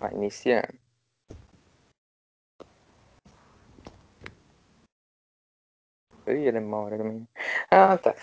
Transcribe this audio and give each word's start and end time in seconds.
Vai 0.00 0.12
iniciando. 0.12 0.78
Ih, 6.26 6.50
demora 6.50 6.98
também. 6.98 7.28
Ah, 7.70 7.96
tá. 7.96 8.14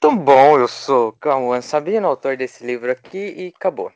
Tão 0.00 0.16
bom, 0.16 0.58
eu 0.58 0.68
sou 0.68 1.12
Cauã 1.14 1.60
Sabino, 1.60 2.06
autor 2.06 2.36
desse 2.36 2.64
livro 2.64 2.90
aqui, 2.90 3.18
e 3.18 3.52
acabou. 3.54 3.92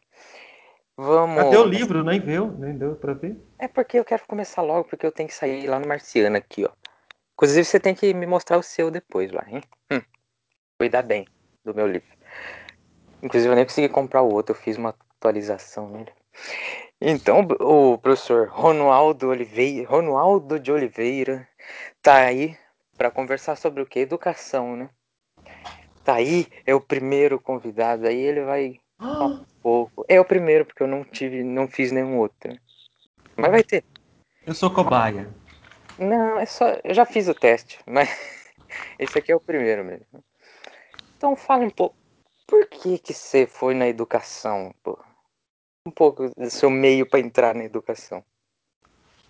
Vamos. 0.97 1.45
Cadê 1.45 1.57
o 1.57 1.65
livro? 1.65 2.05
Nem 2.05 2.21
viu? 2.21 2.51
Nem 2.59 2.77
deu 2.77 2.97
pra 2.97 3.15
ver? 3.15 3.37
É 3.59 3.69
porque 3.69 3.99
eu 3.99 4.05
quero 4.05 4.27
começar 4.27 4.61
logo, 4.63 4.89
porque 4.89 5.07
eu 5.07 5.13
tenho 5.13 5.29
que 5.29 5.35
sair 5.35 5.67
lá 5.67 5.79
no 5.79 5.87
Marciano 5.89 6.37
aqui, 6.37 6.65
ó. 6.65 6.71
Inclusive, 7.35 7.65
você 7.65 7.81
tem 7.81 7.95
que 7.95 8.13
me 8.13 8.27
mostrar 8.27 8.59
o 8.59 8.63
seu 8.63 8.91
depois 8.91 9.31
lá, 9.33 9.45
hein? 9.49 9.63
Hum. 9.91 10.03
Cuidar 10.79 11.03
bem 11.03 11.27
do 11.65 11.75
meu 11.75 11.87
livro. 11.87 12.09
Inclusive, 13.23 13.51
eu 13.53 13.57
nem 13.57 13.65
consegui 13.65 13.89
comprar 13.89 14.23
o 14.23 14.33
outro, 14.33 14.55
eu 14.55 14.61
fiz 14.61 14.77
uma 14.77 14.91
atualização 14.91 15.89
nele. 15.89 16.13
Então, 17.07 17.47
o 17.61 17.99
professor 17.99 18.49
Ronaldo 18.49 19.29
Oliveira, 19.29 19.87
Ronaldo 19.87 20.59
de 20.59 20.73
Oliveira 20.73 21.47
tá 22.01 22.17
aí 22.17 22.57
para 22.97 23.11
conversar 23.11 23.57
sobre 23.57 23.83
o 23.83 23.87
que? 23.87 23.99
Educação, 23.99 24.75
né? 24.75 24.89
Tá 26.03 26.15
aí, 26.15 26.47
é 26.65 26.75
o 26.75 26.81
primeiro 26.81 27.39
convidado 27.39 28.07
aí, 28.07 28.17
ele 28.17 28.43
vai 28.43 28.81
falar 28.99 29.27
um 29.27 29.45
pouco. 29.63 30.07
É 30.09 30.19
o 30.19 30.25
primeiro, 30.25 30.65
porque 30.65 30.83
eu 30.83 30.87
não 30.87 31.05
tive, 31.05 31.45
não 31.45 31.69
fiz 31.69 31.93
nenhum 31.93 32.17
outro. 32.17 32.59
Mas 33.37 33.51
vai 33.51 33.63
ter. 33.63 33.85
Eu 34.47 34.55
sou 34.55 34.71
cobaia. 34.71 35.29
Não, 35.99 36.41
é 36.41 36.47
só. 36.47 36.69
Eu 36.83 36.95
já 36.95 37.05
fiz 37.05 37.29
o 37.29 37.35
teste, 37.35 37.81
mas 37.85 38.09
esse 38.99 39.19
aqui 39.19 39.31
é 39.31 39.37
o 39.37 39.41
primeiro 39.41 39.85
mesmo. 39.85 40.25
Então 41.19 41.37
fala 41.37 41.65
um 41.65 41.71
pouco. 41.71 41.95
Por 42.47 42.67
que 42.67 42.99
que 42.99 43.13
você 43.13 43.47
foi 43.47 43.75
na 43.75 43.87
educação, 43.87 44.75
pô? 44.83 44.99
Um 45.87 45.91
pouco 45.91 46.31
do 46.35 46.49
seu 46.49 46.71
meio 46.71 47.05
para 47.05 47.21
entrar 47.21 47.55
na 47.55 47.63
educação. 47.63 48.25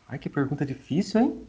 Ai, 0.06 0.20
que 0.20 0.28
pergunta 0.30 0.64
difícil, 0.64 1.20
hein? 1.20 1.48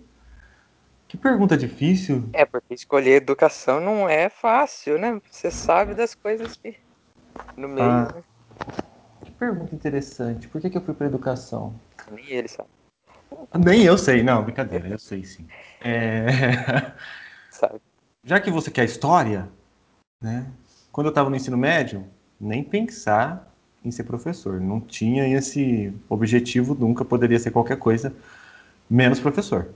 Que 1.07 1.15
pergunta 1.15 1.55
difícil. 1.55 2.27
É, 2.33 2.43
porque 2.43 2.73
escolher 2.73 3.21
educação 3.21 3.79
não 3.79 4.09
é 4.09 4.29
fácil, 4.29 4.97
né? 4.97 5.21
Você 5.29 5.51
sabe 5.51 5.93
das 5.93 6.15
coisas 6.15 6.55
que. 6.55 6.79
No 7.55 7.67
meio, 7.67 7.87
Ah. 7.87 8.11
né? 8.15 8.23
Que 9.23 9.31
pergunta 9.31 9.75
interessante. 9.75 10.47
Por 10.47 10.59
que, 10.59 10.71
que 10.71 10.77
eu 10.77 10.81
fui 10.81 10.95
pra 10.95 11.05
educação? 11.05 11.79
Nem 12.09 12.25
ele 12.31 12.47
sabe. 12.47 12.69
Nem 13.63 13.83
eu 13.83 13.99
sei, 13.99 14.23
não, 14.23 14.43
brincadeira, 14.43 14.87
eu 14.87 14.97
sei 14.97 15.23
sim. 15.23 15.47
É, 15.81 16.25
sabe. 17.51 17.79
Já 18.23 18.39
que 18.39 18.49
você 18.49 18.71
quer 18.71 18.85
história, 18.85 19.47
né? 20.19 20.51
Quando 20.91 21.07
eu 21.07 21.11
estava 21.11 21.29
no 21.29 21.35
ensino 21.35 21.57
médio, 21.57 22.09
nem 22.39 22.63
pensar 22.63 23.54
em 23.85 23.91
ser 23.91 24.03
professor. 24.03 24.59
Não 24.59 24.79
tinha 24.79 25.27
esse 25.27 25.93
objetivo, 26.09 26.75
nunca 26.75 27.05
poderia 27.05 27.39
ser 27.39 27.51
qualquer 27.51 27.77
coisa 27.77 28.13
menos 28.89 29.19
professor. 29.19 29.69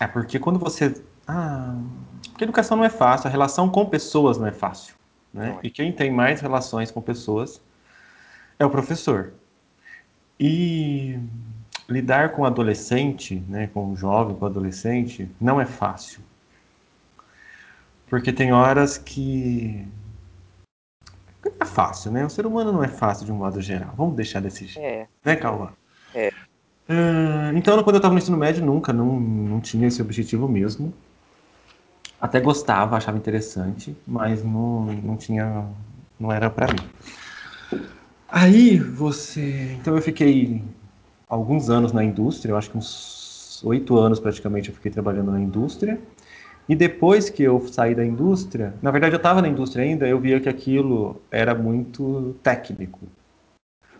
É 0.00 0.06
porque 0.06 0.38
quando 0.38 0.58
você. 0.58 1.02
Ah, 1.26 1.76
porque 2.30 2.44
educação 2.44 2.76
não 2.76 2.84
é 2.84 2.90
fácil, 2.90 3.28
a 3.28 3.30
relação 3.30 3.68
com 3.68 3.86
pessoas 3.86 4.38
não 4.38 4.46
é 4.46 4.52
fácil. 4.52 4.94
Né? 5.32 5.58
É. 5.62 5.66
E 5.66 5.70
quem 5.70 5.92
tem 5.92 6.10
mais 6.10 6.40
relações 6.40 6.90
com 6.90 7.00
pessoas 7.00 7.60
é 8.58 8.64
o 8.64 8.70
professor. 8.70 9.32
E 10.38 11.18
lidar 11.88 12.32
com 12.32 12.44
adolescente, 12.44 13.42
né, 13.48 13.68
com 13.68 13.92
um 13.92 13.96
jovem, 13.96 14.36
com 14.36 14.46
adolescente, 14.46 15.30
não 15.40 15.60
é 15.60 15.66
fácil. 15.66 16.20
Porque 18.06 18.32
tem 18.32 18.52
horas 18.52 18.98
que. 18.98 19.86
É 21.60 21.64
fácil, 21.64 22.10
né? 22.10 22.24
O 22.24 22.30
ser 22.30 22.46
humano 22.46 22.72
não 22.72 22.82
é 22.82 22.88
fácil 22.88 23.24
de 23.24 23.32
um 23.32 23.36
modo 23.36 23.60
geral. 23.60 23.94
Vamos 23.96 24.14
deixar 24.14 24.40
desse 24.40 24.66
jeito. 24.66 24.84
É. 24.84 25.06
Né, 25.24 25.36
Cauã? 25.36 25.70
É. 26.14 26.32
Ah, 26.88 27.52
então, 27.54 27.82
quando 27.82 27.96
eu 27.96 27.98
estava 27.98 28.14
no 28.14 28.18
ensino 28.18 28.36
médio, 28.36 28.64
nunca, 28.64 28.92
não, 28.92 29.18
não 29.18 29.60
tinha 29.60 29.88
esse 29.88 30.02
objetivo 30.02 30.48
mesmo. 30.48 30.92
Até 32.20 32.40
gostava, 32.40 32.96
achava 32.96 33.18
interessante, 33.18 33.96
mas 34.06 34.42
não, 34.42 34.84
não 34.84 35.16
tinha. 35.16 35.66
Não 36.18 36.32
era 36.32 36.48
para 36.48 36.68
mim. 36.68 37.82
Aí 38.28 38.78
você. 38.78 39.76
Então 39.80 39.94
eu 39.94 40.02
fiquei 40.02 40.62
alguns 41.28 41.68
anos 41.70 41.92
na 41.92 42.02
indústria, 42.02 42.52
eu 42.52 42.56
acho 42.56 42.70
que 42.70 42.78
uns 42.78 43.62
oito 43.64 43.98
anos 43.98 44.20
praticamente 44.20 44.68
eu 44.68 44.74
fiquei 44.74 44.90
trabalhando 44.90 45.30
na 45.30 45.40
indústria. 45.40 46.00
E 46.68 46.74
depois 46.74 47.28
que 47.28 47.42
eu 47.42 47.60
saí 47.68 47.94
da 47.94 48.04
indústria, 48.04 48.72
na 48.80 48.90
verdade 48.90 49.14
eu 49.14 49.18
estava 49.18 49.42
na 49.42 49.48
indústria 49.48 49.84
ainda, 49.84 50.08
eu 50.08 50.18
via 50.18 50.40
que 50.40 50.48
aquilo 50.48 51.20
era 51.30 51.54
muito 51.54 52.34
técnico. 52.42 53.00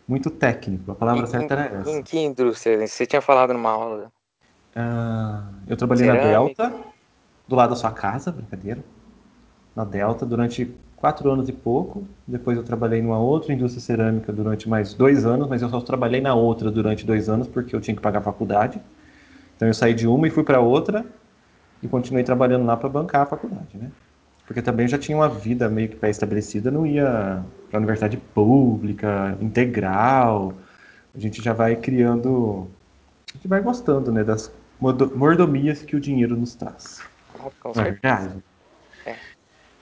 Muito 0.08 0.30
técnico, 0.30 0.92
a 0.92 0.94
palavra 0.94 1.26
Em, 1.26 1.30
certa 1.30 1.54
era 1.54 1.80
essa. 1.80 1.91
em 1.91 2.02
que 2.02 2.19
indústria? 2.19 2.86
Você 2.86 3.06
tinha 3.06 3.20
falado 3.22 3.52
numa 3.52 3.70
aula. 3.70 4.12
Ah, 4.75 5.44
eu 5.69 5.76
trabalhei 5.76 6.06
na 6.06 6.14
Cerâmica. 6.14 6.69
Delta, 6.69 6.84
do 7.47 7.56
lado 7.56 7.70
da 7.70 7.76
sua 7.76 7.91
casa, 7.91 8.32
brincadeira. 8.32 8.82
Na 9.76 9.84
Delta 9.84 10.25
durante 10.25 10.70
quatro 10.96 11.31
anos 11.31 11.48
e 11.48 11.52
pouco. 11.52 12.06
Depois 12.26 12.56
eu 12.56 12.64
trabalhei 12.64 13.02
numa 13.02 13.19
outra 13.19 13.52
indústria 13.52 13.81
cerâmica 13.82 14.32
durante 14.32 14.69
mais 14.69 14.94
dois 14.94 15.26
anos, 15.26 15.48
mas 15.48 15.60
eu 15.62 15.69
só 15.69 15.81
trabalhei 15.81 16.20
na 16.20 16.34
outra 16.34 16.70
durante 16.70 17.04
dois 17.04 17.28
anos 17.28 17.46
porque 17.46 17.75
eu 17.76 17.81
tinha 17.81 17.94
que 17.94 18.00
pagar 18.02 18.20
a 18.20 18.22
faculdade. 18.22 18.81
Então 19.56 19.69
eu 19.69 19.75
saí 19.75 19.94
de 19.94 20.06
uma 20.06 20.26
e 20.26 20.31
fui 20.31 20.42
para 20.44 20.60
outra 20.60 21.04
e 21.84 21.88
continuei 21.88 22.24
trabalhando 22.24 22.64
lá 22.64 22.76
para 22.76 22.88
bancar 22.88 23.22
a 23.22 23.26
faculdade, 23.26 23.76
né? 23.76 23.90
Porque 24.46 24.62
também 24.62 24.88
já 24.88 24.98
tinha 24.98 25.16
uma 25.16 25.28
vida 25.28 25.68
meio 25.68 25.88
que 25.88 25.96
pré-estabelecida, 25.96 26.70
não 26.70 26.86
ia 26.86 27.42
para 27.68 27.78
a 27.78 27.78
universidade 27.78 28.16
pública, 28.16 29.36
integral. 29.40 30.54
A 31.14 31.18
gente 31.18 31.42
já 31.42 31.52
vai 31.52 31.76
criando, 31.76 32.66
a 33.32 33.36
gente 33.36 33.48
vai 33.48 33.60
gostando, 33.60 34.12
né, 34.12 34.24
das 34.24 34.50
mordo- 34.80 35.12
mordomias 35.16 35.82
que 35.82 35.96
o 35.96 36.00
dinheiro 36.00 36.36
nos 36.36 36.54
traz. 36.54 37.00
Ah, 37.38 37.50
com 37.60 37.70
é 37.70 37.84
verdade? 37.84 38.42
É. 39.06 39.16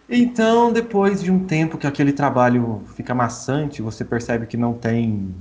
Então, 0.08 0.72
depois 0.72 1.22
de 1.22 1.30
um 1.30 1.46
tempo 1.46 1.78
que 1.78 1.86
aquele 1.86 2.12
trabalho 2.12 2.82
fica 2.96 3.14
maçante, 3.14 3.80
você 3.80 4.04
percebe 4.04 4.46
que 4.46 4.56
não 4.56 4.74
tem 4.74 5.34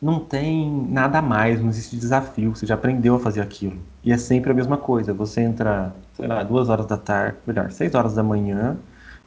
não 0.00 0.24
tem 0.24 0.70
nada 0.88 1.18
a 1.18 1.22
mais, 1.22 1.60
não 1.60 1.68
existe 1.68 1.96
desafio, 1.96 2.54
você 2.56 2.66
já 2.66 2.74
aprendeu 2.74 3.14
a 3.16 3.20
fazer 3.20 3.40
aquilo. 3.42 3.78
E 4.02 4.12
é 4.12 4.16
sempre 4.18 4.50
a 4.50 4.54
mesma 4.54 4.78
coisa, 4.78 5.12
você 5.12 5.42
entra, 5.42 5.94
sei 6.14 6.26
lá, 6.26 6.42
duas 6.42 6.68
horas 6.68 6.86
da 6.86 6.96
tarde, 6.96 7.38
melhor, 7.46 7.70
seis 7.70 7.94
horas 7.94 8.14
da 8.14 8.22
manhã, 8.22 8.78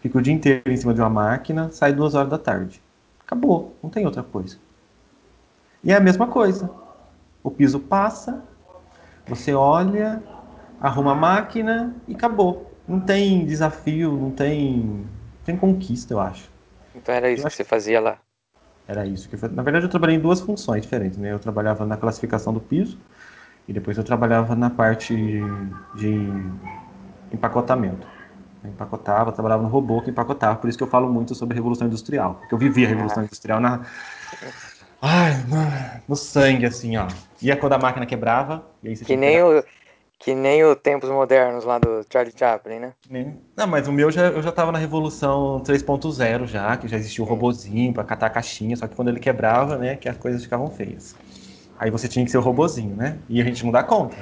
fica 0.01 0.17
o 0.17 0.21
dia 0.21 0.33
inteiro 0.33 0.63
em 0.71 0.77
cima 0.77 0.93
de 0.93 1.01
uma 1.01 1.09
máquina, 1.09 1.71
sai 1.71 1.93
duas 1.93 2.15
horas 2.15 2.29
da 2.29 2.37
tarde. 2.39 2.81
Acabou, 3.19 3.77
não 3.83 3.89
tem 3.89 4.05
outra 4.05 4.23
coisa. 4.23 4.57
E 5.83 5.91
é 5.91 5.95
a 5.95 5.99
mesma 5.99 6.27
coisa. 6.27 6.69
O 7.43 7.51
piso 7.51 7.79
passa, 7.79 8.43
você 9.27 9.53
olha, 9.53 10.23
arruma 10.79 11.11
a 11.13 11.15
máquina 11.15 11.95
e 12.07 12.13
acabou. 12.15 12.71
Não 12.87 12.99
tem 12.99 13.45
desafio, 13.45 14.13
não 14.13 14.31
tem, 14.31 15.05
tem 15.43 15.57
conquista, 15.57 16.13
eu 16.13 16.19
acho. 16.19 16.49
Então 16.95 17.13
era 17.13 17.31
isso 17.31 17.45
Eu 17.45 17.49
que 17.49 17.55
você 17.55 17.63
fazia 17.63 17.99
lá. 17.99 18.22
Era 18.87 19.05
isso 19.05 19.29
que 19.29 19.35
eu. 19.35 19.49
Na 19.51 19.63
verdade, 19.63 19.85
eu 19.85 19.89
trabalhei 19.89 20.15
em 20.17 20.19
duas 20.19 20.41
funções 20.41 20.81
diferentes, 20.81 21.17
né? 21.17 21.31
Eu 21.31 21.39
trabalhava 21.39 21.85
na 21.85 21.97
classificação 21.97 22.53
do 22.53 22.59
piso 22.59 22.97
e 23.67 23.73
depois 23.73 23.97
eu 23.97 24.03
trabalhava 24.03 24.55
na 24.55 24.69
parte 24.69 25.15
de 25.95 26.19
empacotamento. 27.31 28.07
Eu 28.63 28.69
empacotava, 28.69 29.31
trabalhava 29.31 29.63
no 29.63 29.69
robô 29.69 30.01
que 30.01 30.09
empacotava, 30.09 30.55
por 30.57 30.69
isso 30.69 30.77
que 30.77 30.83
eu 30.83 30.87
falo 30.89 31.11
muito 31.11 31.35
sobre 31.35 31.53
a 31.53 31.57
Revolução 31.57 31.87
Industrial. 31.87 32.35
Porque 32.35 32.53
eu 32.53 32.57
vivi 32.57 32.85
a 32.85 32.89
Revolução. 32.89 33.23
Industrial 33.23 33.59
na... 33.59 33.81
Ai, 35.01 35.33
no, 36.07 36.15
sangue, 36.15 36.65
assim, 36.65 36.95
ó. 36.95 37.07
Ia 37.41 37.57
quando 37.57 37.73
a 37.73 37.77
máquina 37.77 38.05
quebrava, 38.05 38.63
e 38.81 38.87
aí 38.87 38.95
você 38.95 39.01
Que 39.03 39.07
tinha 39.07 39.19
nem 39.19 39.31
pegar- 39.37 39.47
o. 39.59 39.82
Que 40.23 40.33
nem 40.33 40.63
o 40.63 40.73
Tempos 40.73 41.09
Modernos 41.09 41.65
lá 41.65 41.77
do 41.77 42.05
Charlie 42.09 42.33
Chaplin, 42.37 42.79
né? 42.79 42.93
Não, 43.57 43.67
mas 43.67 43.89
o 43.89 43.91
meu 43.91 44.09
já, 44.09 44.27
eu 44.27 44.41
já 44.41 44.53
tava 44.53 44.71
na 44.71 44.79
Revolução 44.79 45.59
3.0 45.59 46.47
já, 46.47 46.77
que 46.77 46.87
já 46.87 46.95
existia 46.95 47.23
o 47.23 47.27
robozinho 47.27 47.93
para 47.93 48.05
catar 48.05 48.27
a 48.27 48.29
caixinha, 48.29 48.77
só 48.77 48.87
que 48.87 48.95
quando 48.95 49.09
ele 49.09 49.19
quebrava, 49.19 49.77
né, 49.77 49.97
que 49.97 50.07
as 50.07 50.15
coisas 50.15 50.41
ficavam 50.41 50.69
feias. 50.71 51.13
Aí 51.77 51.91
você 51.91 52.07
tinha 52.07 52.23
que 52.23 52.31
ser 52.31 52.37
o 52.37 52.41
robozinho, 52.41 52.95
né? 52.95 53.19
E 53.27 53.41
a 53.41 53.43
gente 53.43 53.65
não 53.65 53.71
dá 53.71 53.83
conta. 53.83 54.15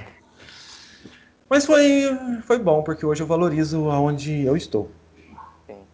Mas 1.47 1.65
foi, 1.67 2.17
foi 2.47 2.57
bom, 2.57 2.81
porque 2.81 3.05
hoje 3.05 3.21
eu 3.21 3.27
valorizo 3.27 3.91
aonde 3.91 4.43
eu 4.43 4.57
estou. 4.57 4.89
Sim. 5.67 5.85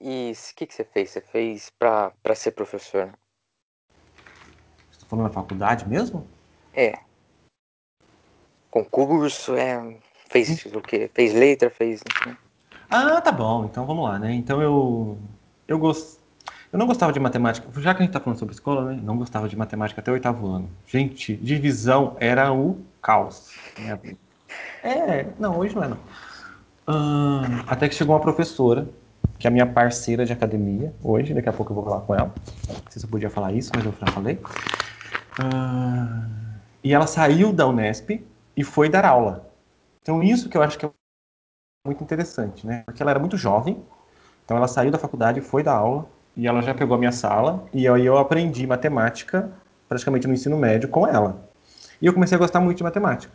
E 0.00 0.32
o 0.32 0.56
que, 0.56 0.66
que 0.66 0.72
você 0.72 0.84
fez? 0.84 1.10
Você 1.10 1.20
fez 1.20 1.70
pra, 1.78 2.12
pra 2.22 2.34
ser 2.34 2.52
professor? 2.52 3.12
Você 4.90 5.00
tá 5.00 5.06
falando 5.06 5.24
na 5.26 5.30
faculdade 5.30 5.86
mesmo? 5.86 6.26
É. 6.72 6.94
Concurso, 8.74 9.54
é. 9.54 9.96
Fez 10.28 10.66
o 10.74 10.80
quê? 10.80 11.08
Fez 11.14 11.32
letra, 11.32 11.70
fez. 11.70 12.02
né? 12.26 12.36
Ah, 12.90 13.20
tá 13.20 13.30
bom, 13.30 13.66
então 13.66 13.86
vamos 13.86 14.02
lá, 14.02 14.18
né? 14.18 14.34
Então 14.34 14.60
eu. 14.60 15.16
Eu 15.68 15.78
gosto. 15.78 16.18
Eu 16.72 16.78
não 16.80 16.88
gostava 16.88 17.12
de 17.12 17.20
matemática, 17.20 17.68
já 17.80 17.94
que 17.94 18.02
a 18.02 18.04
gente 18.04 18.12
tá 18.12 18.18
falando 18.18 18.36
sobre 18.36 18.52
escola, 18.52 18.92
né? 18.92 19.00
Não 19.00 19.16
gostava 19.16 19.48
de 19.48 19.56
matemática 19.56 20.00
até 20.00 20.10
o 20.10 20.14
oitavo 20.14 20.48
ano. 20.48 20.68
Gente, 20.88 21.36
divisão 21.36 22.16
era 22.18 22.52
o 22.52 22.84
caos. 23.00 23.52
vida. 23.76 24.18
É, 24.82 25.28
não, 25.38 25.56
hoje 25.56 25.72
não 25.76 25.84
é 25.84 25.88
não. 25.88 25.98
Até 27.68 27.88
que 27.88 27.94
chegou 27.94 28.16
uma 28.16 28.20
professora 28.20 28.88
que 29.38 29.46
é 29.46 29.48
a 29.48 29.52
minha 29.52 29.66
parceira 29.66 30.26
de 30.26 30.32
academia 30.32 30.92
hoje. 31.00 31.32
Daqui 31.32 31.48
a 31.48 31.52
pouco 31.52 31.70
eu 31.70 31.76
vou 31.76 31.84
falar 31.84 32.00
com 32.00 32.12
ela. 32.12 32.34
Não 32.68 32.74
sei 32.90 32.98
se 32.98 33.06
eu 33.06 33.10
podia 33.10 33.30
falar 33.30 33.52
isso, 33.52 33.70
mas 33.72 33.84
eu 33.84 33.94
já 34.00 34.12
falei. 34.12 34.40
E 36.82 36.92
ela 36.92 37.06
saiu 37.06 37.52
da 37.52 37.68
Unesp 37.68 38.20
e 38.56 38.62
foi 38.64 38.88
dar 38.88 39.04
aula. 39.04 39.50
Então, 40.02 40.22
isso 40.22 40.48
que 40.48 40.56
eu 40.56 40.62
acho 40.62 40.78
que 40.78 40.86
é 40.86 40.90
muito 41.86 42.02
interessante, 42.02 42.66
né? 42.66 42.82
Porque 42.84 43.02
ela 43.02 43.10
era 43.10 43.20
muito 43.20 43.36
jovem, 43.36 43.82
então 44.44 44.56
ela 44.56 44.68
saiu 44.68 44.90
da 44.90 44.98
faculdade, 44.98 45.40
foi 45.40 45.62
dar 45.62 45.74
aula, 45.74 46.06
e 46.36 46.46
ela 46.46 46.60
já 46.60 46.74
pegou 46.74 46.94
a 46.94 46.98
minha 46.98 47.12
sala, 47.12 47.64
e 47.72 47.86
aí 47.88 48.04
eu 48.04 48.18
aprendi 48.18 48.66
matemática 48.66 49.50
praticamente 49.88 50.26
no 50.26 50.34
ensino 50.34 50.56
médio 50.56 50.88
com 50.88 51.06
ela. 51.06 51.48
E 52.00 52.06
eu 52.06 52.12
comecei 52.12 52.36
a 52.36 52.38
gostar 52.38 52.60
muito 52.60 52.78
de 52.78 52.82
matemática. 52.82 53.32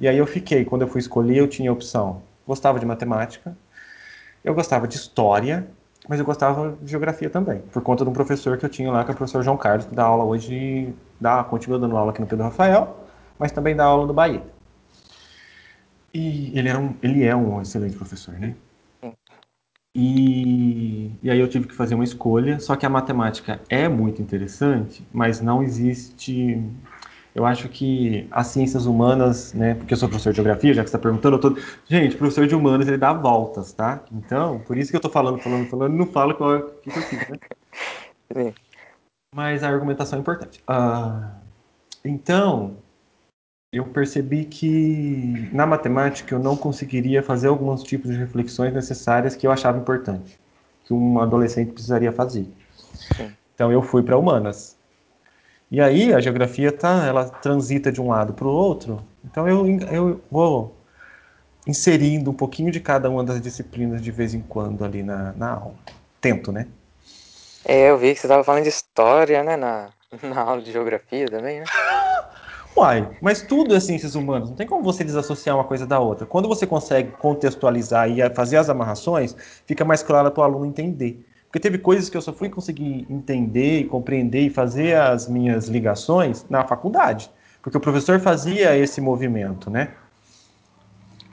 E 0.00 0.08
aí 0.08 0.16
eu 0.16 0.26
fiquei, 0.26 0.64
quando 0.64 0.82
eu 0.82 0.88
fui 0.88 1.00
escolher, 1.00 1.38
eu 1.38 1.48
tinha 1.48 1.70
a 1.70 1.72
opção. 1.72 2.22
Gostava 2.46 2.78
de 2.78 2.86
matemática, 2.86 3.56
eu 4.44 4.54
gostava 4.54 4.88
de 4.88 4.96
história, 4.96 5.66
mas 6.08 6.18
eu 6.18 6.26
gostava 6.26 6.76
de 6.80 6.90
geografia 6.90 7.30
também, 7.30 7.60
por 7.72 7.82
conta 7.82 8.04
de 8.04 8.10
um 8.10 8.12
professor 8.12 8.58
que 8.58 8.64
eu 8.64 8.68
tinha 8.68 8.90
lá, 8.90 9.04
que 9.04 9.10
é 9.10 9.14
o 9.14 9.16
professor 9.16 9.42
João 9.42 9.56
Carlos, 9.56 9.86
que 9.86 9.94
dá 9.94 10.04
aula 10.04 10.24
hoje, 10.24 10.92
dá, 11.20 11.44
continua 11.44 11.78
dando 11.78 11.96
aula 11.96 12.10
aqui 12.10 12.20
no 12.20 12.26
Pedro 12.26 12.44
Rafael, 12.44 13.01
mas 13.42 13.50
também 13.50 13.74
dá 13.74 13.84
aula 13.84 14.06
no 14.06 14.14
Bahia. 14.14 14.40
E 16.14 16.56
ele, 16.56 16.68
era 16.68 16.78
um, 16.78 16.94
ele 17.02 17.24
é 17.24 17.34
um 17.34 17.60
excelente 17.60 17.96
professor, 17.96 18.38
né? 18.38 18.54
E, 19.96 21.10
e 21.20 21.28
aí 21.28 21.40
eu 21.40 21.48
tive 21.48 21.66
que 21.66 21.74
fazer 21.74 21.96
uma 21.96 22.04
escolha, 22.04 22.60
só 22.60 22.76
que 22.76 22.86
a 22.86 22.88
matemática 22.88 23.60
é 23.68 23.88
muito 23.88 24.22
interessante, 24.22 25.04
mas 25.12 25.40
não 25.40 25.60
existe. 25.60 26.62
Eu 27.34 27.44
acho 27.44 27.68
que 27.68 28.28
as 28.30 28.46
ciências 28.46 28.86
humanas, 28.86 29.52
né? 29.54 29.74
Porque 29.74 29.92
eu 29.92 29.98
sou 29.98 30.08
professor 30.08 30.30
de 30.30 30.36
geografia, 30.36 30.72
já 30.72 30.84
que 30.84 30.90
você 30.90 30.96
está 30.96 31.02
perguntando, 31.02 31.34
eu 31.36 31.40
tô... 31.40 31.56
gente, 31.88 32.16
professor 32.16 32.46
de 32.46 32.54
humanas 32.54 32.86
ele 32.86 32.96
dá 32.96 33.12
voltas, 33.12 33.72
tá? 33.72 34.04
Então, 34.12 34.60
por 34.60 34.78
isso 34.78 34.90
que 34.92 34.96
eu 34.96 35.00
estou 35.00 35.10
falando, 35.10 35.40
falando, 35.40 35.68
falando, 35.68 35.92
não 35.96 36.06
falo 36.06 36.32
o 36.32 36.70
que, 36.80 36.90
que 36.90 36.98
eu 36.98 37.02
fiz, 37.02 37.28
né? 37.28 37.38
Sim. 38.32 38.54
Mas 39.34 39.64
a 39.64 39.68
argumentação 39.68 40.16
é 40.16 40.20
importante. 40.20 40.62
Ah, 40.68 41.32
então, 42.04 42.76
eu 43.72 43.86
percebi 43.86 44.44
que 44.44 45.48
na 45.50 45.64
matemática 45.64 46.34
eu 46.34 46.38
não 46.38 46.54
conseguiria 46.54 47.22
fazer 47.22 47.48
alguns 47.48 47.82
tipos 47.82 48.10
de 48.10 48.18
reflexões 48.18 48.72
necessárias 48.74 49.34
que 49.34 49.46
eu 49.46 49.50
achava 49.50 49.78
importante, 49.78 50.38
que 50.84 50.92
um 50.92 51.18
adolescente 51.18 51.72
precisaria 51.72 52.12
fazer. 52.12 52.46
Sim. 53.16 53.32
Então 53.54 53.72
eu 53.72 53.82
fui 53.82 54.02
para 54.02 54.18
humanas. 54.18 54.76
E 55.70 55.80
aí 55.80 56.12
a 56.12 56.20
geografia 56.20 56.70
tá, 56.70 57.06
ela 57.06 57.24
transita 57.24 57.90
de 57.90 57.98
um 57.98 58.08
lado 58.08 58.34
para 58.34 58.46
o 58.46 58.50
outro. 58.50 59.02
Então 59.24 59.48
eu, 59.48 59.66
eu 59.90 60.20
vou 60.30 60.76
inserindo 61.66 62.30
um 62.30 62.34
pouquinho 62.34 62.70
de 62.70 62.78
cada 62.78 63.08
uma 63.08 63.24
das 63.24 63.40
disciplinas 63.40 64.02
de 64.02 64.10
vez 64.10 64.34
em 64.34 64.42
quando 64.42 64.84
ali 64.84 65.02
na, 65.02 65.32
na 65.32 65.52
aula. 65.52 65.74
Tento, 66.20 66.52
né? 66.52 66.66
É, 67.64 67.88
eu 67.88 67.96
vi 67.96 68.12
que 68.12 68.20
você 68.20 68.26
estava 68.26 68.44
falando 68.44 68.64
de 68.64 68.68
história, 68.68 69.42
né, 69.42 69.56
na, 69.56 69.88
na 70.22 70.42
aula 70.42 70.60
de 70.60 70.70
geografia 70.70 71.26
também, 71.26 71.60
né? 71.60 71.66
Uai, 72.76 73.10
mas 73.20 73.42
tudo 73.42 73.74
é 73.74 73.80
ciências 73.80 74.14
humanas, 74.14 74.48
não 74.48 74.56
tem 74.56 74.66
como 74.66 74.82
você 74.82 75.04
desassociar 75.04 75.56
uma 75.56 75.64
coisa 75.64 75.86
da 75.86 76.00
outra. 76.00 76.26
Quando 76.26 76.48
você 76.48 76.66
consegue 76.66 77.12
contextualizar 77.12 78.10
e 78.10 78.34
fazer 78.34 78.56
as 78.56 78.70
amarrações, 78.70 79.36
fica 79.66 79.84
mais 79.84 80.02
claro 80.02 80.30
para 80.30 80.40
o 80.40 80.44
aluno 80.44 80.66
entender. 80.66 81.26
Porque 81.46 81.60
teve 81.60 81.76
coisas 81.76 82.08
que 82.08 82.16
eu 82.16 82.22
só 82.22 82.32
fui 82.32 82.48
conseguir 82.48 83.06
entender 83.10 83.80
e 83.80 83.84
compreender 83.84 84.40
e 84.40 84.50
fazer 84.50 84.96
as 84.96 85.28
minhas 85.28 85.68
ligações 85.68 86.46
na 86.48 86.66
faculdade. 86.66 87.30
Porque 87.60 87.76
o 87.76 87.80
professor 87.80 88.18
fazia 88.20 88.74
esse 88.76 89.02
movimento, 89.02 89.70
né? 89.70 89.94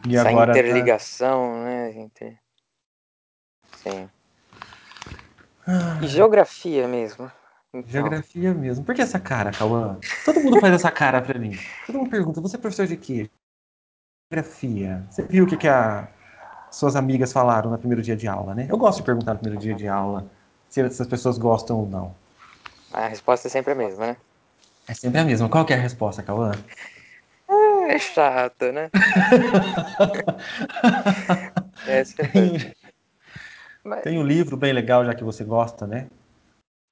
E 0.07 0.17
Essa 0.17 0.29
agora 0.29 0.51
tá 0.51 0.59
interligação, 0.59 1.51
tá... 1.53 1.63
né? 1.63 1.91
Inter... 1.91 2.37
Sim. 3.77 4.09
Ah. 5.65 5.99
E 6.01 6.07
geografia 6.07 6.85
mesmo. 6.85 7.31
Então. 7.73 7.89
Geografia 7.89 8.53
mesmo. 8.53 8.83
Por 8.83 8.95
que 8.95 9.01
essa 9.01 9.19
cara, 9.19 9.51
Cauã? 9.51 9.99
Todo 10.25 10.39
mundo 10.39 10.59
faz 10.59 10.73
essa 10.73 10.89
cara 10.89 11.21
pra 11.21 11.37
mim. 11.37 11.57
Todo 11.85 11.99
mundo 11.99 12.09
pergunta, 12.09 12.41
você 12.41 12.55
é 12.55 12.59
professor 12.59 12.87
de 12.87 12.97
quê? 12.97 13.29
Geografia. 14.31 15.05
Você 15.09 15.23
viu 15.23 15.43
o 15.43 15.47
que, 15.47 15.55
que 15.55 15.67
a... 15.67 16.07
suas 16.71 16.95
amigas 16.95 17.31
falaram 17.31 17.69
no 17.69 17.77
primeiro 17.77 18.01
dia 18.01 18.15
de 18.15 18.27
aula, 18.27 18.55
né? 18.55 18.67
Eu 18.69 18.77
gosto 18.77 18.99
de 18.99 19.03
perguntar 19.03 19.33
no 19.33 19.39
primeiro 19.39 19.61
dia 19.61 19.75
de 19.75 19.87
aula 19.87 20.25
se 20.67 20.81
as 20.81 21.07
pessoas 21.07 21.37
gostam 21.37 21.77
ou 21.77 21.87
não. 21.87 22.15
A 22.91 23.07
resposta 23.07 23.47
é 23.47 23.51
sempre 23.51 23.73
a 23.73 23.75
mesma, 23.75 24.07
né? 24.07 24.17
É 24.87 24.93
sempre 24.95 25.19
a 25.19 25.23
mesma. 25.23 25.47
Qual 25.47 25.63
que 25.63 25.73
é 25.73 25.75
a 25.75 25.79
resposta, 25.79 26.23
Cauã? 26.23 26.51
É 27.87 27.97
chato, 27.97 28.71
né? 28.71 28.89
é 31.87 32.03
sempre... 32.03 32.75
Mas... 33.83 34.03
Tem 34.03 34.19
um 34.19 34.23
livro 34.23 34.57
bem 34.57 34.73
legal, 34.73 35.05
já 35.05 35.15
que 35.15 35.23
você 35.23 35.43
gosta, 35.43 35.87
né? 35.87 36.07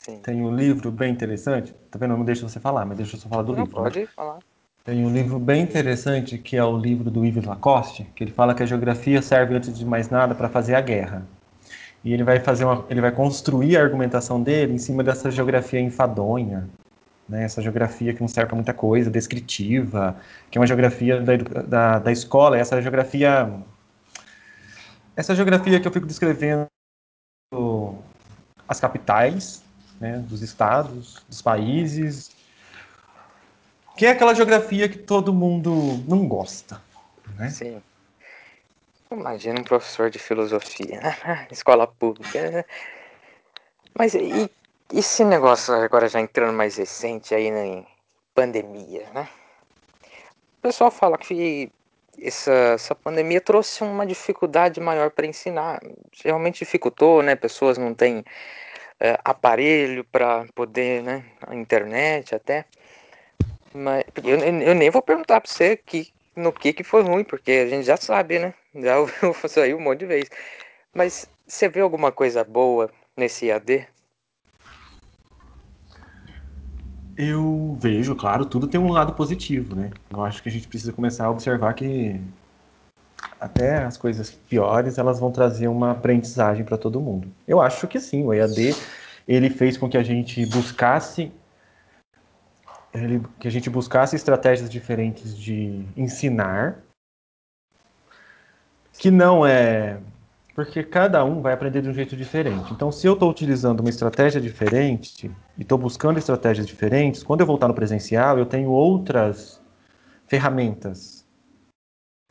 Sim. 0.07 0.19
Tem 0.19 0.41
um 0.41 0.55
livro 0.55 0.89
bem 0.89 1.11
interessante. 1.11 1.73
Tá 1.91 1.99
vendo? 1.99 2.11
Eu 2.11 2.17
não 2.17 2.23
deixo 2.23 2.47
você 2.47 2.61
falar, 2.61 2.85
mas 2.85 2.95
deixa 2.95 3.17
eu 3.17 3.19
só 3.19 3.27
falar 3.27 3.43
do 3.43 3.51
não, 3.51 3.65
livro. 3.65 3.75
Pode 3.75 3.99
né? 3.99 4.07
falar. 4.15 4.39
Tem 4.85 5.05
um 5.05 5.11
livro 5.11 5.37
bem 5.37 5.61
interessante 5.61 6.37
que 6.37 6.55
é 6.55 6.63
o 6.63 6.77
livro 6.77 7.11
do 7.11 7.25
Yves 7.25 7.43
Lacoste, 7.43 8.05
que 8.15 8.23
ele 8.23 8.31
fala 8.31 8.55
que 8.55 8.63
a 8.63 8.65
geografia 8.65 9.21
serve 9.21 9.53
antes 9.53 9.77
de 9.77 9.85
mais 9.85 10.09
nada 10.09 10.33
para 10.33 10.47
fazer 10.47 10.75
a 10.75 10.81
guerra. 10.81 11.27
E 12.05 12.13
ele 12.13 12.23
vai 12.23 12.39
fazer 12.39 12.63
uma, 12.63 12.85
ele 12.89 13.01
vai 13.01 13.11
construir 13.11 13.75
a 13.75 13.81
argumentação 13.81 14.41
dele 14.41 14.71
em 14.71 14.77
cima 14.77 15.03
dessa 15.03 15.29
geografia 15.29 15.81
enfadonha, 15.81 16.69
né? 17.27 17.43
Essa 17.43 17.61
geografia 17.61 18.13
que 18.13 18.21
não 18.21 18.29
serve 18.29 18.47
para 18.47 18.55
muita 18.55 18.73
coisa, 18.73 19.11
descritiva, 19.11 20.15
que 20.49 20.57
é 20.57 20.61
uma 20.61 20.67
geografia 20.67 21.19
da, 21.19 21.35
da, 21.35 21.99
da 21.99 22.11
escola, 22.13 22.57
essa 22.57 22.81
geografia 22.81 23.51
essa 25.17 25.35
geografia 25.35 25.81
que 25.81 25.87
eu 25.87 25.91
fico 25.91 26.05
descrevendo 26.05 26.67
as 28.69 28.79
capitais 28.79 29.66
né, 29.99 30.17
dos 30.19 30.41
estados, 30.41 31.23
dos 31.27 31.41
países, 31.41 32.31
que 33.97 34.05
é 34.05 34.11
aquela 34.11 34.33
geografia 34.33 34.87
que 34.87 34.97
todo 34.97 35.33
mundo 35.33 36.03
não 36.07 36.27
gosta. 36.27 36.81
Né? 37.35 37.49
Sim. 37.49 37.81
Imagina 39.09 39.59
um 39.59 39.63
professor 39.63 40.09
de 40.09 40.19
filosofia, 40.19 41.01
escola 41.49 41.87
pública. 41.87 42.65
Mas 43.97 44.13
e 44.13 44.49
esse 44.93 45.23
negócio 45.23 45.73
agora 45.73 46.07
já 46.07 46.19
entrando 46.19 46.55
mais 46.55 46.77
recente 46.77 47.33
aí 47.33 47.47
em 47.47 47.85
pandemia, 48.35 49.09
né? 49.13 49.27
O 50.59 50.61
pessoal 50.61 50.91
fala 50.91 51.17
que 51.17 51.71
essa, 52.21 52.51
essa 52.51 52.95
pandemia 52.95 53.39
trouxe 53.39 53.83
uma 53.83 54.05
dificuldade 54.05 54.79
maior 54.79 55.11
para 55.11 55.25
ensinar. 55.25 55.79
Realmente 56.23 56.59
dificultou, 56.59 57.21
né? 57.21 57.35
Pessoas 57.35 57.77
não 57.77 57.93
têm 57.93 58.23
é, 58.99 59.19
aparelho 59.23 60.03
para 60.05 60.45
poder, 60.55 61.03
né? 61.03 61.23
A 61.45 61.55
internet 61.55 62.35
até. 62.35 62.65
Mas 63.73 64.03
eu, 64.23 64.39
eu 64.39 64.75
nem 64.75 64.89
vou 64.89 65.01
perguntar 65.01 65.41
para 65.41 65.49
você 65.49 65.77
que, 65.77 66.11
no 66.35 66.51
que, 66.51 66.73
que 66.73 66.83
foi 66.83 67.03
ruim, 67.03 67.23
porque 67.23 67.51
a 67.51 67.67
gente 67.67 67.85
já 67.85 67.97
sabe, 67.97 68.39
né? 68.39 68.53
Já 68.73 68.99
ouviu 68.99 69.35
isso 69.43 69.59
aí 69.59 69.73
um 69.73 69.79
monte 69.79 69.99
de 69.99 70.05
vezes. 70.05 70.29
Mas 70.93 71.29
você 71.45 71.69
vê 71.69 71.81
alguma 71.81 72.11
coisa 72.11 72.43
boa 72.43 72.89
nesse 73.15 73.51
AD? 73.51 73.87
Eu 77.17 77.75
vejo, 77.79 78.15
claro, 78.15 78.45
tudo 78.45 78.67
tem 78.67 78.79
um 78.79 78.91
lado 78.91 79.13
positivo, 79.13 79.75
né? 79.75 79.89
Eu 80.11 80.23
acho 80.23 80.41
que 80.41 80.49
a 80.49 80.51
gente 80.51 80.67
precisa 80.67 80.93
começar 80.93 81.25
a 81.25 81.31
observar 81.31 81.73
que 81.73 82.21
até 83.39 83.83
as 83.83 83.97
coisas 83.97 84.31
piores 84.31 84.97
elas 84.97 85.19
vão 85.19 85.31
trazer 85.31 85.67
uma 85.67 85.91
aprendizagem 85.91 86.65
para 86.65 86.77
todo 86.77 86.99
mundo. 86.99 87.27
Eu 87.47 87.61
acho 87.61 87.87
que 87.87 87.99
sim, 87.99 88.25
o 88.25 88.33
EAD 88.33 88.75
ele 89.27 89.49
fez 89.49 89.77
com 89.77 89.89
que 89.89 89.97
a 89.97 90.03
gente 90.03 90.45
buscasse 90.45 91.31
ele, 92.93 93.21
que 93.39 93.47
a 93.47 93.51
gente 93.51 93.69
buscasse 93.69 94.15
estratégias 94.15 94.69
diferentes 94.69 95.37
de 95.37 95.85
ensinar, 95.95 96.79
que 98.97 99.11
não 99.11 99.45
é 99.45 99.99
porque 100.55 100.81
cada 100.81 101.23
um 101.23 101.39
vai 101.39 101.53
aprender 101.53 101.83
de 101.83 101.89
um 101.89 101.93
jeito 101.93 102.17
diferente. 102.17 102.73
Então, 102.73 102.91
se 102.91 103.05
eu 103.05 103.13
estou 103.13 103.29
utilizando 103.29 103.81
uma 103.81 103.91
estratégia 103.91 104.41
diferente 104.41 105.29
e 105.55 105.61
estou 105.61 105.77
buscando 105.77 106.17
estratégias 106.17 106.65
diferentes, 106.65 107.21
quando 107.21 107.41
eu 107.41 107.45
voltar 107.45 107.67
no 107.67 107.75
presencial, 107.75 108.39
eu 108.39 108.45
tenho 108.47 108.71
outras 108.71 109.61
ferramentas 110.25 111.16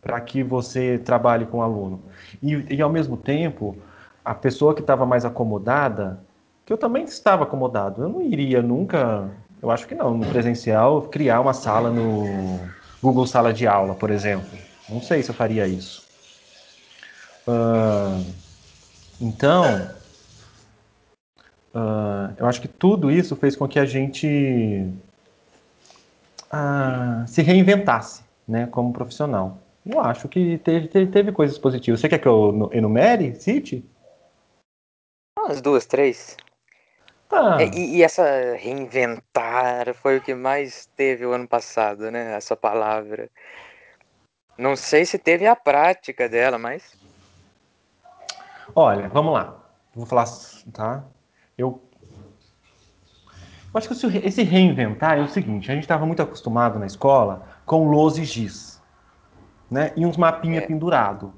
para 0.06 0.20
que 0.20 0.40
você 0.44 0.98
trabalhe 0.98 1.46
com 1.46 1.58
o 1.58 1.62
aluno. 1.62 2.00
E, 2.40 2.76
e, 2.76 2.80
ao 2.80 2.88
mesmo 2.88 3.16
tempo, 3.16 3.76
a 4.25 4.32
pessoa 4.32 4.72
que 4.72 4.80
estava 4.80 5.04
mais 5.04 5.25
acomodada, 5.25 6.20
que 6.64 6.72
eu 6.72 6.78
também 6.78 7.02
estava 7.02 7.42
acomodado, 7.42 8.04
eu 8.04 8.08
não 8.08 8.22
iria 8.22 8.62
nunca, 8.62 9.28
eu 9.60 9.68
acho 9.68 9.84
que 9.88 9.96
não, 9.96 10.16
no 10.16 10.25
presencial, 10.26 11.02
criar 11.02 11.40
uma 11.40 11.52
sala 11.52 11.90
no 11.90 12.60
Google 13.02 13.26
Sala 13.26 13.52
de 13.52 13.66
Aula, 13.66 13.96
por 13.96 14.12
exemplo. 14.12 14.48
Não 14.88 15.02
sei 15.02 15.25
se 15.25 15.30
eu 15.30 15.34
faria 15.34 15.66
isso. 15.66 16.06
Uh, 17.48 18.25
então, 19.20 19.90
uh, 21.75 22.32
eu 22.36 22.46
acho 22.46 22.60
que 22.60 22.68
tudo 22.68 23.10
isso 23.10 23.34
fez 23.34 23.56
com 23.56 23.66
que 23.66 23.80
a 23.80 23.84
gente 23.84 24.88
uh, 26.52 27.26
se 27.26 27.42
reinventasse, 27.42 28.22
né, 28.46 28.68
como 28.68 28.92
profissional. 28.92 29.65
Eu 29.88 30.00
acho 30.00 30.28
que 30.28 30.59
teve, 30.59 30.88
teve, 30.88 31.07
teve, 31.07 31.33
coisas 31.33 31.57
positivas. 31.59 32.00
Você 32.00 32.09
quer 32.09 32.19
que 32.19 32.26
eu 32.26 32.71
enumere, 32.73 33.37
cite? 33.37 33.88
Umas 35.38 35.61
duas, 35.61 35.87
três. 35.87 36.37
Tá. 37.28 37.62
É, 37.62 37.66
E, 37.66 37.99
e 37.99 38.02
essa 38.02 38.25
reinventar 38.57 39.95
foi 39.95 40.19
o 40.19 40.21
que 40.21 40.35
mais 40.35 40.87
teve 40.97 41.25
o 41.25 41.33
ano 41.33 41.47
passado, 41.47 42.11
né? 42.11 42.35
Essa 42.35 42.57
palavra. 42.57 43.31
Não 44.59 44.75
sei 44.75 45.05
se 45.05 45.19
teve 45.19 45.47
a 45.47 45.55
prática 45.55 46.28
dela, 46.28 46.59
mas. 46.59 46.97
Olha, 48.75 49.09
vamos 49.09 49.35
lá. 49.35 49.62
Vou 49.95 50.05
falar, 50.05 50.26
tá? 50.73 51.05
Eu, 51.57 51.81
eu 53.73 53.78
acho 53.78 53.88
que 53.88 53.95
esse- 53.95 54.19
esse 54.19 54.43
reinventar 54.43 55.19
é 55.19 55.23
o 55.23 55.28
seguinte: 55.28 55.71
a 55.71 55.75
gente 55.75 55.85
estava 55.85 56.05
muito 56.05 56.23
acostumado 56.23 56.78
na 56.78 56.87
escola 56.87 57.47
com 57.64 57.88
lousa 57.88 58.21
e 58.21 58.25
giz, 58.25 58.75
né? 59.70 59.92
E 59.96 60.04
uns 60.06 60.16
mapinha 60.16 60.61
É. 60.61 60.66
pendurado, 60.66 61.32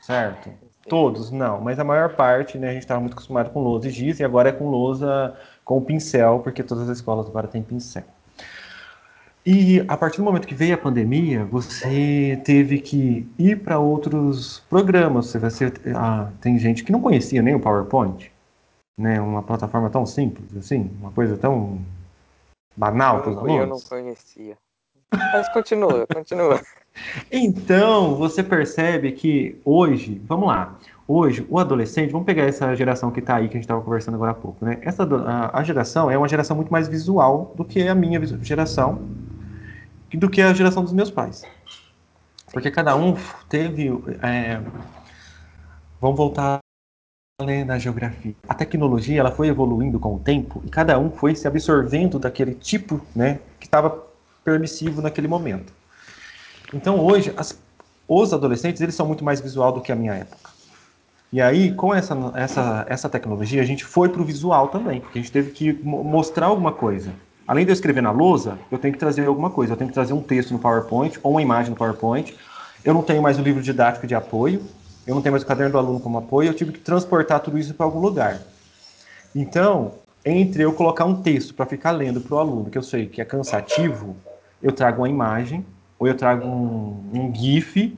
certo? 0.00 0.50
Todos 0.88 1.30
não, 1.32 1.60
mas 1.60 1.80
a 1.80 1.84
maior 1.84 2.14
parte, 2.14 2.58
né? 2.58 2.68
A 2.70 2.72
gente 2.72 2.82
estava 2.82 3.00
muito 3.00 3.14
acostumado 3.14 3.50
com 3.50 3.60
lousa 3.60 3.88
e 3.88 3.90
giz 3.90 4.20
e 4.20 4.24
agora 4.24 4.50
é 4.50 4.52
com 4.52 4.68
lousa 4.70 5.36
com 5.64 5.82
pincel, 5.82 6.38
porque 6.40 6.62
todas 6.62 6.88
as 6.88 6.98
escolas 6.98 7.26
agora 7.26 7.48
têm 7.48 7.62
pincel. 7.62 8.04
E 9.44 9.84
a 9.86 9.96
partir 9.96 10.18
do 10.18 10.24
momento 10.24 10.46
que 10.46 10.54
veio 10.54 10.74
a 10.74 10.78
pandemia, 10.78 11.44
você 11.44 12.40
teve 12.44 12.80
que 12.80 13.28
ir 13.38 13.62
para 13.62 13.78
outros 13.78 14.60
programas. 14.68 15.26
Você, 15.26 15.38
você, 15.38 15.72
ah, 15.94 16.30
tem 16.40 16.58
gente 16.58 16.82
que 16.84 16.90
não 16.92 17.00
conhecia 17.00 17.42
nem 17.42 17.54
o 17.54 17.60
PowerPoint, 17.60 18.30
né? 18.98 19.20
Uma 19.20 19.42
plataforma 19.42 19.88
tão 19.90 20.04
simples 20.06 20.56
assim, 20.56 20.90
uma 21.00 21.12
coisa 21.12 21.36
tão 21.36 21.80
banal 22.76 23.22
para 23.22 23.30
os 23.30 23.36
Eu, 23.36 23.42
eu 23.42 23.46
não 23.48 23.62
alunos. 23.62 23.88
conhecia. 23.88 24.56
Mas 25.12 25.48
continua, 25.50 26.06
continua. 26.06 26.60
Então, 27.30 28.14
você 28.14 28.42
percebe 28.42 29.12
que 29.12 29.60
hoje, 29.64 30.20
vamos 30.26 30.48
lá, 30.48 30.78
hoje 31.06 31.46
o 31.48 31.58
adolescente, 31.58 32.10
vamos 32.10 32.26
pegar 32.26 32.44
essa 32.44 32.74
geração 32.74 33.10
que 33.10 33.20
está 33.20 33.36
aí, 33.36 33.48
que 33.48 33.54
a 33.54 33.58
gente 33.58 33.64
estava 33.64 33.82
conversando 33.82 34.14
agora 34.14 34.32
há 34.32 34.34
pouco, 34.34 34.64
né? 34.64 34.78
Essa, 34.82 35.04
a, 35.04 35.58
a 35.58 35.62
geração 35.62 36.10
é 36.10 36.16
uma 36.16 36.28
geração 36.28 36.56
muito 36.56 36.72
mais 36.72 36.88
visual 36.88 37.52
do 37.56 37.64
que 37.64 37.86
a 37.86 37.94
minha 37.94 38.20
geração, 38.42 39.06
do 40.12 40.30
que 40.30 40.40
a 40.40 40.52
geração 40.52 40.82
dos 40.82 40.92
meus 40.92 41.10
pais. 41.10 41.44
Porque 42.52 42.70
cada 42.70 42.96
um 42.96 43.16
teve. 43.48 43.88
é, 44.22 44.60
vamos 46.00 46.16
voltar 46.16 46.60
além 47.38 47.66
da 47.66 47.78
geografia. 47.78 48.34
A 48.48 48.54
tecnologia 48.54 49.20
ela 49.20 49.30
foi 49.30 49.48
evoluindo 49.48 50.00
com 50.00 50.14
o 50.14 50.18
tempo 50.18 50.62
e 50.64 50.70
cada 50.70 50.98
um 50.98 51.10
foi 51.10 51.34
se 51.34 51.46
absorvendo 51.46 52.18
daquele 52.18 52.54
tipo 52.54 52.98
né, 53.14 53.40
que 53.60 53.66
estava 53.66 54.05
permissivo 54.46 55.02
naquele 55.02 55.26
momento. 55.26 55.72
Então 56.72 57.04
hoje 57.04 57.34
as- 57.36 57.60
os 58.08 58.32
adolescentes 58.32 58.80
eles 58.80 58.94
são 58.94 59.04
muito 59.04 59.24
mais 59.24 59.40
visual 59.40 59.72
do 59.72 59.80
que 59.80 59.90
a 59.90 59.96
minha 59.96 60.14
época. 60.14 60.50
E 61.32 61.40
aí 61.42 61.74
com 61.74 61.92
essa, 61.92 62.16
essa, 62.36 62.86
essa 62.88 63.08
tecnologia 63.08 63.60
a 63.60 63.64
gente 63.64 63.84
foi 63.84 64.08
para 64.08 64.22
o 64.22 64.24
visual 64.24 64.68
também, 64.68 65.00
porque 65.00 65.18
a 65.18 65.22
gente 65.22 65.32
teve 65.32 65.50
que 65.50 65.72
mo- 65.82 66.04
mostrar 66.04 66.46
alguma 66.46 66.70
coisa. 66.72 67.12
Além 67.48 67.64
de 67.64 67.72
eu 67.72 67.74
escrever 67.74 68.00
na 68.00 68.12
lousa, 68.12 68.56
eu 68.70 68.78
tenho 68.78 68.94
que 68.94 68.98
trazer 69.00 69.26
alguma 69.26 69.50
coisa. 69.50 69.72
Eu 69.72 69.76
tenho 69.76 69.88
que 69.88 69.94
trazer 69.94 70.12
um 70.12 70.22
texto 70.22 70.52
no 70.52 70.58
PowerPoint 70.58 71.18
ou 71.22 71.32
uma 71.32 71.42
imagem 71.42 71.70
no 71.70 71.76
PowerPoint. 71.76 72.36
Eu 72.84 72.94
não 72.94 73.02
tenho 73.02 73.22
mais 73.22 73.38
o 73.38 73.42
livro 73.42 73.62
didático 73.62 74.06
de 74.06 74.14
apoio. 74.16 74.64
Eu 75.06 75.14
não 75.14 75.22
tenho 75.22 75.32
mais 75.32 75.44
o 75.44 75.46
caderno 75.46 75.72
do 75.72 75.78
aluno 75.78 76.00
como 76.00 76.18
apoio. 76.18 76.48
Eu 76.48 76.54
tive 76.54 76.72
que 76.72 76.80
transportar 76.80 77.38
tudo 77.40 77.56
isso 77.56 77.72
para 77.74 77.86
algum 77.86 78.00
lugar. 78.00 78.40
Então, 79.34 79.92
entre 80.24 80.64
eu 80.64 80.72
colocar 80.72 81.04
um 81.04 81.22
texto 81.22 81.54
para 81.54 81.66
ficar 81.66 81.92
lendo 81.92 82.20
para 82.20 82.34
o 82.34 82.38
aluno, 82.38 82.68
que 82.68 82.76
eu 82.76 82.82
sei 82.82 83.06
que 83.06 83.20
é 83.20 83.24
cansativo, 83.24 84.16
eu 84.66 84.72
trago 84.72 85.02
uma 85.02 85.08
imagem 85.08 85.64
ou 85.96 86.08
eu 86.08 86.14
trago 86.14 86.44
um, 86.44 87.10
um 87.14 87.34
GIF. 87.34 87.96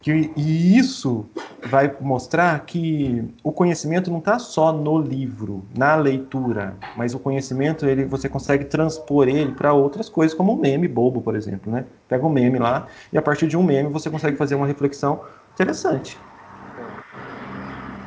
Que, 0.00 0.30
e 0.36 0.76
isso 0.76 1.26
vai 1.66 1.94
mostrar 2.00 2.60
que 2.60 3.24
o 3.42 3.50
conhecimento 3.50 4.10
não 4.10 4.18
está 4.18 4.38
só 4.38 4.70
no 4.70 4.98
livro, 4.98 5.64
na 5.74 5.94
leitura, 5.94 6.76
mas 6.94 7.14
o 7.14 7.18
conhecimento 7.18 7.86
ele 7.86 8.04
você 8.04 8.28
consegue 8.28 8.66
transpor 8.66 9.28
ele 9.28 9.52
para 9.52 9.72
outras 9.72 10.10
coisas, 10.10 10.36
como 10.36 10.52
um 10.52 10.56
meme 10.56 10.86
bobo, 10.86 11.22
por 11.22 11.34
exemplo, 11.34 11.72
né? 11.72 11.86
Pega 12.06 12.26
um 12.26 12.30
meme 12.30 12.58
lá 12.58 12.86
e 13.10 13.16
a 13.16 13.22
partir 13.22 13.46
de 13.46 13.56
um 13.56 13.62
meme 13.62 13.88
você 13.88 14.10
consegue 14.10 14.36
fazer 14.36 14.54
uma 14.54 14.66
reflexão 14.66 15.22
interessante. 15.54 16.18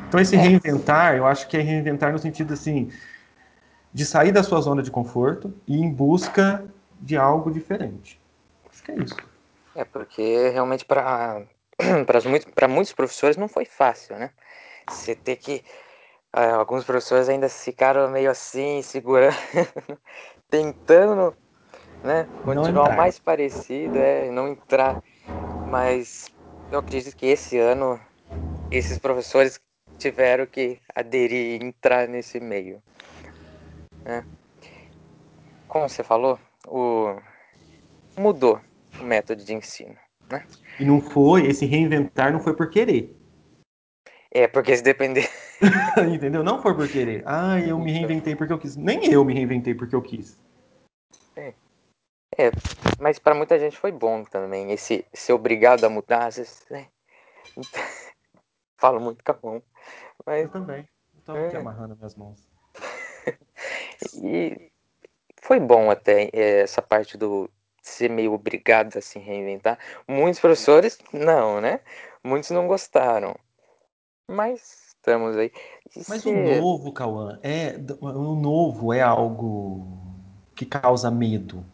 Então 0.08 0.20
esse 0.20 0.36
É. 0.36 0.38
reinventar, 0.38 1.16
eu 1.16 1.26
acho 1.26 1.48
que 1.48 1.56
é 1.56 1.60
reinventar 1.60 2.12
no 2.12 2.18
sentido 2.18 2.54
assim 2.54 2.90
de 3.92 4.04
sair 4.04 4.30
da 4.30 4.44
sua 4.44 4.60
zona 4.60 4.82
de 4.84 4.90
conforto 4.90 5.52
e 5.66 5.76
ir 5.76 5.80
em 5.80 5.92
busca 5.92 6.64
de 7.00 7.16
algo 7.16 7.50
diferente. 7.50 8.20
Acho 8.70 8.82
que 8.82 8.92
é 8.92 8.96
isso. 8.96 9.16
É 9.74 9.84
porque 9.84 10.48
realmente 10.50 10.84
para 10.84 11.42
para 12.54 12.68
muitos 12.68 12.92
professores 12.92 13.36
não 13.36 13.48
foi 13.48 13.64
fácil, 13.64 14.18
né? 14.18 14.30
Você 14.88 15.14
ter 15.14 15.36
que 15.36 15.62
ah, 16.32 16.56
alguns 16.56 16.84
professores 16.84 17.28
ainda 17.28 17.48
ficaram 17.48 18.10
meio 18.10 18.30
assim, 18.30 18.82
segurando, 18.82 19.34
tentando, 20.50 21.34
né, 22.02 22.28
continuar 22.44 22.86
o 22.88 22.96
mais 22.96 23.18
parecido, 23.18 23.98
é, 23.98 24.30
não 24.30 24.48
entrar. 24.48 25.00
Mas 25.64 26.26
eu 26.70 26.78
acredito 26.78 27.16
que 27.16 27.26
esse 27.26 27.58
ano 27.58 28.00
esses 28.70 28.98
professores 28.98 29.60
tiveram 29.98 30.46
que 30.46 30.80
aderir, 30.94 31.62
entrar 31.62 32.08
nesse 32.08 32.40
meio, 32.40 32.82
né? 34.04 34.24
Como 35.66 35.88
você 35.88 36.02
falou, 36.04 36.38
o 36.68 37.20
mudou 38.16 38.60
o 39.00 39.04
método 39.04 39.44
de 39.44 39.54
ensino. 39.54 39.96
E 40.78 40.84
não 40.84 41.00
foi, 41.00 41.46
esse 41.46 41.64
reinventar 41.64 42.32
não 42.32 42.40
foi 42.40 42.54
por 42.54 42.68
querer. 42.70 43.16
É, 44.30 44.46
porque 44.46 44.76
se 44.76 44.82
depender. 44.82 45.28
Entendeu? 46.14 46.44
Não 46.44 46.60
foi 46.60 46.74
por 46.74 46.86
querer. 46.88 47.22
Ah, 47.26 47.58
eu 47.58 47.78
me 47.78 47.90
reinventei 47.90 48.36
porque 48.36 48.52
eu 48.52 48.58
quis. 48.58 48.76
Nem 48.76 49.10
eu 49.10 49.24
me 49.24 49.32
reinventei 49.32 49.74
porque 49.74 49.94
eu 49.94 50.02
quis. 50.02 50.38
É, 52.36 52.52
mas 53.00 53.18
para 53.18 53.34
muita 53.34 53.58
gente 53.58 53.76
foi 53.76 53.90
bom 53.90 54.22
também, 54.22 54.70
esse 54.70 55.04
ser 55.12 55.32
obrigado 55.32 55.82
a 55.82 55.88
mudar, 55.88 56.26
às 56.26 56.36
vezes, 56.36 56.64
né? 56.70 56.86
Falo 58.78 59.00
muito 59.00 59.24
com 59.24 59.32
a 59.32 59.38
mão. 59.42 59.62
Mas, 60.24 60.44
Eu 60.44 60.50
também. 60.50 60.88
Estou 61.18 61.36
É. 61.36 61.48
aqui 61.48 61.56
amarrando 61.56 61.96
minhas 61.96 62.14
mãos. 62.14 62.48
e 64.22 64.70
foi 65.42 65.60
bom 65.60 65.90
até 65.90 66.30
é, 66.32 66.60
essa 66.60 66.82
parte 66.82 67.16
do 67.16 67.48
ser 67.82 68.10
meio 68.10 68.32
obrigado 68.32 68.96
a 68.96 69.00
se 69.00 69.18
reinventar. 69.18 69.78
Muitos 70.06 70.40
professores, 70.40 70.98
não, 71.12 71.60
né? 71.60 71.80
Muitos 72.22 72.50
não 72.50 72.66
gostaram. 72.66 73.34
Mas 74.30 74.88
estamos 74.88 75.36
aí. 75.36 75.50
E 75.96 76.02
Mas 76.08 76.22
se- 76.22 76.28
o 76.28 76.32
novo, 76.32 76.92
Cauã, 76.92 77.38
é. 77.42 77.76
O 78.00 78.34
novo 78.34 78.92
é 78.92 79.00
algo 79.00 79.86
que 80.54 80.66
causa 80.66 81.10
medo. 81.10 81.64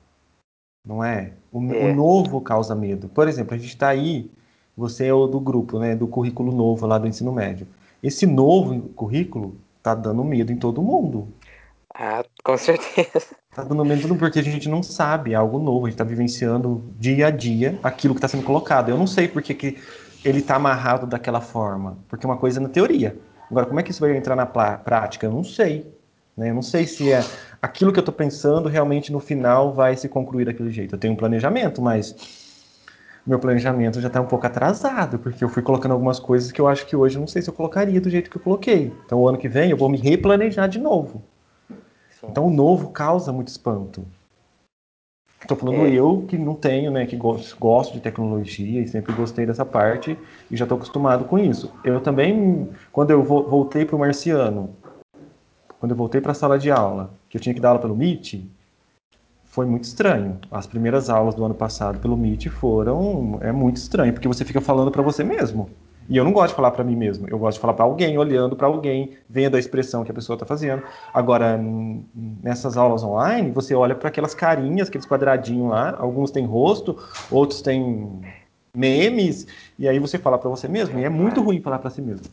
Não 0.87 1.02
é? 1.02 1.33
O, 1.50 1.59
o 1.59 1.62
É. 1.62 1.92
novo 1.92 2.40
causa 2.40 2.75
medo. 2.75 3.09
Por 3.09 3.26
exemplo, 3.26 3.54
a 3.54 3.59
gente 3.59 3.71
está 3.71 3.88
aí, 3.88 4.30
você 4.76 5.06
é 5.06 5.14
o 5.14 5.26
do 5.26 5.40
grupo, 5.40 5.78
né? 5.78 5.97
Do 5.97 6.06
currículo 6.06 6.52
novo 6.52 6.87
lá 6.87 6.99
do 6.99 7.09
ensino 7.09 7.33
médio. 7.33 7.66
Esse 8.02 8.26
novo 8.26 8.88
currículo 8.90 9.56
tá 9.83 9.94
dando 9.94 10.23
medo 10.23 10.52
em 10.52 10.59
todo 10.59 10.83
mundo. 10.83 11.26
Ah, 11.94 12.25
com 12.44 12.56
certeza. 12.59 13.35
Tá 13.55 13.63
dando 13.63 13.77
todo 13.77 13.87
mundo 13.87 14.17
porque 14.17 14.41
a 14.41 14.43
gente 14.43 14.69
não 14.69 14.83
sabe, 14.83 15.33
é 15.33 15.37
algo 15.37 15.61
novo. 15.61 15.87
A 15.87 15.89
gente 15.89 15.97
tá 15.97 16.03
vivenciando 16.03 16.83
dia 16.99 17.29
a 17.29 17.31
dia 17.31 17.79
aquilo 17.85 18.13
que 18.13 18.19
está 18.19 18.27
sendo 18.27 18.43
colocado. 18.43 18.89
Eu 18.89 18.99
não 18.99 19.07
sei 19.07 19.29
por 19.29 19.41
que, 19.43 19.79
ele 20.25 20.43
tá 20.43 20.57
amarrado 20.57 21.07
daquela 21.07 21.41
forma. 21.41 21.97
Porque 22.09 22.27
uma 22.27 22.37
coisa 22.37 22.59
é 22.59 22.63
na 22.63 22.69
teoria. 22.69 23.17
Agora, 23.49 23.67
como 23.67 23.79
é 23.79 23.83
que 23.85 23.93
isso 23.93 24.01
vai 24.01 24.17
entrar 24.17 24.35
na 24.35 24.45
prática? 24.45 25.27
Eu 25.27 25.31
não 25.31 25.45
sei. 25.45 25.87
né? 26.37 26.51
Eu 26.51 26.55
não 26.55 26.63
sei 26.63 26.85
se 26.85 27.13
é 27.13 27.25
aquilo 27.63 27.93
que 27.93 27.99
eu 28.01 28.03
tô 28.03 28.11
pensando 28.11 28.69
realmente 28.69 29.13
no 29.13 29.21
final 29.21 29.73
vai 29.73 29.97
se 29.97 30.09
concluir 30.09 30.47
daquele 30.47 30.71
jeito. 30.71 30.97
Eu 30.97 30.99
tenho 30.99 31.13
um 31.13 31.17
planejamento, 31.17 31.81
mas 31.81 32.13
meu 33.25 33.39
planejamento 33.39 34.01
já 34.01 34.09
está 34.09 34.21
um 34.21 34.27
pouco 34.27 34.47
atrasado, 34.47 35.19
porque 35.21 35.45
eu 35.45 35.49
fui 35.49 35.63
colocando 35.63 35.93
algumas 35.93 36.19
coisas 36.19 36.51
que 36.51 36.61
eu 36.61 36.67
acho 36.67 36.87
que 36.87 36.97
hoje 36.97 37.17
eu 37.17 37.21
não 37.21 37.29
sei 37.29 37.41
se 37.41 37.49
eu 37.49 37.55
colocaria 37.55 38.01
do 38.01 38.11
jeito 38.11 38.29
que 38.29 38.37
eu 38.37 38.43
coloquei. 38.43 38.93
Então, 39.07 39.21
o 39.21 39.29
ano 39.29 39.39
que 39.39 39.49
vem 39.49 39.71
eu 39.71 39.77
vou 39.77 39.89
me 39.89 39.97
replanejar 39.97 40.69
de 40.69 40.81
novo. 40.81 41.23
Então, 42.28 42.47
o 42.47 42.50
novo 42.50 42.90
causa 42.90 43.33
muito 43.33 43.49
espanto. 43.49 44.04
Estou 45.43 45.57
falando 45.59 45.87
É. 45.87 45.90
eu 45.90 46.25
que 46.26 46.38
não 46.38 46.54
tenho, 46.54 46.90
né, 46.90 47.04
que 47.04 47.16
gosto, 47.16 47.93
de 47.93 48.00
tecnologia 48.00 48.81
e 48.81 48.88
sempre 48.88 49.12
gostei 49.12 49.45
dessa 49.45 49.64
parte 49.64 50.19
e 50.50 50.57
já 50.57 50.64
estou 50.64 50.76
acostumado 50.76 51.26
com 51.26 51.38
isso. 51.38 51.71
Eu 51.85 52.00
também, 52.00 52.71
quando 52.90 53.11
eu 53.11 53.23
vo- 53.23 53.43
voltei 53.43 53.85
para 53.85 53.95
o 53.95 53.99
Marciano, 53.99 54.71
quando 55.78 55.90
eu 55.90 55.97
voltei 55.97 56.21
para 56.21 56.33
a 56.33 56.35
sala 56.35 56.59
de 56.59 56.71
aula, 56.71 57.11
que 57.28 57.37
eu 57.37 57.40
tinha 57.43 57.54
que 57.54 57.61
dar 57.61 57.69
aula 57.71 57.81
pelo 57.81 57.95
Meet, 57.95 58.43
foi 59.45 59.66
muito 59.66 59.85
estranho. 59.85 60.38
As 60.50 60.66
primeiras 60.66 61.11
aulas 61.11 61.35
do 61.35 61.45
ano 61.45 61.54
passado 61.54 61.99
pelo 62.00 62.16
Meet 62.16 62.47
foram 62.49 63.38
é 63.43 63.52
muito 63.52 63.76
estranho, 63.76 64.14
porque 64.14 64.26
você 64.26 64.47
fica 64.47 64.62
falando 64.62 64.90
para 64.90 65.02
você 65.02 65.23
mesmo. 65.23 65.69
E 66.09 66.17
eu 66.17 66.25
não 66.25 66.33
gosto 66.33 66.51
de 66.51 66.57
falar 66.57 66.71
para 66.71 66.85
mim 66.85 66.97
mesmo. 66.97 67.29
Eu 67.29 67.39
gosto 67.39 67.57
de 67.57 67.61
falar 67.61 67.75
para 67.75 67.85
alguém, 67.85 68.19
olhando 68.19 68.55
para 68.55 68.67
alguém, 68.67 69.17
vendo 69.29 69.57
a 69.57 69.59
expressão 69.59 70.05
que 70.05 70.11
a 70.11 70.15
pessoa 70.15 70.35
está 70.35 70.45
fazendo. 70.45 70.83
Agora, 71.13 71.59
nessas 72.43 72.77
aulas 72.77 73.03
online, 73.03 73.51
você 73.51 73.75
olha 73.75 73.95
para 73.95 74.09
aquelas 74.09 74.35
carinhas, 74.35 74.89
aqueles 74.89 75.07
quadradinhos 75.07 75.71
lá. 75.71 75.97
Alguns 75.99 76.31
têm 76.31 76.45
rosto, 76.45 76.99
outros 77.31 77.63
têm 77.63 78.21
memes. 78.75 79.47
E 79.79 79.89
aí 79.89 79.99
você 79.99 80.19
fala 80.19 80.39
para 80.39 80.51
você 80.51 80.69
mesmo. 80.69 80.99
E 80.99 81.05
é 81.05 81.09
muito 81.09 81.43
ruim 81.43 81.61
falar 81.61 81.79
para 81.79 81.91
si 81.91 82.03
mesmo. 82.03 82.27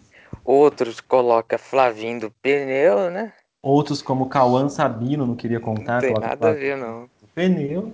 Outros 0.43 0.99
coloca 0.99 1.57
Flavinho 1.57 2.19
do 2.21 2.31
pneu, 2.41 3.09
né? 3.09 3.31
Outros, 3.61 4.01
como 4.01 4.27
Cauã 4.27 4.67
Sabino, 4.67 5.25
não 5.25 5.35
queria 5.35 5.59
Não 5.59 5.65
contar, 5.65 6.01
tem 6.01 6.13
coloca 6.13 6.27
nada 6.29 6.49
a 6.49 6.53
ver, 6.53 6.75
não. 6.75 7.07
pneu. 7.35 7.93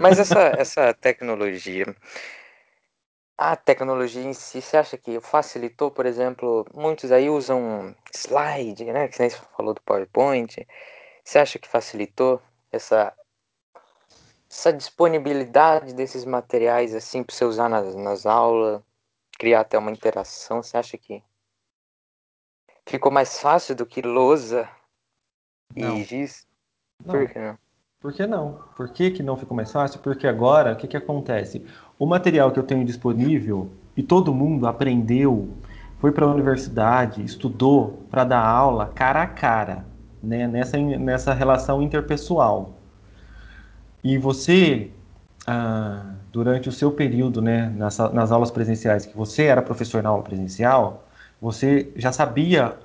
Mas 0.00 0.18
essa, 0.18 0.40
essa 0.58 0.92
tecnologia, 0.92 1.94
a 3.36 3.56
tecnologia 3.56 4.22
em 4.22 4.32
si, 4.32 4.60
você 4.60 4.76
acha 4.76 4.96
que 4.96 5.20
facilitou, 5.20 5.90
por 5.90 6.06
exemplo, 6.06 6.64
muitos 6.72 7.10
aí 7.10 7.28
usam 7.28 7.94
slide, 8.12 8.84
né? 8.84 9.08
Que 9.08 9.18
nem 9.20 9.30
você 9.30 9.38
falou 9.56 9.74
do 9.74 9.82
PowerPoint. 9.82 10.66
Você 11.24 11.38
acha 11.38 11.58
que 11.58 11.68
facilitou 11.68 12.40
essa, 12.70 13.12
essa 14.48 14.72
disponibilidade 14.72 15.94
desses 15.94 16.24
materiais 16.24 16.94
assim 16.94 17.24
para 17.24 17.34
você 17.34 17.44
usar 17.44 17.68
nas, 17.68 17.94
nas 17.96 18.24
aulas, 18.26 18.82
criar 19.38 19.60
até 19.60 19.76
uma 19.76 19.90
interação? 19.90 20.62
Você 20.62 20.76
acha 20.76 20.96
que 20.96 21.22
ficou 22.86 23.10
mais 23.10 23.40
fácil 23.40 23.74
do 23.74 23.86
que 23.86 24.00
lousa 24.00 24.70
e 25.74 25.82
Não, 25.82 26.00
giz? 26.04 26.46
Por 27.04 27.26
não. 27.26 27.26
que 27.26 27.38
não? 27.38 27.63
Por 28.04 28.12
que 28.12 28.26
não? 28.26 28.58
Por 28.76 28.90
que, 28.90 29.10
que 29.10 29.22
não 29.22 29.34
ficou 29.34 29.56
mais 29.56 29.72
fácil? 29.72 29.98
Porque 30.00 30.26
agora, 30.26 30.74
o 30.74 30.76
que, 30.76 30.86
que 30.86 30.94
acontece? 30.94 31.64
O 31.98 32.04
material 32.04 32.52
que 32.52 32.58
eu 32.58 32.62
tenho 32.62 32.84
disponível 32.84 33.70
e 33.96 34.02
todo 34.02 34.34
mundo 34.34 34.66
aprendeu, 34.66 35.48
foi 36.00 36.12
para 36.12 36.26
a 36.26 36.30
universidade, 36.30 37.24
estudou 37.24 38.04
para 38.10 38.24
dar 38.24 38.44
aula 38.46 38.88
cara 38.88 39.22
a 39.22 39.26
cara, 39.26 39.86
né? 40.22 40.46
nessa, 40.46 40.76
nessa 40.76 41.32
relação 41.32 41.80
interpessoal. 41.80 42.74
E 44.02 44.18
você, 44.18 44.90
ah, 45.46 46.12
durante 46.30 46.68
o 46.68 46.72
seu 46.72 46.92
período 46.92 47.40
né, 47.40 47.72
nas, 47.74 47.96
nas 48.12 48.30
aulas 48.30 48.50
presenciais, 48.50 49.06
que 49.06 49.16
você 49.16 49.44
era 49.44 49.62
professor 49.62 50.02
na 50.02 50.10
aula 50.10 50.22
presencial, 50.22 51.06
você 51.40 51.90
já 51.96 52.12
sabia 52.12 52.76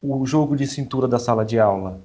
o 0.00 0.24
jogo 0.24 0.54
de 0.54 0.68
cintura 0.68 1.08
da 1.08 1.18
sala 1.18 1.44
de 1.44 1.58
aula. 1.58 2.00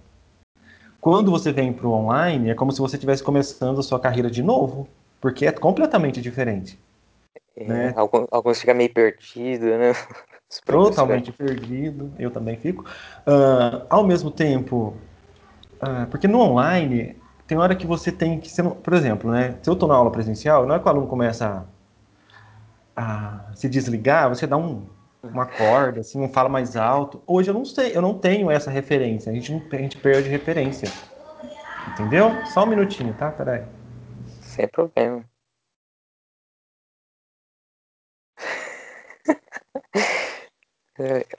Quando 1.03 1.29
você 1.29 1.51
vem 1.51 1.73
para 1.73 1.85
o 1.85 1.91
online, 1.91 2.49
é 2.49 2.55
como 2.55 2.71
se 2.71 2.79
você 2.79 2.95
estivesse 2.95 3.21
começando 3.21 3.77
a 3.77 3.83
sua 3.83 3.99
carreira 3.99 4.31
de 4.31 4.41
novo, 4.41 4.87
porque 5.19 5.45
é 5.45 5.51
completamente 5.51 6.21
diferente. 6.21 6.79
É, 7.57 7.65
Né? 7.67 7.93
alguns, 7.97 8.57
ficam 8.57 8.73
meio 8.73 8.93
perdidos, 8.93 9.67
né? 9.67 9.91
Totalmente 10.65 11.33
perdido, 11.33 12.13
eu 12.17 12.31
também 12.31 12.55
fico. 12.55 12.85
Uh, 13.27 13.85
ao 13.89 14.07
mesmo 14.07 14.31
tempo, 14.31 14.95
uh, 15.81 16.07
porque 16.09 16.25
no 16.25 16.39
online, 16.39 17.17
tem 17.45 17.57
hora 17.57 17.75
que 17.75 17.85
você 17.85 18.09
tem 18.09 18.39
que 18.39 18.49
ser, 18.49 18.63
por 18.63 18.93
exemplo, 18.93 19.29
né? 19.29 19.57
Se 19.61 19.69
eu 19.69 19.73
estou 19.73 19.89
na 19.89 19.95
aula 19.95 20.09
presencial, 20.09 20.65
não 20.65 20.73
é 20.73 20.79
que 20.79 20.85
o 20.85 20.89
aluno 20.89 21.07
começa 21.07 21.67
a, 22.95 23.49
a 23.49 23.53
se 23.55 23.67
desligar, 23.67 24.29
você 24.29 24.47
dá 24.47 24.55
um, 24.55 24.85
uma 25.23 25.45
corda, 25.45 26.01
assim, 26.01 26.19
não 26.19 26.27
fala 26.27 26.49
mais 26.49 26.75
alto. 26.75 27.23
Hoje 27.25 27.49
eu 27.49 27.53
não 27.53 27.63
sei, 27.63 27.95
eu 27.95 28.01
não 28.01 28.17
tenho 28.17 28.51
essa 28.51 28.69
referência. 28.69 29.31
A 29.31 29.35
gente, 29.35 29.53
a 29.71 29.77
gente 29.77 29.97
perde 29.97 30.29
referência. 30.29 30.89
Entendeu? 31.93 32.45
Só 32.45 32.63
um 32.63 32.67
minutinho, 32.67 33.13
tá? 33.13 33.31
Peraí. 33.31 33.63
Sem 34.41 34.67
problema. 34.67 35.23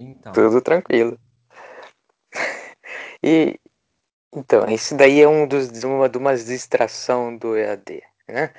Então. 0.00 0.32
tudo 0.32 0.60
tranquilo. 0.60 1.18
E 3.20 3.58
então, 4.32 4.64
esse 4.68 4.94
daí 4.94 5.20
é 5.20 5.28
um 5.28 5.48
dos 5.48 5.68
uma 5.82 6.08
de 6.08 6.18
umas 6.18 6.44
distração 6.44 7.36
do 7.36 7.56
EAD, 7.56 8.04
né? 8.28 8.54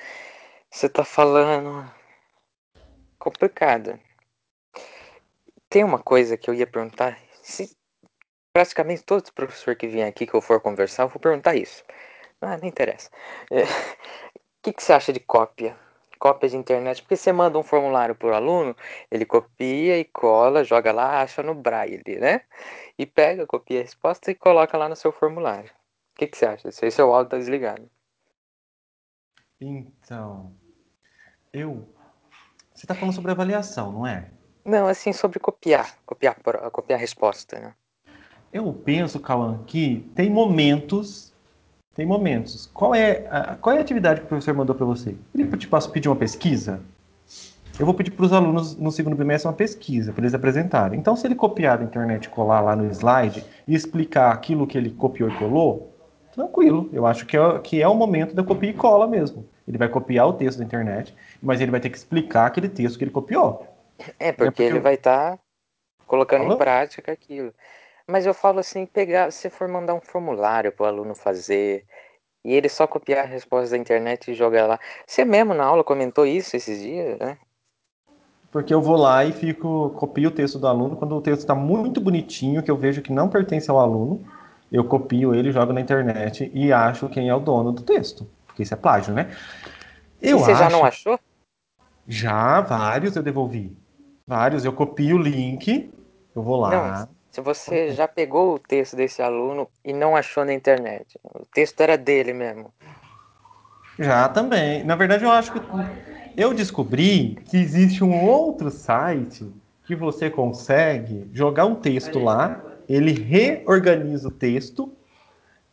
Você 0.70 0.90
tá 0.90 1.06
falando 1.06 1.90
complicado. 3.20 4.00
Tem 5.70 5.84
uma 5.84 6.00
coisa 6.00 6.38
que 6.38 6.50
eu 6.50 6.54
ia 6.54 6.66
perguntar, 6.66 7.20
se 7.44 7.78
praticamente 8.54 9.04
todo 9.04 9.32
professor 9.34 9.76
que 9.76 9.88
vem 9.88 10.04
aqui 10.04 10.26
que 10.26 10.34
eu 10.34 10.42
for 10.42 10.60
conversar, 10.60 11.04
eu 11.04 11.10
vou 11.10 11.20
perguntar 11.20 11.56
isso. 11.56 11.84
Ah, 12.42 12.58
não 12.58 12.68
interessa. 12.68 13.10
É, 13.52 13.64
O 13.64 13.66
que, 14.64 14.74
que 14.74 14.84
você 14.84 14.94
acha 14.94 15.14
de 15.14 15.20
cópia? 15.20 15.78
Cópia 16.20 16.50
de 16.50 16.58
internet, 16.58 17.02
porque 17.02 17.16
você 17.16 17.32
manda 17.32 17.58
um 17.58 17.64
formulário 17.64 18.16
para 18.16 18.28
o 18.30 18.34
aluno, 18.34 18.76
ele 19.10 19.26
copia 19.26 19.98
e 19.98 20.04
cola, 20.06 20.64
joga 20.66 20.92
lá, 20.92 21.22
acha 21.22 21.42
no 21.42 21.56
braille, 21.56 22.04
né? 22.20 22.42
E 22.98 23.06
pega, 23.06 23.48
copia 23.48 23.80
a 23.80 23.84
resposta 23.84 24.30
e 24.32 24.36
coloca 24.36 24.78
lá 24.78 24.90
no 24.90 24.96
seu 24.98 25.12
formulário. 25.14 25.72
O 26.14 26.20
que, 26.20 26.28
que 26.28 26.38
você 26.38 26.46
acha? 26.46 26.72
Se 26.72 26.92
seu 26.92 27.14
áudio 27.14 27.32
tá 27.32 27.38
desligado. 27.38 27.90
Então. 29.62 30.54
Eu. 31.54 31.88
Você 32.80 32.86
está 32.86 32.96
falando 32.96 33.14
sobre 33.14 33.32
avaliação, 33.32 33.92
não 33.92 34.08
é? 34.08 34.24
Não, 34.64 34.88
assim, 34.88 35.12
sobre 35.12 35.38
copiar. 35.38 35.98
Copiar, 36.06 36.38
copiar 36.72 36.98
a 36.98 37.02
resposta, 37.02 37.60
né? 37.60 37.74
Eu 38.54 38.72
penso, 38.72 39.20
Cauã, 39.20 39.60
que 39.68 40.10
tem 40.16 40.30
momentos. 40.30 41.34
Tem 41.94 42.06
momentos. 42.06 42.68
Qual 42.74 42.96
é 42.96 43.28
a, 43.30 43.58
qual 43.58 43.76
é 43.76 43.80
a 43.80 43.82
atividade 43.82 44.22
que 44.22 44.28
o 44.28 44.30
professor 44.30 44.54
mandou 44.54 44.74
para 44.74 44.86
você? 44.86 45.14
Ele 45.36 45.46
te 45.58 45.68
posso 45.68 45.92
pedir 45.92 46.08
uma 46.08 46.16
pesquisa? 46.16 46.80
Eu 47.78 47.86
vou 47.86 47.94
pedir 47.94 48.12
para 48.12 48.26
os 48.26 48.32
alunos 48.32 48.78
no 48.78 48.94
segundo 48.94 49.18
bimestre 49.18 49.50
uma 49.50 49.54
pesquisa 49.54 50.14
para 50.14 50.22
eles 50.22 50.34
apresentarem. 50.34 50.98
Então, 50.98 51.18
se 51.18 51.28
ele 51.28 51.36
copiar 51.36 51.80
da 51.80 51.84
internet, 51.84 52.30
colar 52.30 52.62
lá 52.62 52.78
no 52.78 52.90
slide 52.90 53.44
e 53.68 53.76
explicar 53.76 54.32
aquilo 54.32 54.66
que 54.66 54.78
ele 54.78 54.92
copiou 54.92 55.30
e 55.30 55.36
colou, 55.36 55.94
tranquilo. 56.32 56.90
Eu 56.94 57.06
acho 57.06 57.26
que 57.26 57.36
é, 57.36 57.60
que 57.60 57.82
é 57.82 57.88
o 57.90 57.96
momento 57.96 58.34
da 58.34 58.42
copia 58.42 58.70
e 58.70 58.74
cola 58.74 59.06
mesmo. 59.06 59.46
Ele 59.70 59.78
vai 59.80 59.90
copiar 59.90 60.28
o 60.28 60.34
texto 60.34 60.60
da 60.60 60.66
internet, 60.66 61.16
mas 61.42 61.62
ele 61.62 61.72
vai 61.72 61.80
ter 61.80 61.92
que 61.92 61.98
explicar 61.98 62.48
aquele 62.48 62.70
texto 62.70 62.98
que 62.98 63.06
ele 63.06 63.12
copiou. 63.12 63.68
É, 64.20 64.32
É 64.38 64.52
porque 64.52 64.52
porque 64.52 64.64
ele 64.64 64.80
eu- 64.80 64.82
vai 64.82 64.94
estar 64.96 65.40
colocando 66.08 66.46
em 66.46 66.52
Falou? 66.52 66.58
prática 66.58 67.12
aquilo. 67.12 67.54
Mas 68.08 68.26
eu 68.26 68.34
falo 68.36 68.60
assim, 68.60 68.86
pegar, 68.86 69.32
se 69.32 69.50
for 69.50 69.68
mandar 69.70 69.96
um 69.96 70.02
formulário 70.02 70.72
para 70.74 70.86
o 70.86 70.88
aluno 70.88 71.16
fazer, 71.16 71.86
e 72.46 72.54
ele 72.54 72.70
só 72.70 72.88
copiar 72.88 73.26
a 73.26 73.28
resposta 73.28 73.72
da 73.72 73.78
internet 73.78 74.32
e 74.32 74.36
jogar 74.36 74.68
lá. 74.68 74.80
Você 75.08 75.26
mesmo 75.26 75.54
na 75.56 75.66
aula 75.66 75.84
comentou 75.84 76.26
isso 76.28 76.56
esses 76.58 76.80
dias, 76.82 77.20
né? 77.20 77.40
Porque 78.52 78.74
eu 78.74 78.82
vou 78.82 78.96
lá 78.96 79.24
e 79.26 79.32
fico, 79.32 79.92
copio 79.92 80.30
o 80.30 80.32
texto 80.32 80.58
do 80.58 80.68
aluno. 80.68 80.96
Quando 80.96 81.16
o 81.16 81.22
texto 81.22 81.42
está 81.42 81.54
muito 81.54 82.02
bonitinho, 82.02 82.64
que 82.64 82.72
eu 82.72 82.78
vejo 82.78 83.02
que 83.02 83.12
não 83.12 83.30
pertence 83.30 83.70
ao 83.70 83.80
aluno, 83.80 84.24
eu 84.72 84.84
copio 84.84 85.36
ele, 85.36 85.52
jogo 85.52 85.72
na 85.74 85.82
internet 85.82 86.50
e 86.54 86.72
acho 86.74 87.10
quem 87.10 87.30
é 87.30 87.36
o 87.36 87.40
dono 87.40 87.72
do 87.72 87.84
texto. 87.84 88.28
Porque 88.60 88.64
isso 88.64 88.74
é 88.74 88.78
plágio, 88.78 89.14
né? 89.14 89.34
E 90.22 90.32
Eu 90.32 90.40
você 90.40 90.54
já 90.54 90.70
não 90.70 90.84
acho. 90.84 91.10
achou? 91.10 91.20
Já 92.06 92.60
vários 92.60 93.16
eu 93.16 93.24
devolvi. 93.24 93.78
Vários, 94.28 94.66
eu 94.66 94.74
copio 94.74 95.16
o 95.16 95.22
link, 95.22 95.90
eu 96.36 96.44
vou 96.44 96.60
Não, 96.60 96.82
lá. 96.82 97.08
se 97.32 97.40
você 97.40 97.94
já 97.94 98.06
pegou 98.06 98.56
o 98.56 98.60
texto 98.60 98.98
desse 98.98 99.22
aluno 99.22 99.66
e 99.84 99.94
não 99.94 100.14
achou 100.14 100.44
na 100.44 100.54
internet. 100.54 101.18
O 101.24 101.46
texto 101.46 101.80
era 101.80 101.98
dele 101.98 102.34
mesmo. 102.34 102.74
Já 103.98 104.28
também. 104.28 104.84
Na 104.84 104.98
verdade, 104.98 105.24
eu 105.24 105.32
acho 105.32 105.54
que 105.54 105.62
eu 106.36 106.54
descobri 106.54 107.38
que 107.50 107.56
existe 107.56 108.04
um 108.04 108.26
outro 108.26 108.70
site 108.70 109.50
que 109.86 109.96
você 109.96 110.30
consegue 110.30 111.30
jogar 111.34 111.66
um 111.66 111.76
texto 111.76 112.20
lá, 112.20 112.62
ele 112.90 113.12
reorganiza 113.14 114.28
o 114.28 114.32
texto 114.32 114.94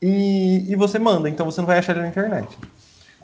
e, 0.00 0.70
e 0.70 0.76
você 0.76 0.98
manda. 0.98 1.28
Então 1.28 1.46
você 1.46 1.60
não 1.60 1.66
vai 1.66 1.78
achar 1.78 1.92
ele 1.92 2.02
na 2.02 2.08
internet. 2.08 2.56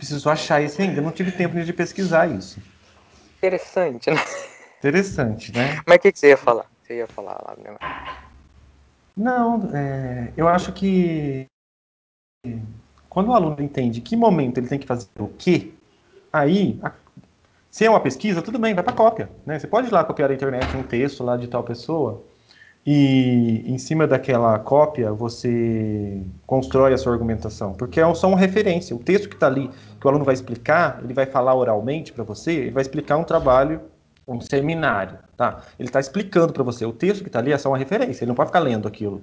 Preciso 0.02 0.28
achar 0.28 0.60
esse 0.60 0.82
ainda. 0.82 1.00
Não 1.00 1.12
tive 1.12 1.30
tempo 1.30 1.54
de 1.62 1.72
pesquisar 1.72 2.26
isso. 2.26 2.60
Interessante, 3.38 4.10
né? 4.10 4.16
Interessante, 4.80 5.54
né? 5.54 5.80
Mas 5.86 5.96
o 5.98 6.00
que, 6.00 6.10
que 6.10 6.18
você 6.18 6.30
ia 6.30 6.36
falar? 6.36 6.66
Você 6.82 6.96
ia 6.96 7.06
falar 7.06 7.40
lá 7.46 7.54
mesmo. 7.56 7.78
Não, 9.16 9.70
é, 9.72 10.32
eu 10.36 10.48
acho 10.48 10.72
que 10.72 11.46
quando 13.08 13.28
o 13.28 13.32
aluno 13.32 13.62
entende 13.62 14.00
que 14.00 14.16
momento 14.16 14.58
ele 14.58 14.66
tem 14.66 14.80
que 14.80 14.88
fazer 14.88 15.06
o 15.20 15.28
quê, 15.28 15.72
aí, 16.32 16.80
a- 16.82 16.90
se 17.70 17.84
é 17.84 17.90
uma 17.90 18.00
pesquisa, 18.00 18.42
tudo 18.42 18.58
bem, 18.58 18.74
vai 18.74 18.82
para 18.82 18.92
cópia. 18.92 19.30
Né? 19.46 19.56
Você 19.56 19.68
pode 19.68 19.86
ir 19.86 19.92
lá 19.92 20.02
copiar 20.02 20.30
da 20.30 20.34
internet 20.34 20.76
um 20.76 20.82
texto 20.82 21.22
lá 21.22 21.36
de 21.36 21.46
tal 21.46 21.62
pessoa 21.62 22.24
e 22.84 23.62
em 23.64 23.78
cima 23.78 24.06
daquela 24.06 24.58
cópia 24.58 25.12
você 25.12 26.20
constrói 26.46 26.92
a 26.92 26.98
sua 26.98 27.12
argumentação, 27.12 27.74
porque 27.74 28.00
é 28.00 28.14
só 28.14 28.28
uma 28.28 28.38
referência. 28.38 28.94
O 28.94 28.98
texto 28.98 29.28
que 29.28 29.34
está 29.34 29.46
ali, 29.46 29.70
que 30.00 30.06
o 30.06 30.10
aluno 30.10 30.24
vai 30.24 30.34
explicar, 30.34 31.00
ele 31.02 31.14
vai 31.14 31.26
falar 31.26 31.54
oralmente 31.54 32.12
para 32.12 32.24
você, 32.24 32.52
ele 32.52 32.70
vai 32.72 32.82
explicar 32.82 33.16
um 33.16 33.24
trabalho, 33.24 33.80
um 34.26 34.40
seminário, 34.40 35.18
tá? 35.36 35.62
Ele 35.78 35.88
está 35.88 36.00
explicando 36.00 36.52
para 36.52 36.62
você. 36.64 36.84
O 36.84 36.92
texto 36.92 37.22
que 37.22 37.28
está 37.28 37.38
ali 37.38 37.52
é 37.52 37.58
só 37.58 37.68
uma 37.68 37.78
referência, 37.78 38.24
ele 38.24 38.30
não 38.30 38.34
pode 38.34 38.48
ficar 38.48 38.60
lendo 38.60 38.88
aquilo. 38.88 39.22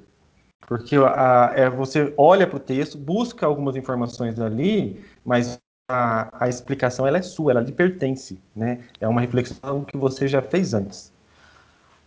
Porque 0.65 0.95
a, 0.95 1.51
é, 1.55 1.69
você 1.69 2.13
olha 2.17 2.47
para 2.47 2.57
o 2.57 2.59
texto, 2.59 2.97
busca 2.97 3.45
algumas 3.45 3.75
informações 3.75 4.39
ali, 4.39 5.03
mas 5.25 5.59
a, 5.89 6.45
a 6.45 6.47
explicação 6.47 7.05
ela 7.07 7.17
é 7.17 7.21
sua, 7.21 7.51
ela 7.51 7.61
lhe 7.61 7.71
pertence, 7.71 8.39
né? 8.55 8.79
É 9.01 9.07
uma 9.07 9.19
reflexão 9.19 9.83
que 9.83 9.97
você 9.97 10.27
já 10.27 10.41
fez 10.41 10.73
antes. 10.73 11.11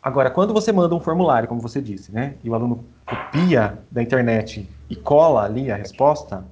Agora, 0.02 0.30
quando 0.30 0.52
você 0.52 0.72
manda 0.72 0.94
um 0.94 1.00
formulário, 1.00 1.48
como 1.48 1.60
você 1.60 1.80
disse, 1.80 2.10
né? 2.10 2.34
E 2.42 2.50
o 2.50 2.54
aluno 2.54 2.84
copia 3.06 3.78
da 3.90 4.02
internet 4.02 4.68
e 4.90 4.96
cola 4.96 5.44
ali 5.44 5.70
a 5.70 5.76
resposta. 5.76 6.44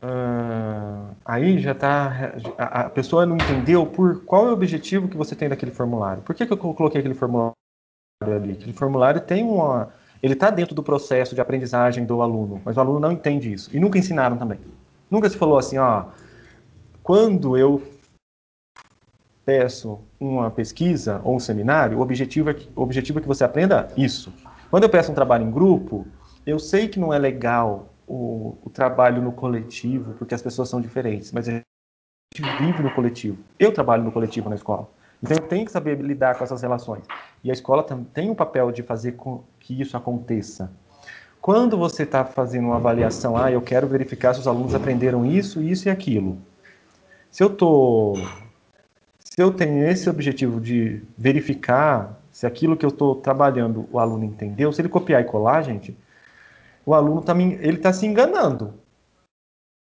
Uh, 0.00 1.12
aí 1.24 1.58
já 1.58 1.72
está. 1.72 2.32
A, 2.56 2.82
a, 2.82 2.90
pessoa 2.90 3.26
não 3.26 3.34
entendeu 3.34 3.84
por 3.84 4.22
qual 4.24 4.46
é 4.46 4.50
o 4.50 4.52
objetivo 4.52 5.08
que 5.08 5.16
você 5.16 5.34
tem 5.34 5.48
daquele 5.48 5.72
formulário. 5.72 6.22
Por 6.22 6.36
que, 6.36 6.46
que 6.46 6.52
eu 6.52 6.56
coloquei 6.56 7.00
aquele 7.00 7.14
formulário 7.14 7.54
ali? 8.22 8.52
Aquele 8.52 8.72
formulário 8.72 9.20
tem 9.20 9.42
uma. 9.42 9.88
Ele 10.22 10.34
está 10.34 10.50
dentro 10.50 10.74
do 10.74 10.84
processo 10.84 11.34
de 11.34 11.40
aprendizagem 11.40 12.04
do 12.06 12.22
aluno, 12.22 12.62
mas 12.64 12.76
o 12.76 12.80
aluno 12.80 13.00
não 13.00 13.10
entende 13.10 13.52
isso. 13.52 13.74
E 13.74 13.80
nunca 13.80 13.98
ensinaram 13.98 14.36
também. 14.36 14.60
Nunca 15.10 15.28
se 15.28 15.36
falou 15.36 15.58
assim, 15.58 15.78
ó. 15.78 16.04
Quando 17.02 17.56
eu 17.56 17.82
peço 19.48 20.00
uma 20.20 20.50
pesquisa 20.50 21.22
ou 21.24 21.36
um 21.36 21.40
seminário, 21.40 21.96
o 21.96 22.02
objetivo 22.02 22.50
é 22.50 22.54
que, 22.54 22.68
o 22.76 22.82
objetivo 22.82 23.18
é 23.18 23.22
que 23.22 23.26
você 23.26 23.44
aprenda 23.44 23.88
isso. 23.96 24.30
Quando 24.70 24.82
eu 24.82 24.90
peço 24.90 25.10
um 25.10 25.14
trabalho 25.14 25.42
em 25.42 25.50
grupo, 25.50 26.06
eu 26.44 26.58
sei 26.58 26.86
que 26.86 27.00
não 27.00 27.14
é 27.14 27.18
legal 27.18 27.88
o, 28.06 28.58
o, 28.62 28.68
trabalho 28.68 29.22
no 29.22 29.32
coletivo, 29.32 30.12
porque 30.18 30.34
as 30.34 30.42
pessoas 30.42 30.68
são 30.68 30.82
diferentes, 30.82 31.32
mas 31.32 31.48
a 31.48 31.52
gente 31.52 31.64
vive 32.58 32.82
no 32.82 32.90
coletivo. 32.90 33.38
Eu 33.58 33.72
trabalho 33.72 34.04
no 34.04 34.12
coletivo 34.12 34.50
na 34.50 34.54
escola. 34.54 34.86
Então 35.22 35.34
eu 35.38 35.42
tenho 35.42 35.64
que 35.64 35.72
saber 35.72 35.98
lidar 35.98 36.36
com 36.36 36.44
essas 36.44 36.60
relações. 36.60 37.04
E 37.42 37.48
a 37.48 37.54
escola 37.54 37.82
tem 38.12 38.28
um 38.28 38.34
papel 38.34 38.70
de 38.70 38.82
fazer 38.82 39.12
com 39.12 39.44
que 39.58 39.80
isso 39.80 39.96
aconteça. 39.96 40.70
Quando 41.40 41.78
você 41.78 42.02
está 42.02 42.22
fazendo 42.22 42.66
uma 42.66 42.76
avaliação, 42.76 43.34
ah, 43.34 43.50
eu 43.50 43.62
quero 43.62 43.86
verificar 43.86 44.34
se 44.34 44.40
os 44.40 44.46
alunos 44.46 44.74
aprenderam 44.74 45.24
isso, 45.24 45.62
isso 45.62 45.88
e 45.88 45.90
aquilo. 45.90 46.36
Se 47.30 47.42
eu 47.42 47.48
tô, 47.48 48.14
se 49.38 49.42
eu 49.42 49.52
tenho 49.52 49.88
esse 49.88 50.10
objetivo 50.10 50.60
de 50.60 51.00
verificar 51.16 52.20
se 52.32 52.44
aquilo 52.44 52.76
que 52.76 52.84
eu 52.84 52.88
estou 52.88 53.14
trabalhando 53.14 53.88
o 53.92 54.00
aluno 54.00 54.24
entendeu, 54.24 54.72
se 54.72 54.80
ele 54.80 54.88
copiar 54.88 55.20
e 55.20 55.24
colar, 55.24 55.62
gente, 55.62 55.96
o 56.84 56.92
aluno 56.92 57.22
tá, 57.22 57.34
está 57.38 57.92
se 57.92 58.04
enganando. 58.04 58.74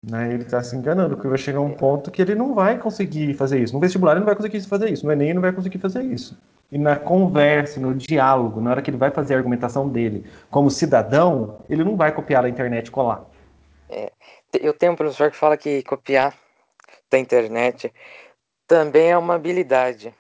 Né? 0.04 0.34
Ele 0.34 0.42
está 0.42 0.64
se 0.64 0.76
enganando, 0.76 1.14
porque 1.16 1.28
vai 1.28 1.38
chegar 1.38 1.60
um 1.60 1.70
ponto 1.70 2.10
que 2.10 2.20
ele 2.20 2.34
não 2.34 2.56
vai 2.56 2.80
conseguir 2.80 3.36
fazer 3.36 3.60
isso. 3.62 3.76
No 3.76 3.80
vestibular 3.80 4.14
ele 4.14 4.22
não 4.22 4.26
vai 4.26 4.36
conseguir 4.36 4.60
fazer 4.62 4.90
isso, 4.90 5.06
no 5.06 5.12
Enem 5.12 5.28
ele 5.28 5.36
não 5.36 5.42
vai 5.44 5.54
conseguir 5.54 5.78
fazer 5.78 6.02
isso. 6.02 6.36
E 6.72 6.80
na 6.80 6.96
conversa, 6.96 7.80
no 7.80 7.94
diálogo, 7.94 8.60
na 8.60 8.72
hora 8.72 8.82
que 8.82 8.90
ele 8.90 8.98
vai 8.98 9.12
fazer 9.12 9.36
a 9.36 9.38
argumentação 9.38 9.88
dele 9.88 10.26
como 10.50 10.72
cidadão, 10.72 11.60
ele 11.70 11.84
não 11.84 11.96
vai 11.96 12.12
copiar 12.12 12.42
da 12.42 12.50
internet 12.50 12.88
e 12.88 12.92
colar. 12.92 13.24
É, 13.88 14.12
eu 14.52 14.74
tenho 14.74 14.94
um 14.94 14.96
professor 14.96 15.30
que 15.30 15.38
fala 15.38 15.56
que 15.56 15.84
copiar 15.84 16.34
da 17.12 17.20
internet 17.20 17.94
também 18.68 19.12
é 19.12 19.18
uma 19.18 19.36
habilidade. 19.36 20.14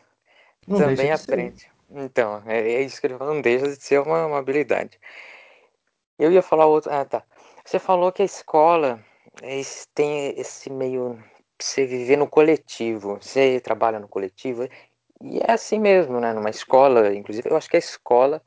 Não 0.68 0.78
também 0.78 1.12
aprende. 1.12 1.62
Ser. 1.62 1.72
Então, 1.90 2.42
é, 2.46 2.60
é, 2.60 2.82
isso 2.82 3.00
que 3.00 3.08
ele 3.08 3.18
fala, 3.18 3.34
não 3.34 3.42
deixa 3.42 3.68
de 3.68 3.84
ser 3.84 4.00
uma, 4.00 4.26
uma 4.26 4.40
habilidade. 4.40 5.00
Eu 6.18 6.32
ia 6.32 6.42
falar 6.42 6.66
outro. 6.66 6.92
Ah, 6.92 7.06
tá. 7.06 7.24
Você 7.66 7.80
falou 7.80 8.12
que 8.12 8.22
a 8.22 8.26
escola 8.26 9.04
tem 9.94 10.40
esse 10.40 10.70
meio. 10.70 11.22
Você 11.62 11.86
viver 11.86 12.18
no 12.18 12.28
coletivo, 12.28 13.20
você 13.22 13.60
trabalha 13.60 14.00
no 14.00 14.08
coletivo, 14.08 14.68
e 15.22 15.40
é 15.40 15.52
assim 15.52 15.80
mesmo, 15.80 16.20
né? 16.20 16.34
Numa 16.34 16.50
escola, 16.50 17.14
inclusive, 17.14 17.50
eu 17.50 17.56
acho 17.56 17.70
que 17.70 17.78
a 17.78 17.80
escola 17.80 18.42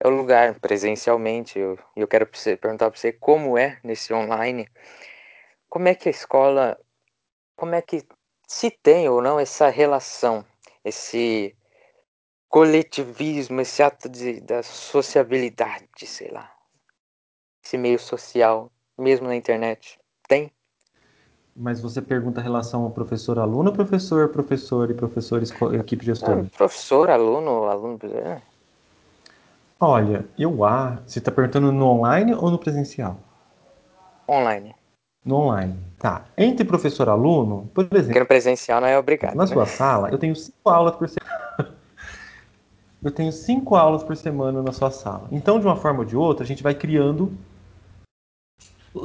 é 0.00 0.06
o 0.08 0.10
lugar 0.10 0.58
presencialmente. 0.60 1.58
Eu, 1.58 1.78
eu 1.96 2.08
quero 2.08 2.26
perguntar 2.26 2.90
para 2.90 2.98
você 2.98 3.12
como 3.12 3.58
é 3.58 3.78
nesse 3.82 4.14
online. 4.14 4.68
Como 5.68 5.88
é 5.88 5.94
que 5.94 6.08
a 6.08 6.10
escola. 6.10 6.78
Como 7.56 7.74
é 7.74 7.82
que 7.82 8.06
se 8.48 8.70
tem 8.70 9.08
ou 9.08 9.22
não 9.22 9.38
essa 9.38 9.68
relação, 9.68 10.44
esse 10.84 11.54
coletivismo, 12.48 13.60
esse 13.60 13.80
ato 13.80 14.08
de, 14.08 14.40
da 14.40 14.64
sociabilidade, 14.64 15.86
sei 16.04 16.32
lá 16.32 16.58
esse 17.68 17.76
meio 17.76 17.98
social, 17.98 18.72
mesmo 18.96 19.28
na 19.28 19.36
internet? 19.36 19.98
Tem? 20.26 20.50
Mas 21.54 21.80
você 21.80 22.00
pergunta 22.00 22.40
a 22.40 22.42
relação 22.42 22.90
professor-aluno, 22.90 23.72
professor, 23.72 24.28
professor 24.28 24.90
e 24.90 24.94
professor 24.94 25.42
equipe 25.74 26.04
gestora? 26.04 26.40
É, 26.40 26.56
professor, 26.56 27.10
aluno, 27.10 27.64
aluno. 27.64 27.98
É. 28.04 28.40
Olha, 29.78 30.24
eu 30.38 30.64
ah, 30.64 30.98
você 31.06 31.18
está 31.18 31.30
perguntando 31.30 31.70
no 31.72 31.86
online 31.86 32.32
ou 32.34 32.50
no 32.50 32.58
presencial? 32.58 33.18
Online. 34.28 34.74
No 35.28 35.36
online. 35.36 35.76
Tá. 35.98 36.24
Entre 36.38 36.64
professor-aluno, 36.64 37.68
por 37.74 37.84
exemplo. 37.84 38.04
Porque 38.04 38.20
no 38.20 38.26
presencial 38.26 38.80
não 38.80 38.88
é 38.88 38.98
obrigado. 38.98 39.34
Na 39.34 39.44
né? 39.44 39.52
sua 39.52 39.66
sala, 39.66 40.08
eu 40.10 40.16
tenho 40.16 40.34
cinco 40.34 40.70
aulas 40.70 40.96
por 40.96 41.06
semana. 41.06 41.76
eu 43.04 43.10
tenho 43.10 43.30
cinco 43.30 43.76
aulas 43.76 44.02
por 44.02 44.16
semana 44.16 44.62
na 44.62 44.72
sua 44.72 44.90
sala. 44.90 45.28
Então, 45.30 45.60
de 45.60 45.66
uma 45.66 45.76
forma 45.76 45.98
ou 45.98 46.04
de 46.06 46.16
outra, 46.16 46.44
a 46.44 46.46
gente 46.46 46.62
vai 46.62 46.74
criando 46.74 47.30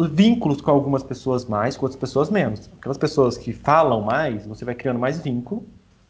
vínculos 0.10 0.62
com 0.62 0.72
algumas 0.72 1.04
pessoas 1.04 1.44
mais, 1.44 1.76
com 1.76 1.86
outras 1.86 2.00
pessoas 2.00 2.30
menos. 2.30 2.70
Aquelas 2.80 2.98
pessoas 2.98 3.38
que 3.38 3.52
falam 3.52 4.00
mais, 4.00 4.46
você 4.46 4.64
vai 4.64 4.76
criando 4.76 5.00
mais 5.00 5.20
vínculo, 5.20 5.66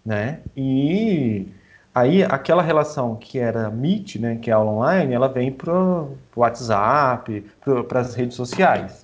né? 0.05 0.41
E 0.55 1.47
aí 1.95 2.23
aquela 2.23 2.61
relação 2.61 3.15
que 3.15 3.39
era 3.39 3.71
Meet, 3.71 4.17
né, 4.17 4.35
que 4.35 4.51
é 4.51 4.53
aula 4.53 4.71
online, 4.73 5.11
ela 5.15 5.27
vem 5.27 5.51
para 5.51 5.73
o 5.73 6.15
WhatsApp, 6.35 7.43
para 7.87 7.99
as 7.99 8.13
redes 8.13 8.37
sociais. 8.37 9.03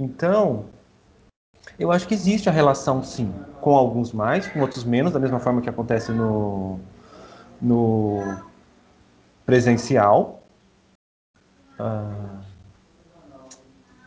Então, 0.00 0.64
eu 1.78 1.92
acho 1.92 2.08
que 2.08 2.14
existe 2.14 2.48
a 2.48 2.52
relação, 2.52 3.04
sim, 3.04 3.30
com 3.60 3.76
alguns 3.76 4.12
mais, 4.12 4.48
com 4.48 4.60
outros 4.60 4.82
menos, 4.82 5.12
da 5.12 5.20
mesma 5.20 5.38
forma 5.38 5.60
que 5.60 5.68
acontece 5.68 6.10
no, 6.10 6.80
no 7.60 8.22
presencial. 9.44 10.42
Uh, 11.78 12.40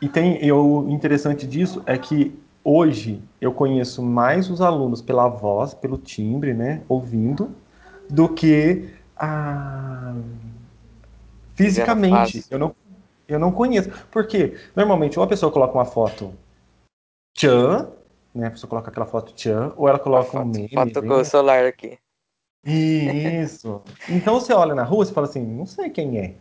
e 0.01 0.09
tem, 0.09 0.43
e 0.43 0.51
o 0.51 0.89
interessante 0.89 1.45
disso 1.45 1.83
é 1.85 1.95
que 1.95 2.35
hoje 2.63 3.21
eu 3.39 3.53
conheço 3.53 4.01
mais 4.01 4.49
os 4.49 4.61
alunos 4.61 4.99
pela 4.99 5.27
voz, 5.27 5.75
pelo 5.75 5.99
timbre, 5.99 6.55
né, 6.55 6.81
ouvindo, 6.89 7.51
do 8.09 8.27
que 8.27 8.89
a... 9.15 10.15
fisicamente. 11.53 12.43
Eu 12.49 12.57
não, 12.57 12.75
eu 13.33 13.39
não 13.39 13.51
conheço. 13.51 13.89
Porque 14.11 14.57
normalmente 14.75 15.19
uma 15.19 15.27
pessoa 15.27 15.51
coloca 15.51 15.73
uma 15.73 15.85
foto 15.85 16.33
tchan, 17.35 17.89
né, 18.33 18.47
a 18.47 18.51
pessoa 18.51 18.69
coloca 18.69 18.89
aquela 18.89 19.05
foto 19.05 19.33
tchan, 19.33 19.73
ou 19.75 19.87
ela 19.87 19.99
coloca 19.99 20.31
foto, 20.31 20.45
um 20.45 20.51
meme. 20.51 20.69
Foto 20.69 21.01
com 21.01 21.13
o 21.13 21.25
celular 21.25 21.65
aqui. 21.65 21.97
Isso. 22.65 23.81
Então 24.07 24.39
você 24.39 24.53
olha 24.53 24.73
na 24.73 24.83
rua 24.83 25.03
e 25.03 25.07
fala 25.07 25.27
assim, 25.27 25.45
não 25.45 25.65
sei 25.65 25.89
quem 25.89 26.17
é. 26.17 26.35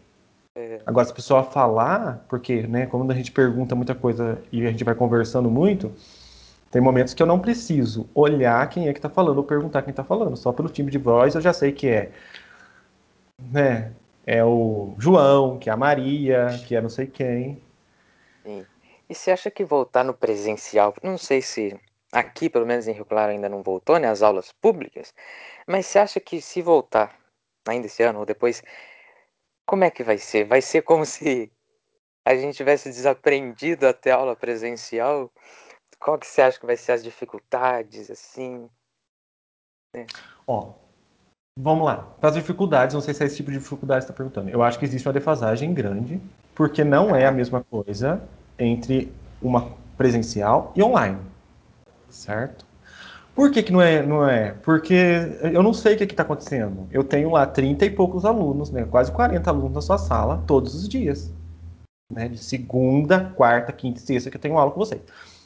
É. 0.54 0.80
Agora, 0.84 1.06
se 1.06 1.12
a 1.12 1.14
pessoa 1.14 1.42
falar, 1.42 2.26
porque, 2.28 2.66
né, 2.66 2.86
quando 2.86 3.10
a 3.10 3.14
gente 3.14 3.32
pergunta 3.32 3.74
muita 3.74 3.94
coisa 3.94 4.38
e 4.52 4.66
a 4.66 4.70
gente 4.70 4.84
vai 4.84 4.94
conversando 4.94 5.50
muito, 5.50 5.90
tem 6.70 6.80
momentos 6.80 7.14
que 7.14 7.22
eu 7.22 7.26
não 7.26 7.38
preciso 7.38 8.08
olhar 8.14 8.68
quem 8.68 8.88
é 8.88 8.92
que 8.92 8.98
está 8.98 9.08
falando 9.08 9.38
ou 9.38 9.44
perguntar 9.44 9.82
quem 9.82 9.90
está 9.90 10.04
falando. 10.04 10.36
Só 10.36 10.52
pelo 10.52 10.68
timbre 10.68 10.92
de 10.92 10.98
voz 10.98 11.34
eu 11.34 11.40
já 11.40 11.52
sei 11.52 11.72
que 11.72 11.88
é, 11.88 12.12
né, 13.50 13.92
é 14.26 14.44
o 14.44 14.94
João, 14.98 15.58
que 15.58 15.68
é 15.68 15.72
a 15.72 15.76
Maria, 15.76 16.46
que 16.66 16.74
é 16.74 16.80
não 16.80 16.88
sei 16.88 17.06
quem. 17.06 17.62
Sim. 18.44 18.66
E 19.08 19.14
você 19.14 19.30
acha 19.30 19.50
que 19.50 19.64
voltar 19.64 20.04
no 20.04 20.14
presencial, 20.14 20.94
não 21.02 21.18
sei 21.18 21.42
se 21.42 21.78
aqui, 22.12 22.48
pelo 22.48 22.66
menos 22.66 22.86
em 22.86 22.92
Rio 22.92 23.04
Claro, 23.04 23.32
ainda 23.32 23.48
não 23.48 23.62
voltou, 23.62 23.98
né, 23.98 24.08
as 24.08 24.22
aulas 24.22 24.52
públicas, 24.52 25.14
mas 25.66 25.86
você 25.86 25.98
acha 25.98 26.20
que 26.20 26.40
se 26.40 26.62
voltar 26.62 27.18
ainda 27.66 27.86
esse 27.86 28.02
ano 28.02 28.20
ou 28.20 28.26
depois, 28.26 28.62
como 29.66 29.84
é 29.84 29.90
que 29.90 30.02
vai 30.02 30.18
ser? 30.18 30.44
Vai 30.44 30.60
ser 30.60 30.82
como 30.82 31.04
se 31.06 31.50
a 32.24 32.34
gente 32.36 32.56
tivesse 32.56 32.88
desaprendido 32.88 33.86
até 33.86 34.10
aula 34.10 34.36
presencial? 34.36 35.30
Qual 35.98 36.18
que 36.18 36.26
você 36.26 36.42
acha 36.42 36.58
que 36.58 36.66
vai 36.66 36.76
ser 36.76 36.92
as 36.92 37.02
dificuldades, 37.02 38.10
assim? 38.10 38.68
É. 39.94 40.06
Ó, 40.46 40.74
vamos 41.58 41.84
lá. 41.84 41.96
Para 42.20 42.30
as 42.30 42.34
dificuldades, 42.34 42.94
não 42.94 43.00
sei 43.00 43.14
se 43.14 43.22
é 43.22 43.26
esse 43.26 43.36
tipo 43.36 43.50
de 43.50 43.58
dificuldade 43.58 44.04
que 44.04 44.10
está 44.10 44.16
perguntando. 44.16 44.48
Eu 44.48 44.62
acho 44.62 44.78
que 44.78 44.84
existe 44.84 45.06
uma 45.06 45.12
defasagem 45.12 45.72
grande, 45.74 46.20
porque 46.54 46.84
não 46.84 47.14
é 47.14 47.26
a 47.26 47.32
mesma 47.32 47.64
coisa 47.70 48.22
entre 48.58 49.12
uma 49.40 49.72
presencial 49.96 50.72
e 50.74 50.82
online, 50.82 51.18
certo? 52.08 52.64
Por 53.34 53.50
que, 53.50 53.62
que 53.62 53.72
não, 53.72 53.80
é, 53.80 54.02
não 54.02 54.28
é? 54.28 54.52
Porque 54.62 54.94
eu 55.42 55.62
não 55.62 55.72
sei 55.72 55.94
o 55.94 55.98
que 55.98 56.04
está 56.04 56.22
acontecendo. 56.22 56.86
Eu 56.90 57.02
tenho 57.02 57.30
lá 57.30 57.46
30 57.46 57.86
e 57.86 57.90
poucos 57.90 58.26
alunos, 58.26 58.70
né? 58.70 58.84
quase 58.84 59.10
40 59.10 59.48
alunos 59.48 59.72
na 59.72 59.80
sua 59.80 59.96
sala, 59.96 60.42
todos 60.46 60.74
os 60.74 60.86
dias. 60.86 61.32
Né? 62.12 62.28
De 62.28 62.36
segunda, 62.36 63.32
quarta, 63.34 63.72
quinta 63.72 64.00
e 64.00 64.02
sexta 64.02 64.30
que 64.30 64.36
eu 64.36 64.40
tenho 64.40 64.58
aula 64.58 64.70
com 64.70 64.78
vocês. 64.78 65.00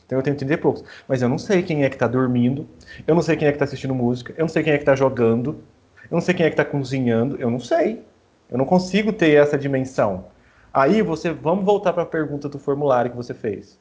Então 0.05 0.19
eu 0.19 0.23
tenho 0.23 0.37
30 0.37 0.53
e 0.53 0.57
poucos. 0.57 0.85
Mas 1.07 1.23
eu 1.23 1.29
não 1.29 1.39
sei 1.39 1.63
quem 1.63 1.85
é 1.85 1.89
que 1.89 1.95
está 1.95 2.09
dormindo, 2.09 2.67
eu 3.07 3.15
não 3.15 3.23
sei 3.23 3.37
quem 3.37 3.47
é 3.47 3.53
que 3.53 3.57
está 3.57 3.65
assistindo 3.65 3.95
música, 3.95 4.35
eu 4.37 4.43
não 4.43 4.49
sei 4.49 4.65
quem 4.65 4.73
é 4.73 4.77
que 4.77 4.83
está 4.83 4.97
jogando, 4.97 5.63
eu 6.11 6.15
não 6.15 6.21
sei 6.21 6.35
quem 6.35 6.47
é 6.47 6.51
que 6.51 6.55
está 6.55 6.65
cozinhando, 6.65 7.37
eu 7.37 7.51
não 7.51 7.61
sei. 7.61 8.05
Eu 8.49 8.57
não 8.57 8.65
consigo 8.65 9.13
ter 9.13 9.35
essa 9.35 9.59
dimensão. 9.59 10.27
Aí 10.73 11.03
você, 11.03 11.33
vamos 11.33 11.65
voltar 11.65 11.93
para 11.93 12.05
a 12.05 12.07
pergunta 12.07 12.49
do 12.49 12.59
formulário 12.59 13.11
que 13.11 13.17
você 13.17 13.35
fez. 13.35 13.79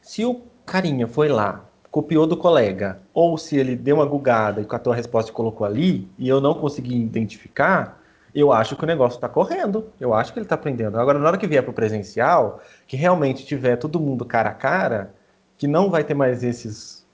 Se 0.00 0.24
o 0.24 0.42
carinha 0.64 1.08
foi 1.08 1.28
lá, 1.28 1.64
copiou 1.90 2.26
do 2.26 2.36
colega, 2.36 3.00
ou 3.12 3.36
se 3.36 3.56
ele 3.56 3.74
deu 3.74 3.96
uma 3.96 4.06
gugada 4.06 4.60
e 4.60 4.64
catou 4.64 4.92
a 4.92 4.96
resposta 4.96 5.30
e 5.30 5.34
colocou 5.34 5.66
ali, 5.66 6.08
e 6.18 6.28
eu 6.28 6.40
não 6.40 6.54
consegui 6.54 6.96
identificar, 6.96 8.00
eu 8.34 8.52
acho 8.52 8.76
que 8.76 8.84
o 8.84 8.86
negócio 8.86 9.16
está 9.16 9.28
correndo. 9.28 9.90
Eu 10.00 10.14
acho 10.14 10.32
que 10.32 10.38
ele 10.38 10.46
está 10.46 10.54
aprendendo. 10.54 10.98
Agora, 10.98 11.18
na 11.18 11.26
hora 11.26 11.38
que 11.38 11.46
vier 11.46 11.62
para 11.62 11.70
o 11.70 11.74
presencial, 11.74 12.60
que 12.86 12.96
realmente 12.96 13.44
tiver 13.44 13.76
todo 13.76 14.00
mundo 14.00 14.24
cara 14.24 14.50
a 14.50 14.54
cara, 14.54 15.14
que 15.58 15.66
não 15.66 15.90
vai 15.90 16.02
ter 16.04 16.14
mais 16.14 16.42
esses 16.42 17.06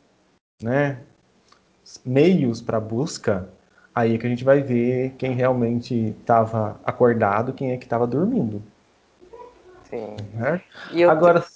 né, 0.63 1.01
meios 2.05 2.61
para 2.61 2.81
busca, 2.81 3.49
aí 3.99 4.15
é 4.15 4.19
que 4.19 4.27
a 4.27 4.31
gente 4.31 4.45
vai 4.45 4.63
ver 4.63 5.15
quem 5.19 5.33
realmente 5.33 6.15
estava 6.21 6.81
acordado, 6.85 7.53
quem 7.53 7.73
é 7.73 7.77
que 7.77 7.85
estava 7.85 8.07
dormindo. 8.07 8.63
Sim. 9.85 10.17
Né? 10.35 10.63
Agora, 11.09 11.41
te... 11.41 11.49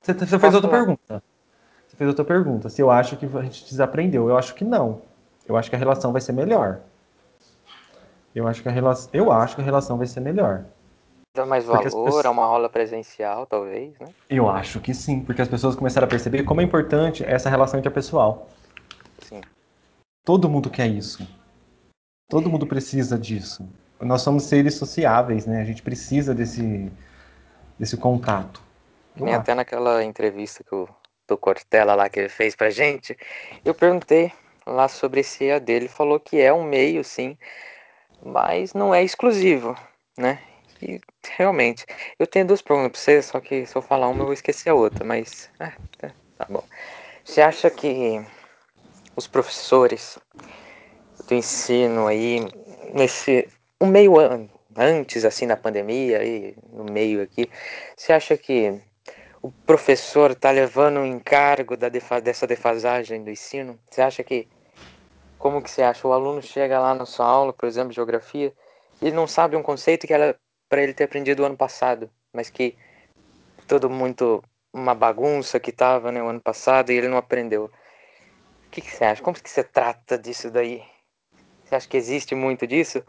você, 0.00 0.12
você 0.12 0.38
fez 0.38 0.54
outra 0.54 0.70
falar? 0.70 0.84
pergunta. 0.84 1.22
Você 1.86 1.96
fez 1.96 2.08
outra 2.08 2.24
pergunta. 2.24 2.68
Se 2.68 2.82
eu 2.82 2.90
acho 2.90 3.16
que 3.16 3.26
a 3.26 3.42
gente 3.42 3.64
desaprendeu. 3.64 4.28
Eu 4.28 4.36
acho 4.36 4.54
que 4.54 4.64
não. 4.64 5.00
Eu 5.46 5.56
acho 5.56 5.70
que 5.70 5.76
a 5.76 5.78
relação 5.78 6.12
vai 6.12 6.20
ser 6.20 6.32
melhor. 6.32 6.80
Eu 8.34 8.46
acho 8.46 8.62
que 8.62 8.68
a 8.68 8.72
relação, 8.72 9.10
eu 9.12 9.32
acho 9.32 9.54
que 9.54 9.62
a 9.62 9.64
relação 9.64 9.96
vai 9.96 10.06
ser 10.06 10.20
melhor. 10.20 10.64
Dá 11.34 11.46
mais 11.46 11.64
valor 11.64 11.82
pessoas... 11.82 12.26
a 12.26 12.30
uma 12.30 12.44
aula 12.44 12.68
presencial, 12.68 13.46
talvez, 13.46 13.98
né? 13.98 14.08
Eu 14.28 14.48
acho 14.48 14.80
que 14.80 14.92
sim, 14.92 15.20
porque 15.20 15.40
as 15.40 15.48
pessoas 15.48 15.74
começaram 15.74 16.06
a 16.06 16.10
perceber 16.10 16.42
como 16.42 16.60
é 16.60 16.64
importante 16.64 17.24
essa 17.24 17.48
relação 17.48 17.80
interpessoal. 17.80 18.48
Sim. 19.20 19.40
Todo 20.24 20.48
mundo 20.48 20.68
quer 20.68 20.88
isso. 20.88 21.26
Todo 22.28 22.50
mundo 22.50 22.66
precisa 22.66 23.18
disso. 23.18 23.66
Nós 24.00 24.22
somos 24.22 24.44
seres 24.44 24.74
sociáveis, 24.74 25.46
né? 25.46 25.60
A 25.60 25.64
gente 25.64 25.82
precisa 25.82 26.34
desse, 26.34 26.92
desse 27.78 27.96
contato. 27.96 28.62
Nem 29.16 29.34
até 29.34 29.54
naquela 29.54 30.04
entrevista 30.04 30.62
que 30.62 30.74
o 30.74 30.88
do 31.26 31.36
Cortella 31.36 31.94
lá 31.94 32.08
que 32.08 32.20
ele 32.20 32.28
fez 32.28 32.56
pra 32.56 32.70
gente, 32.70 33.16
eu 33.64 33.74
perguntei 33.74 34.32
lá 34.66 34.88
sobre 34.88 35.20
esse 35.20 35.44
EAD. 35.44 35.70
Ele 35.70 35.88
falou 35.88 36.18
que 36.18 36.40
é 36.40 36.52
um 36.52 36.64
meio, 36.64 37.04
sim, 37.04 37.36
mas 38.24 38.72
não 38.72 38.94
é 38.94 39.04
exclusivo, 39.04 39.76
né? 40.16 40.40
E 40.80 41.00
realmente, 41.36 41.84
eu 42.18 42.26
tenho 42.26 42.46
duas 42.46 42.62
perguntas 42.62 42.92
pra 42.92 43.00
você, 43.00 43.22
só 43.22 43.40
que 43.40 43.66
se 43.66 43.76
eu 43.76 43.82
falar 43.82 44.08
uma 44.08 44.20
eu 44.20 44.26
vou 44.26 44.32
esquecer 44.32 44.70
a 44.70 44.74
outra, 44.74 45.04
mas 45.04 45.50
é, 45.60 45.72
tá, 45.98 46.12
tá 46.38 46.46
bom. 46.48 46.64
Você 47.24 47.42
acha 47.42 47.68
que 47.68 48.24
os 49.16 49.26
professores 49.26 50.18
do 51.28 51.34
ensino 51.34 52.06
aí, 52.06 52.40
nesse 52.94 53.46
um 53.80 53.86
meio 53.86 54.14
antes 54.76 55.24
assim 55.24 55.46
da 55.46 55.56
pandemia 55.56 56.18
aí 56.18 56.56
no 56.72 56.84
meio 56.84 57.22
aqui, 57.22 57.48
você 57.96 58.12
acha 58.12 58.36
que 58.36 58.80
o 59.42 59.52
professor 59.52 60.32
está 60.32 60.50
levando 60.50 61.00
o 61.00 61.06
encargo 61.06 61.76
da 61.76 61.88
defa 61.88 62.20
dessa 62.20 62.46
defasagem 62.46 63.22
do 63.22 63.30
ensino? 63.30 63.78
Você 63.90 64.00
acha 64.00 64.24
que 64.24 64.48
como 65.38 65.62
que 65.62 65.70
você 65.70 65.82
acha? 65.82 66.08
O 66.08 66.12
aluno 66.12 66.42
chega 66.42 66.80
lá 66.80 66.94
na 66.94 67.06
sua 67.06 67.26
aula, 67.26 67.52
por 67.52 67.68
exemplo, 67.68 67.90
de 67.90 67.96
geografia, 67.96 68.52
e 69.00 69.12
não 69.12 69.26
sabe 69.26 69.54
um 69.54 69.62
conceito 69.62 70.06
que 70.06 70.12
era 70.12 70.34
para 70.68 70.82
ele 70.82 70.92
ter 70.92 71.04
aprendido 71.04 71.42
o 71.42 71.46
ano 71.46 71.56
passado, 71.56 72.10
mas 72.32 72.50
que 72.50 72.76
todo 73.68 73.88
muito 73.88 74.42
uma 74.72 74.94
bagunça 74.94 75.60
que 75.60 75.70
estava 75.70 76.10
né, 76.10 76.22
o 76.22 76.28
ano 76.28 76.40
passado 76.40 76.90
e 76.90 76.96
ele 76.96 77.08
não 77.08 77.16
aprendeu. 77.16 77.66
O 77.66 78.70
que, 78.70 78.80
que 78.80 78.90
você 78.90 79.04
acha? 79.04 79.22
Como 79.22 79.40
que 79.40 79.48
você 79.48 79.62
trata 79.62 80.18
disso 80.18 80.50
daí? 80.50 80.82
Você 81.68 81.74
acha 81.74 81.88
que 81.88 81.96
existe 81.98 82.34
muito 82.34 82.66
disso? 82.66 83.02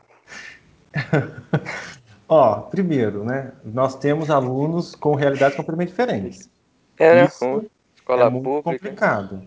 Ó, 2.28 2.56
primeiro, 2.62 3.24
né? 3.24 3.54
Nós 3.64 3.96
temos 3.96 4.30
alunos 4.30 4.96
com 4.96 5.16
realidades 5.16 5.56
completamente 5.56 5.90
diferentes. 5.90 6.50
É, 6.98 7.16
né? 7.16 7.26
Isso 7.26 7.66
escola 7.96 8.26
é 8.26 8.30
muito 8.30 8.44
pública. 8.44 8.72
complicado. 8.72 9.44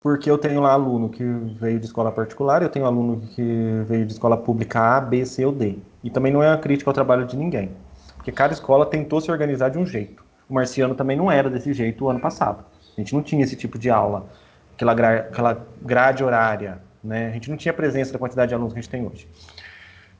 Porque 0.00 0.30
eu 0.30 0.36
tenho 0.36 0.60
lá 0.60 0.72
aluno 0.72 1.08
que 1.08 1.24
veio 1.24 1.78
de 1.78 1.86
escola 1.86 2.12
particular, 2.12 2.60
eu 2.60 2.68
tenho 2.68 2.84
aluno 2.84 3.20
que 3.20 3.82
veio 3.86 4.04
de 4.04 4.12
escola 4.12 4.36
pública 4.36 4.96
A, 4.96 5.00
B, 5.00 5.24
C 5.24 5.46
ou 5.46 5.52
D. 5.52 5.78
E 6.02 6.10
também 6.10 6.32
não 6.32 6.42
é 6.42 6.48
uma 6.48 6.58
crítica 6.58 6.90
ao 6.90 6.94
trabalho 6.94 7.24
de 7.24 7.36
ninguém. 7.36 7.70
Porque 8.16 8.32
cada 8.32 8.52
escola 8.52 8.84
tentou 8.84 9.20
se 9.20 9.30
organizar 9.30 9.70
de 9.70 9.78
um 9.78 9.86
jeito. 9.86 10.24
O 10.48 10.54
Marciano 10.54 10.94
também 10.94 11.16
não 11.16 11.30
era 11.30 11.48
desse 11.48 11.72
jeito 11.72 12.04
o 12.04 12.10
ano 12.10 12.20
passado. 12.20 12.64
A 12.96 13.00
gente 13.00 13.14
não 13.14 13.22
tinha 13.22 13.44
esse 13.44 13.56
tipo 13.56 13.78
de 13.78 13.88
aula, 13.88 14.28
aquela, 14.74 14.92
gra 14.92 15.16
aquela 15.20 15.66
grade 15.80 16.22
horária. 16.22 16.82
Né? 17.02 17.28
A 17.28 17.30
gente 17.30 17.50
não 17.50 17.56
tinha 17.56 17.72
presença 17.72 18.12
da 18.12 18.18
quantidade 18.18 18.50
de 18.50 18.54
alunos 18.54 18.72
que 18.72 18.78
a 18.78 18.82
gente 18.82 18.90
tem 18.90 19.06
hoje. 19.06 19.28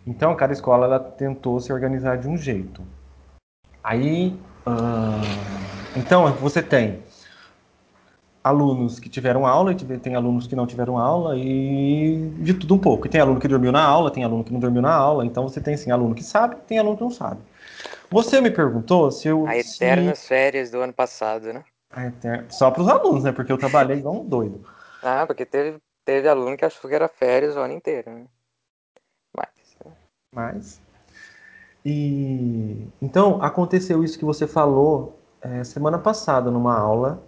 Então, 0.07 0.35
cada 0.35 0.53
escola 0.53 0.87
ela 0.87 0.99
tentou 0.99 1.61
se 1.61 1.73
organizar 1.73 2.18
de 2.18 2.27
um 2.27 2.37
jeito. 2.37 2.83
Aí, 3.83 4.37
uh, 4.66 5.97
então, 5.97 6.33
você 6.35 6.62
tem 6.62 7.03
alunos 8.42 8.99
que 8.99 9.09
tiveram 9.09 9.47
aula, 9.47 9.73
e 9.73 9.99
tem 9.99 10.16
alunos 10.16 10.49
que 10.49 10.57
não 10.57 10.66
tiveram 10.66 10.99
aula, 10.99 11.37
e 11.37 12.33
de 12.38 12.55
tudo 12.55 12.75
um 12.75 12.79
pouco. 12.79 13.07
E 13.07 13.11
tem 13.11 13.21
aluno 13.21 13.38
que 13.38 13.47
dormiu 13.47 13.71
na 13.71 13.85
aula, 13.85 14.11
tem 14.11 14.25
aluno 14.25 14.42
que 14.42 14.53
não 14.53 14.59
dormiu 14.59 14.83
na 14.83 14.92
aula, 14.92 15.25
então 15.25 15.49
você 15.49 15.61
tem, 15.61 15.77
sim, 15.77 15.92
aluno 15.92 16.14
que 16.14 16.25
sabe, 16.25 16.57
tem 16.66 16.79
aluno 16.79 16.97
que 16.97 17.05
não 17.05 17.11
sabe. 17.11 17.40
Você 18.11 18.40
me 18.40 18.51
perguntou 18.51 19.11
se 19.12 19.29
eu... 19.29 19.47
A 19.47 19.57
eternas 19.57 20.18
se... 20.18 20.27
férias 20.27 20.71
do 20.71 20.81
ano 20.81 20.92
passado, 20.92 21.53
né? 21.53 21.64
Só 22.49 22.71
para 22.71 22.83
os 22.83 22.88
alunos, 22.88 23.23
né? 23.23 23.33
Porque 23.33 23.53
eu 23.53 23.59
trabalhei 23.59 23.99
igual 23.99 24.16
um 24.21 24.25
doido. 24.25 24.64
Ah, 25.03 25.25
porque 25.27 25.45
teve, 25.45 25.79
teve 26.05 26.29
aluno 26.29 26.57
que 26.57 26.65
achou 26.65 26.88
que 26.88 26.95
era 26.95 27.09
férias 27.09 27.57
o 27.57 27.61
ano 27.61 27.75
inteiro, 27.75 28.11
né? 28.11 28.27
Mas... 29.37 29.77
Mas... 30.35 30.83
E... 31.85 32.87
Então, 33.01 33.43
aconteceu 33.43 34.05
isso 34.05 34.19
que 34.19 34.25
você 34.25 34.47
falou 34.47 35.19
é, 35.41 35.65
semana 35.65 35.99
passada 35.99 36.51
numa 36.51 36.79
aula 36.79 37.23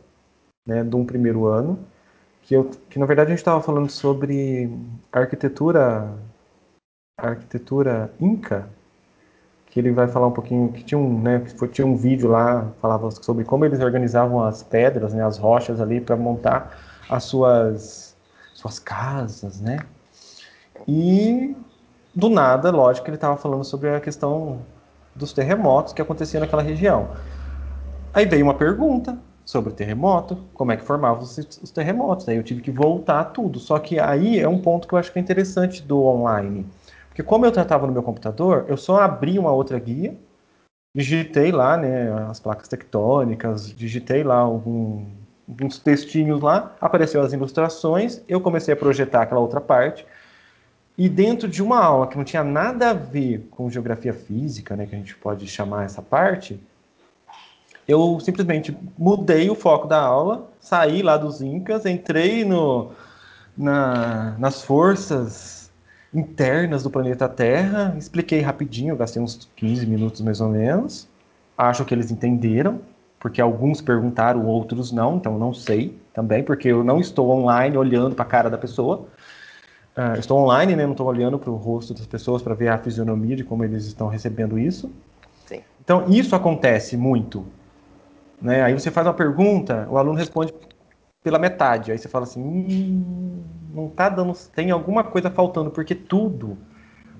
né, 0.66 0.82
de 0.82 0.96
um 0.96 1.04
primeiro 1.04 1.46
ano, 1.46 1.78
que, 2.42 2.54
eu, 2.54 2.70
que 2.88 2.98
na 2.98 3.06
verdade 3.06 3.28
a 3.28 3.30
gente 3.30 3.40
estava 3.40 3.60
falando 3.60 3.90
sobre 3.90 4.70
arquitetura, 5.12 6.12
arquitetura 7.18 8.12
inca, 8.20 8.68
que 9.66 9.80
ele 9.80 9.90
vai 9.90 10.06
falar 10.06 10.28
um 10.28 10.32
pouquinho, 10.32 10.72
que 10.72 10.84
tinha 10.84 10.98
um, 10.98 11.20
né, 11.20 11.40
que 11.40 11.68
tinha 11.68 11.86
um 11.86 11.96
vídeo 11.96 12.28
lá, 12.28 12.70
falava 12.80 13.10
sobre 13.10 13.44
como 13.44 13.64
eles 13.64 13.80
organizavam 13.80 14.42
as 14.42 14.62
pedras, 14.62 15.12
né, 15.12 15.24
as 15.24 15.36
rochas 15.36 15.80
ali 15.80 16.00
para 16.00 16.16
montar 16.16 17.02
as 17.10 17.24
suas, 17.24 18.13
suas 18.64 18.78
casas, 18.78 19.60
né, 19.60 19.78
e 20.88 21.54
do 22.14 22.28
nada, 22.28 22.70
lógico, 22.70 23.08
ele 23.08 23.16
estava 23.16 23.36
falando 23.36 23.64
sobre 23.64 23.90
a 23.90 24.00
questão 24.00 24.62
dos 25.14 25.32
terremotos 25.32 25.92
que 25.92 26.02
aconteciam 26.02 26.40
naquela 26.40 26.62
região. 26.62 27.10
Aí 28.12 28.26
veio 28.26 28.44
uma 28.44 28.54
pergunta, 28.54 29.18
sobre 29.44 29.72
terremoto, 29.72 30.38
como 30.54 30.72
é 30.72 30.76
que 30.76 30.84
formavam 30.84 31.22
os, 31.22 31.36
os 31.36 31.70
terremotos. 31.70 32.28
Aí 32.28 32.36
eu 32.36 32.42
tive 32.42 32.62
que 32.62 32.70
voltar 32.70 33.24
tudo. 33.24 33.58
Só 33.58 33.78
que 33.78 33.98
aí 33.98 34.38
é 34.38 34.48
um 34.48 34.60
ponto 34.60 34.88
que 34.88 34.94
eu 34.94 34.98
acho 34.98 35.12
que 35.12 35.18
é 35.18 35.22
interessante 35.22 35.82
do 35.82 36.02
online. 36.02 36.66
Porque 37.08 37.22
como 37.22 37.44
eu 37.44 37.52
tratava 37.52 37.86
no 37.86 37.92
meu 37.92 38.02
computador, 38.02 38.64
eu 38.68 38.76
só 38.76 39.00
abri 39.00 39.38
uma 39.38 39.52
outra 39.52 39.78
guia, 39.78 40.16
digitei 40.96 41.52
lá 41.52 41.76
né, 41.76 42.10
as 42.28 42.40
placas 42.40 42.68
tectônicas, 42.68 43.70
digitei 43.70 44.24
lá 44.24 44.38
algum, 44.38 45.06
alguns 45.48 45.78
textinhos 45.78 46.40
lá, 46.40 46.74
apareceu 46.80 47.22
as 47.22 47.32
ilustrações, 47.32 48.20
eu 48.28 48.40
comecei 48.40 48.74
a 48.74 48.76
projetar 48.76 49.22
aquela 49.22 49.40
outra 49.40 49.60
parte, 49.60 50.06
e 50.96 51.08
dentro 51.08 51.48
de 51.48 51.62
uma 51.62 51.78
aula 51.78 52.06
que 52.06 52.16
não 52.16 52.24
tinha 52.24 52.44
nada 52.44 52.90
a 52.90 52.94
ver 52.94 53.48
com 53.50 53.68
geografia 53.68 54.14
física, 54.14 54.76
né, 54.76 54.86
que 54.86 54.94
a 54.94 54.98
gente 54.98 55.14
pode 55.16 55.46
chamar 55.46 55.84
essa 55.84 56.00
parte, 56.00 56.60
eu 57.86 58.18
simplesmente 58.20 58.76
mudei 58.96 59.50
o 59.50 59.54
foco 59.54 59.86
da 59.86 60.00
aula, 60.00 60.48
saí 60.60 61.02
lá 61.02 61.16
dos 61.16 61.42
Incas, 61.42 61.84
entrei 61.84 62.44
no, 62.44 62.92
na, 63.56 64.36
nas 64.38 64.62
forças 64.62 65.70
internas 66.12 66.82
do 66.82 66.90
planeta 66.90 67.28
Terra, 67.28 67.94
expliquei 67.98 68.40
rapidinho, 68.40 68.96
gastei 68.96 69.20
uns 69.20 69.48
15 69.56 69.86
minutos 69.86 70.20
mais 70.20 70.40
ou 70.40 70.48
menos. 70.48 71.08
Acho 71.58 71.84
que 71.84 71.92
eles 71.92 72.10
entenderam, 72.10 72.80
porque 73.24 73.40
alguns 73.40 73.80
perguntaram, 73.80 74.44
outros 74.44 74.92
não, 74.92 75.16
então 75.16 75.38
não 75.38 75.54
sei 75.54 75.98
também, 76.12 76.44
porque 76.44 76.68
eu 76.68 76.84
não 76.84 77.00
estou 77.00 77.30
online 77.30 77.74
olhando 77.74 78.14
para 78.14 78.26
a 78.26 78.28
cara 78.28 78.50
da 78.50 78.58
pessoa. 78.58 79.06
Uh, 79.96 80.18
estou 80.18 80.38
online, 80.38 80.76
né, 80.76 80.84
não 80.84 80.92
estou 80.92 81.06
olhando 81.06 81.38
para 81.38 81.50
o 81.50 81.56
rosto 81.56 81.94
das 81.94 82.04
pessoas 82.04 82.42
para 82.42 82.52
ver 82.52 82.68
a 82.68 82.76
fisionomia 82.76 83.34
de 83.34 83.42
como 83.42 83.64
eles 83.64 83.86
estão 83.86 84.08
recebendo 84.08 84.58
isso. 84.58 84.92
Sim. 85.46 85.62
Então, 85.80 86.04
isso 86.10 86.36
acontece 86.36 86.98
muito 86.98 87.46
né? 88.44 88.62
Aí 88.62 88.74
você 88.74 88.90
faz 88.90 89.06
uma 89.06 89.14
pergunta, 89.14 89.88
o 89.90 89.96
aluno 89.96 90.18
responde 90.18 90.52
pela 91.22 91.38
metade. 91.38 91.90
Aí 91.90 91.96
você 91.96 92.08
fala 92.08 92.24
assim, 92.24 92.42
hum, 92.42 93.42
não 93.72 93.88
tá 93.88 94.10
dando, 94.10 94.34
tem 94.54 94.70
alguma 94.70 95.02
coisa 95.02 95.30
faltando, 95.30 95.70
porque 95.70 95.94
tudo, 95.94 96.58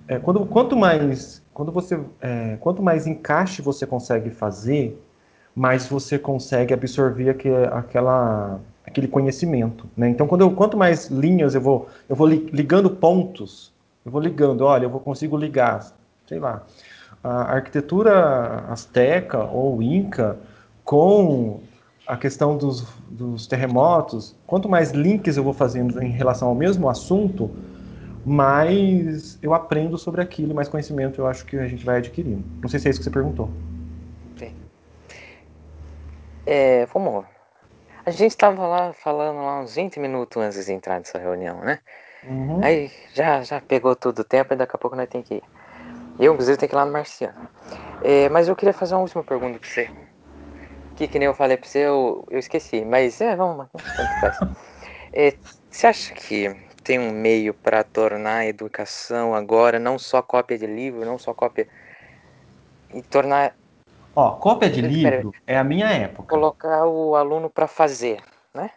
é, 0.07 0.19
quando, 0.19 0.45
quanto 0.45 0.77
mais, 0.77 1.43
quando 1.55 1.73
você, 1.73 1.99
é, 2.21 2.59
quanto 2.61 2.83
mais 2.83 3.07
encaixe 3.07 3.63
você 3.63 3.87
consegue 3.87 4.29
fazer, 4.29 5.03
mais 5.55 5.87
você 5.87 6.19
consegue 6.19 6.75
absorver 6.75 7.31
aquele, 7.31 7.67
aquela, 7.67 8.61
aquele 8.85 9.07
conhecimento, 9.07 9.87
né? 9.97 10.09
Então, 10.09 10.27
quando 10.27 10.41
eu, 10.41 10.51
quanto 10.51 10.77
mais 10.77 11.09
linhas 11.09 11.55
eu 11.55 11.61
vou, 11.61 11.89
eu 12.09 12.17
vou 12.17 12.27
ligando 12.27 12.91
pontos, 12.91 13.73
eu 14.05 14.11
vou 14.11 14.21
ligando, 14.21 14.63
olha, 14.63 14.85
eu 14.85 14.91
vou 14.91 15.01
consigo 15.01 15.37
ligar, 15.37 15.93
sei 16.27 16.39
lá, 16.39 16.63
a 17.23 17.55
arquitetura 17.55 18.65
asteca 18.69 19.45
ou 19.45 19.81
inca 19.81 20.37
com 20.85 21.61
a 22.07 22.17
questão 22.17 22.57
dos, 22.59 22.87
dos 23.09 23.47
terremotos, 23.47 24.37
quanto 24.47 24.69
mais 24.69 24.91
links 24.91 25.37
eu 25.37 25.45
vou 25.45 25.55
fazendo 25.55 26.03
em 26.03 26.11
relação 26.11 26.49
ao 26.49 26.55
mesmo 26.55 26.89
assunto, 26.89 27.51
mais 28.27 29.39
eu 29.43 29.55
aprendo 29.55 29.97
sobre 29.97 30.21
aquilo, 30.21 30.55
mais 30.55 30.69
conhecimento 30.69 31.21
eu 31.21 31.27
acho 31.27 31.47
que 31.47 31.57
a 31.57 31.67
gente 31.67 31.85
vai 31.85 31.99
adquirindo. 31.99 32.45
Não 32.61 32.69
sei 32.69 32.79
se 32.81 32.89
é 32.89 32.91
isso 32.91 33.01
que 33.01 33.05
você 33.05 33.11
perguntou. 33.11 33.49
É, 36.47 36.87
vamos. 36.87 37.25
A 38.05 38.11
gente 38.11 38.33
estava 38.33 38.67
lá 38.67 38.93
falando 38.93 39.39
lá 39.39 39.61
uns 39.61 39.75
20 39.77 39.99
minutos 39.99 40.43
antes 40.43 40.67
de 40.67 40.73
entrar 40.73 40.99
nessa 40.99 41.19
reunião, 41.19 41.61
né? 41.61 41.81
Uhum. 42.23 42.63
Aí 42.63 42.91
já, 43.15 43.43
já 43.43 43.61
pegou 43.61 43.97
todo 43.97 44.19
o 44.21 44.25
tempo 44.25 44.53
e 44.53 44.57
daqui 44.57 44.77
a 44.77 44.79
pouco 44.79 44.97
nós 44.97 45.09
temos 45.09 45.27
que 45.29 45.37
ir. 45.37 45.43
Eu, 46.19 46.35
inclusive, 46.35 46.59
tenho 46.59 46.69
que 46.69 46.75
ir 46.75 46.79
lá 46.79 46.87
no 46.87 46.93
Marciano. 46.93 47.49
É, 48.03 48.29
mas 48.29 48.49
eu 48.49 48.57
queria 48.57 48.73
fazer 48.73 48.95
uma 48.95 49.03
última 49.03 49.25
pergunta 49.25 49.59
pra 49.59 49.69
você. 49.69 49.91
Que, 50.97 51.09
que 51.09 51.19
nem 51.19 51.27
eu 51.27 51.35
falei 51.35 51.57
pra 51.57 51.69
você, 51.69 51.81
eu, 51.81 52.25
eu 52.31 52.39
esqueci. 52.39 52.85
Mas 52.85 53.21
é, 53.21 53.35
vamos, 53.35 53.69
faz. 54.21 54.39
É, 55.13 55.33
você 55.71 55.87
acha 55.87 56.15
que 56.15 56.49
tem 56.85 56.99
um 56.99 57.11
meio 57.11 57.55
para 57.55 57.83
tornar 57.83 58.39
a 58.39 58.47
educação 58.47 59.35
agora 59.35 59.79
não 59.79 59.99
só 59.99 60.23
cópia 60.23 60.59
de 60.59 60.67
livro, 60.67 61.05
não 61.05 61.19
só 61.19 61.35
cópia. 61.35 61.67
e 62.93 63.03
tornar. 63.03 63.55
Ó, 64.17 64.37
cópia 64.37 64.71
de 64.71 64.81
livro 64.81 65.33
é 65.47 65.59
a 65.59 65.65
minha 65.65 65.89
época. 65.89 66.29
Colocar 66.29 66.87
o 66.87 67.17
aluno 67.17 67.51
para 67.51 67.67
fazer, 67.67 68.23
né? 68.55 68.71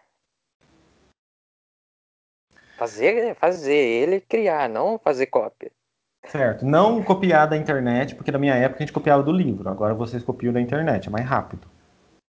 Fazer, 2.77 3.35
fazer, 3.35 3.75
ele 3.75 4.19
criar, 4.19 4.67
não 4.67 4.97
fazer 4.97 5.27
cópia. 5.27 5.71
Certo. 6.25 6.65
Não 6.65 7.03
copiar 7.03 7.47
da 7.47 7.55
internet, 7.55 8.15
porque 8.15 8.31
na 8.31 8.39
minha 8.39 8.55
época 8.55 8.83
a 8.83 8.85
gente 8.85 8.93
copiava 8.93 9.23
do 9.23 9.31
livro. 9.31 9.69
Agora 9.69 9.93
vocês 9.93 10.23
copiam 10.23 10.51
da 10.51 10.59
internet, 10.59 11.07
é 11.07 11.11
mais 11.11 11.25
rápido. 11.25 11.67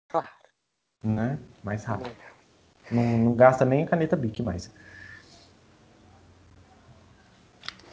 Claro. 0.10 0.28
Né? 1.04 1.40
Mais 1.64 1.84
rápido. 1.84 2.16
Não, 2.92 3.04
não 3.04 3.34
gasta 3.36 3.64
nem 3.64 3.84
a 3.84 3.88
caneta 3.88 4.16
Bic 4.16 4.42
mais. 4.42 4.74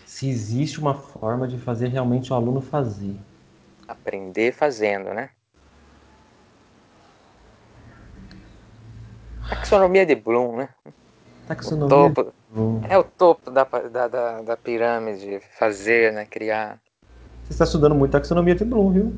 Se 0.07 0.29
existe 0.29 0.81
uma 0.81 0.95
forma 0.95 1.47
de 1.47 1.59
fazer 1.59 1.89
realmente 1.89 2.33
o 2.33 2.37
aluno 2.37 2.61
fazer. 2.61 3.17
Aprender 3.87 4.53
fazendo, 4.53 5.13
né? 5.13 5.31
Taxonomia 9.49 10.07
de 10.07 10.15
Bloom, 10.15 10.57
né? 10.57 10.69
Taxonomia 11.47 12.07
o 12.07 12.15
topo, 12.15 12.35
É 12.89 12.99
o 12.99 13.05
topo 13.05 13.51
da, 13.51 13.65
da, 13.65 14.09
da, 14.09 14.43
da, 14.43 14.57
pirâmide, 14.57 15.41
fazer, 15.59 16.13
né? 16.13 16.25
Criar. 16.25 16.81
Você 17.45 17.53
está 17.53 17.65
estudando 17.65 17.95
muito 17.95 18.13
taxonomia 18.13 18.55
de 18.55 18.65
Bloom, 18.65 18.93
viu? 18.93 19.13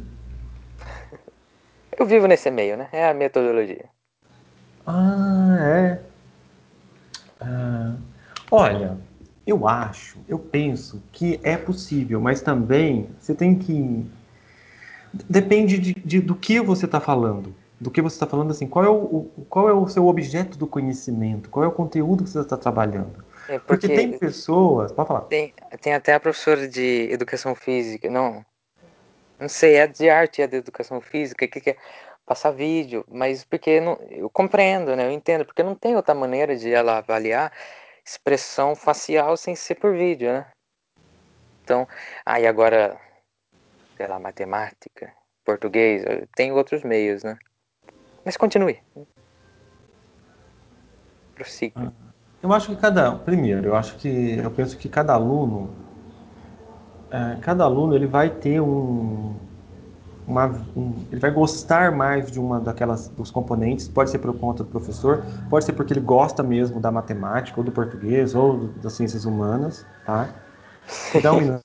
Eu 1.99 2.05
vivo 2.05 2.27
nesse 2.27 2.51
meio, 2.51 2.77
né? 2.77 2.89
É 2.93 3.09
a 3.09 3.15
metodologia. 3.15 3.89
Ah, 4.87 5.57
é. 5.61 6.01
Ah, 7.41 7.97
olha, 8.51 8.99
eu 9.47 9.67
acho, 9.69 10.19
eu 10.29 10.39
penso 10.39 11.03
que 11.13 11.41
é 11.43 11.57
possível, 11.57 12.21
mas 12.21 12.41
também 12.41 13.09
você 13.19 13.35
tem 13.35 13.59
que. 13.59 14.05
Depende 15.29 15.79
de, 15.79 15.95
de 15.95 16.21
do 16.21 16.35
que 16.35 16.61
você 16.61 16.87
está 16.87 17.01
falando 17.01 17.55
do 17.81 17.91
que 17.91 18.01
você 18.01 18.17
está 18.17 18.27
falando, 18.27 18.51
assim, 18.51 18.67
qual 18.67 18.85
é, 18.85 18.89
o, 18.89 19.31
qual 19.49 19.69
é 19.69 19.73
o 19.73 19.87
seu 19.87 20.07
objeto 20.07 20.57
do 20.57 20.67
conhecimento, 20.67 21.51
qual 21.51 21.65
é 21.65 21.69
o 21.69 21.73
conteúdo 21.73 22.25
que 22.25 22.31
você 22.31 22.41
está 22.41 22.57
trabalhando. 22.57 23.25
É 23.49 23.59
porque, 23.59 23.87
porque, 23.87 23.89
tem 23.89 24.19
pessoas, 24.19 24.91
pode 24.93 25.09
falar. 25.09 25.21
Tem, 25.23 25.53
tem 25.81 25.93
até 25.93 26.15
a 26.15 26.21
professora 26.21 26.67
de 26.67 27.09
educação 27.11 27.55
física, 27.55 28.09
não, 28.11 28.45
não 29.39 29.49
sei, 29.49 29.77
é 29.77 29.87
de 29.87 30.09
arte, 30.09 30.41
é 30.41 30.47
de 30.47 30.57
educação 30.57 31.01
física, 31.01 31.47
que 31.47 31.61
quer 31.61 31.77
passar 32.25 32.51
vídeo, 32.51 33.05
mas 33.09 33.45
porque 33.45 33.81
não, 33.81 33.99
eu 34.11 34.29
compreendo, 34.31 34.97
né, 34.97 35.07
eu 35.07 35.13
entendo, 35.13 35.45
porque 35.45 35.63
não 35.63 35.75
tem 35.75 35.95
outra 35.95 36.15
maneira 36.15 36.57
de 36.57 36.73
ela 36.73 36.99
avaliar 36.99 37.53
expressão 38.05 38.75
facial 38.75 39.37
sem 39.37 39.55
ser 39.55 39.75
por 39.77 39.93
vídeo, 39.95 40.33
né. 40.33 40.47
Então, 41.63 41.87
aí 42.25 42.47
ah, 42.47 42.51
agora, 42.51 42.97
sei 43.97 44.07
lá, 44.07 44.19
matemática, 44.19 45.13
português, 45.45 46.05
tem 46.35 46.53
outros 46.53 46.83
meios, 46.83 47.23
né. 47.23 47.37
Mas 48.25 48.37
continue. 48.37 48.79
Prossiga. 51.35 51.75
Ah, 51.77 51.93
eu 52.43 52.53
acho 52.53 52.75
que 52.75 52.77
cada. 52.77 53.13
Primeiro, 53.13 53.69
eu 53.69 53.77
acho 53.77 53.97
que. 53.97 54.37
Eu 54.37 54.51
penso 54.51 54.77
que 54.77 54.89
cada 54.89 55.15
aluno. 55.15 55.71
É, 57.11 57.39
cada 57.41 57.63
aluno 57.63 57.95
ele 57.95 58.07
vai 58.07 58.31
ter 58.31 58.61
um, 58.61 59.37
uma, 60.27 60.47
um, 60.77 61.07
ele 61.13 61.21
vai 61.21 61.31
gostar 61.31 61.93
mais 61.93 62.31
de 62.31 62.41
uma 62.41 62.59
daquelas 62.59 63.09
dos 63.09 63.31
componentes, 63.31 63.87
pode 63.87 64.11
ser 64.11 64.19
por 64.19 64.37
conta 64.37 64.65
do 64.65 64.71
professor, 64.71 65.25
pode 65.49 65.65
ser 65.65 65.73
porque 65.73 65.93
ele 65.93 66.01
gosta 66.01 66.43
mesmo 66.43 66.81
da 66.81 66.91
matemática, 66.91 67.61
ou 67.61 67.65
do 67.65 67.71
português, 67.71 68.35
ou 68.35 68.57
do, 68.57 68.69
das 68.81 68.95
ciências 68.95 69.25
humanas, 69.25 69.87
tá? 70.05 70.29
Dá 71.23 71.33
um 71.33 71.61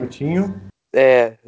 minutinho. 0.00 0.60
É, 0.92 1.38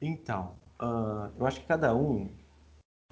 Então, 0.00 0.52
uh, 0.80 1.30
eu 1.38 1.46
acho 1.46 1.60
que 1.60 1.66
cada 1.66 1.94
um, 1.94 2.28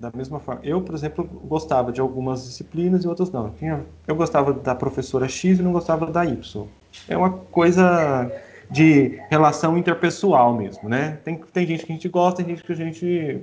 da 0.01 0.11
mesma 0.15 0.41
forma. 0.41 0.61
Eu, 0.65 0.83
por 0.83 0.95
exemplo, 0.95 1.25
gostava 1.25 1.93
de 1.93 2.01
algumas 2.01 2.45
disciplinas 2.45 3.05
e 3.05 3.09
outras 3.09 3.31
não. 3.31 3.55
Eu, 3.63 3.87
eu 4.07 4.17
gostava 4.17 4.53
da 4.53 4.75
professora 4.75 5.29
X 5.29 5.59
e 5.59 5.63
não 5.63 5.73
gostava 5.73 6.07
da 6.07 6.25
Y. 6.25 6.67
É 7.09 7.17
uma 7.17 7.31
coisa 7.31 8.31
de 8.71 9.21
relação 9.31 9.79
interpessoal 9.79 10.55
mesmo, 10.55 10.89
né? 10.89 11.19
Tem, 11.25 11.39
tem 11.39 11.67
gente 11.67 11.87
que 11.87 11.93
a 11.93 11.95
gente 11.95 12.09
gosta, 12.09 12.43
tem 12.43 12.55
gente 12.55 12.65
que 12.65 12.73
a 12.73 12.77
gente. 12.77 13.41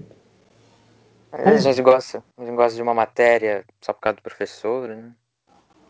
A 1.31 1.57
gente 1.57 1.81
gosta, 1.81 2.23
a 2.37 2.43
gente 2.43 2.55
gosta 2.55 2.75
de 2.75 2.81
uma 2.81 2.93
matéria 2.93 3.63
só 3.81 3.93
por 3.93 4.01
causa 4.01 4.17
do 4.17 4.23
professor, 4.23 4.89
né? 4.89 5.11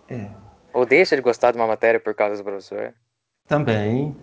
É. 0.10 0.30
Ou 0.74 0.86
deixa 0.86 1.16
de 1.16 1.22
gostar 1.22 1.52
de 1.52 1.58
uma 1.58 1.68
matéria 1.68 2.00
por 2.00 2.14
causa 2.14 2.38
do 2.38 2.44
professor. 2.44 2.94
Também. 3.48 4.16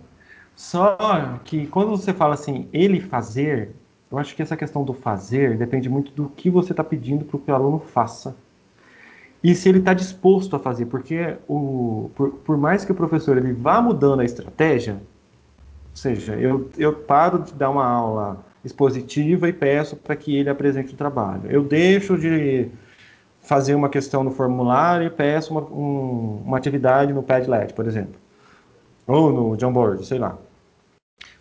Só 0.55 0.97
que 1.45 1.67
quando 1.67 1.91
você 1.91 2.13
fala 2.13 2.35
assim, 2.35 2.69
ele 2.73 3.01
fazer, 3.01 3.75
eu 4.11 4.19
acho 4.19 4.35
que 4.35 4.43
essa 4.43 4.57
questão 4.57 4.85
do 4.85 4.93
fazer 4.93 5.57
depende 5.57 5.89
muito 5.89 6.13
do 6.13 6.29
que 6.29 6.49
você 6.49 6.73
está 6.73 6.85
pedindo 6.85 7.25
para 7.25 7.41
que 7.41 7.51
o 7.51 7.55
aluno 7.55 7.79
faça. 7.79 8.37
E 9.43 9.55
se 9.55 9.69
ele 9.69 9.79
está 9.79 9.93
disposto 9.93 10.57
a 10.57 10.59
fazer, 10.59 10.87
porque 10.87 11.37
o, 11.47 12.11
por, 12.15 12.33
por, 12.33 12.57
mais 12.57 12.85
que 12.85 12.93
o 12.93 12.95
professor 12.95 13.37
ele 13.37 13.53
vá 13.53 13.81
mudando 13.81 14.21
a 14.21 14.25
estratégia, 14.25 14.95
ou 14.95 15.97
seja, 15.97 16.35
eu, 16.35 16.71
eu 16.79 16.93
paro 16.93 17.41
de 17.41 17.53
dar 17.53 17.71
uma 17.71 17.87
aula 17.87 18.46
expositiva 18.67 19.49
e 19.49 19.53
peço 19.53 19.97
para 19.97 20.17
que 20.17 20.37
ele 20.37 20.51
apresente 20.51 20.93
o 20.93 20.97
trabalho. 20.97 21.43
Eu 21.51 21.63
deixo 21.63 22.19
de 22.19 22.69
fazer 23.41 23.75
uma 23.75 23.89
questão 23.89 24.25
no 24.25 24.33
formulário 24.33 25.07
e 25.07 25.11
peço 25.11 25.53
uma, 25.53 25.63
um, 25.63 26.43
uma 26.45 26.59
atividade 26.59 27.13
no 27.13 27.23
Padlet, 27.23 27.73
por 27.73 27.87
exemplo. 27.87 28.17
Ou 29.07 29.33
no 29.33 29.59
Jamboard, 29.59 30.05
sei 30.05 30.19
lá. 30.19 30.37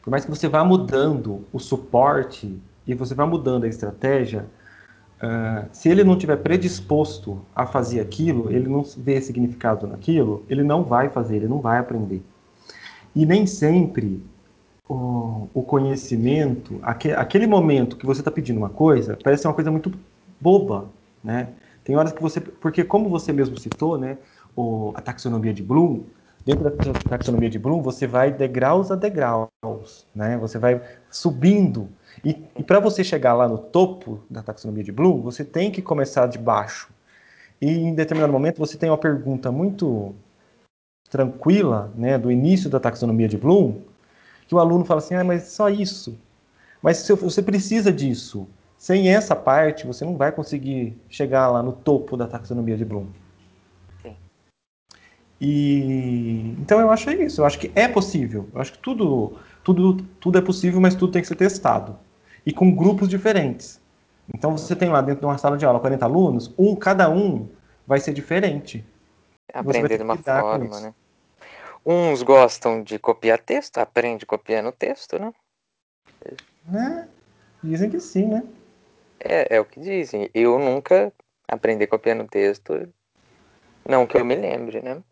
Por 0.03 0.11
mais 0.11 0.23
que 0.23 0.29
você 0.29 0.47
vá 0.47 0.63
mudando 0.63 1.43
o 1.51 1.59
suporte 1.59 2.61
e 2.85 2.93
você 2.93 3.15
vá 3.15 3.25
mudando 3.25 3.63
a 3.63 3.67
estratégia, 3.67 4.45
uh, 5.17 5.67
se 5.71 5.89
ele 5.89 6.03
não 6.03 6.15
tiver 6.15 6.37
predisposto 6.37 7.41
a 7.55 7.65
fazer 7.65 8.01
aquilo, 8.01 8.51
ele 8.51 8.69
não 8.69 8.83
vê 8.97 9.19
significado 9.19 9.87
naquilo, 9.87 10.45
ele 10.47 10.61
não 10.61 10.83
vai 10.83 11.09
fazer, 11.09 11.37
ele 11.37 11.47
não 11.47 11.59
vai 11.59 11.79
aprender. 11.79 12.21
E 13.15 13.25
nem 13.25 13.47
sempre 13.47 14.23
o, 14.87 15.49
o 15.53 15.63
conhecimento, 15.63 16.79
aquele, 16.81 17.47
momento 17.47 17.97
que 17.97 18.05
você 18.05 18.21
está 18.21 18.31
pedindo 18.31 18.57
uma 18.57 18.69
coisa, 18.69 19.17
parece 19.23 19.41
ser 19.41 19.47
uma 19.47 19.53
coisa 19.53 19.71
muito 19.71 19.91
boba, 20.39 20.89
né? 21.23 21.49
Tem 21.83 21.95
horas 21.95 22.11
que 22.11 22.21
você, 22.21 22.39
porque 22.39 22.83
como 22.83 23.09
você 23.09 23.31
mesmo 23.31 23.57
citou, 23.57 23.97
né, 23.97 24.17
o, 24.55 24.91
a 24.95 25.01
taxonomia 25.01 25.53
de 25.53 25.63
Bloom, 25.63 26.03
dentro 26.45 26.63
da 26.63 26.93
taxonomia 27.09 27.49
de 27.49 27.59
Bloom, 27.59 27.81
você 27.81 28.05
vai 28.05 28.31
degraus 28.31 28.91
a 28.91 28.95
degraus, 28.95 29.49
né? 30.13 30.37
Você 30.37 30.59
vai 30.59 30.81
subindo. 31.09 31.89
E, 32.23 32.43
e 32.55 32.63
para 32.63 32.79
você 32.79 33.03
chegar 33.03 33.33
lá 33.33 33.47
no 33.47 33.57
topo 33.57 34.23
da 34.29 34.41
taxonomia 34.41 34.83
de 34.83 34.91
Bloom, 34.91 35.21
você 35.21 35.43
tem 35.43 35.71
que 35.71 35.81
começar 35.81 36.27
de 36.27 36.37
baixo. 36.37 36.89
E 37.59 37.69
em 37.69 37.95
determinado 37.95 38.33
momento 38.33 38.59
você 38.59 38.77
tem 38.77 38.89
uma 38.89 38.97
pergunta 38.97 39.51
muito 39.51 40.13
tranquila, 41.09 41.91
né, 41.95 42.17
do 42.17 42.31
início 42.31 42.69
da 42.69 42.79
taxonomia 42.79 43.27
de 43.27 43.37
Bloom, 43.37 43.81
que 44.47 44.55
o 44.55 44.59
aluno 44.59 44.85
fala 44.85 44.99
assim: 44.99 45.15
"Ah, 45.15 45.23
mas 45.23 45.43
só 45.49 45.69
isso". 45.69 46.17
Mas 46.81 47.07
você 47.07 47.41
precisa 47.41 47.91
disso. 47.91 48.47
Sem 48.77 49.09
essa 49.09 49.35
parte, 49.35 49.87
você 49.87 50.05
não 50.05 50.15
vai 50.15 50.31
conseguir 50.31 50.95
chegar 51.09 51.49
lá 51.49 51.63
no 51.63 51.71
topo 51.71 52.15
da 52.15 52.27
taxonomia 52.27 52.77
de 52.77 52.85
Bloom. 52.85 53.07
E 55.39 56.55
então 56.59 56.79
eu 56.79 56.89
acho 56.89 57.09
isso. 57.11 57.41
Eu 57.41 57.45
acho 57.45 57.59
que 57.59 57.71
é 57.75 57.87
possível. 57.87 58.47
Eu 58.53 58.61
acho 58.61 58.73
que 58.73 58.79
tudo, 58.79 59.37
tudo, 59.63 59.97
tudo 60.19 60.37
é 60.37 60.41
possível, 60.41 60.79
mas 60.79 60.95
tudo 60.95 61.11
tem 61.11 61.21
que 61.21 61.27
ser 61.27 61.35
testado 61.35 61.97
e 62.45 62.53
com 62.53 62.73
grupos 62.73 63.09
diferentes. 63.09 63.81
Então 64.33 64.55
você 64.55 64.75
tem 64.75 64.89
lá 64.89 65.01
dentro 65.01 65.21
de 65.21 65.25
uma 65.25 65.37
sala 65.37 65.57
de 65.57 65.65
aula 65.65 65.79
40 65.79 66.05
alunos, 66.05 66.53
um 66.57 66.75
cada 66.75 67.09
um 67.09 67.47
vai 67.85 67.99
ser 67.99 68.13
diferente. 68.13 68.85
Aprender 69.53 69.97
de 69.97 70.03
uma 70.03 70.17
forma, 70.17 70.79
né? 70.79 70.93
Uns 71.85 72.23
gostam 72.23 72.81
de 72.81 72.97
copiar 72.97 73.37
texto, 73.37 73.77
aprende 73.77 74.25
copiando 74.25 74.71
texto, 74.71 75.19
né? 75.19 75.31
né? 76.67 77.07
Dizem 77.61 77.91
que 77.91 77.99
sim, 77.99 78.25
né? 78.25 78.43
É, 79.19 79.55
é 79.55 79.59
o 79.59 79.65
que 79.65 79.79
dizem. 79.79 80.29
Eu 80.33 80.57
nunca 80.57 81.13
aprendi 81.47 81.85
copiando 81.85 82.27
texto, 82.27 82.91
não 83.87 84.07
que 84.07 84.17
eu 84.17 84.25
me 84.25 84.35
lembre, 84.35 84.81
né? 84.81 85.03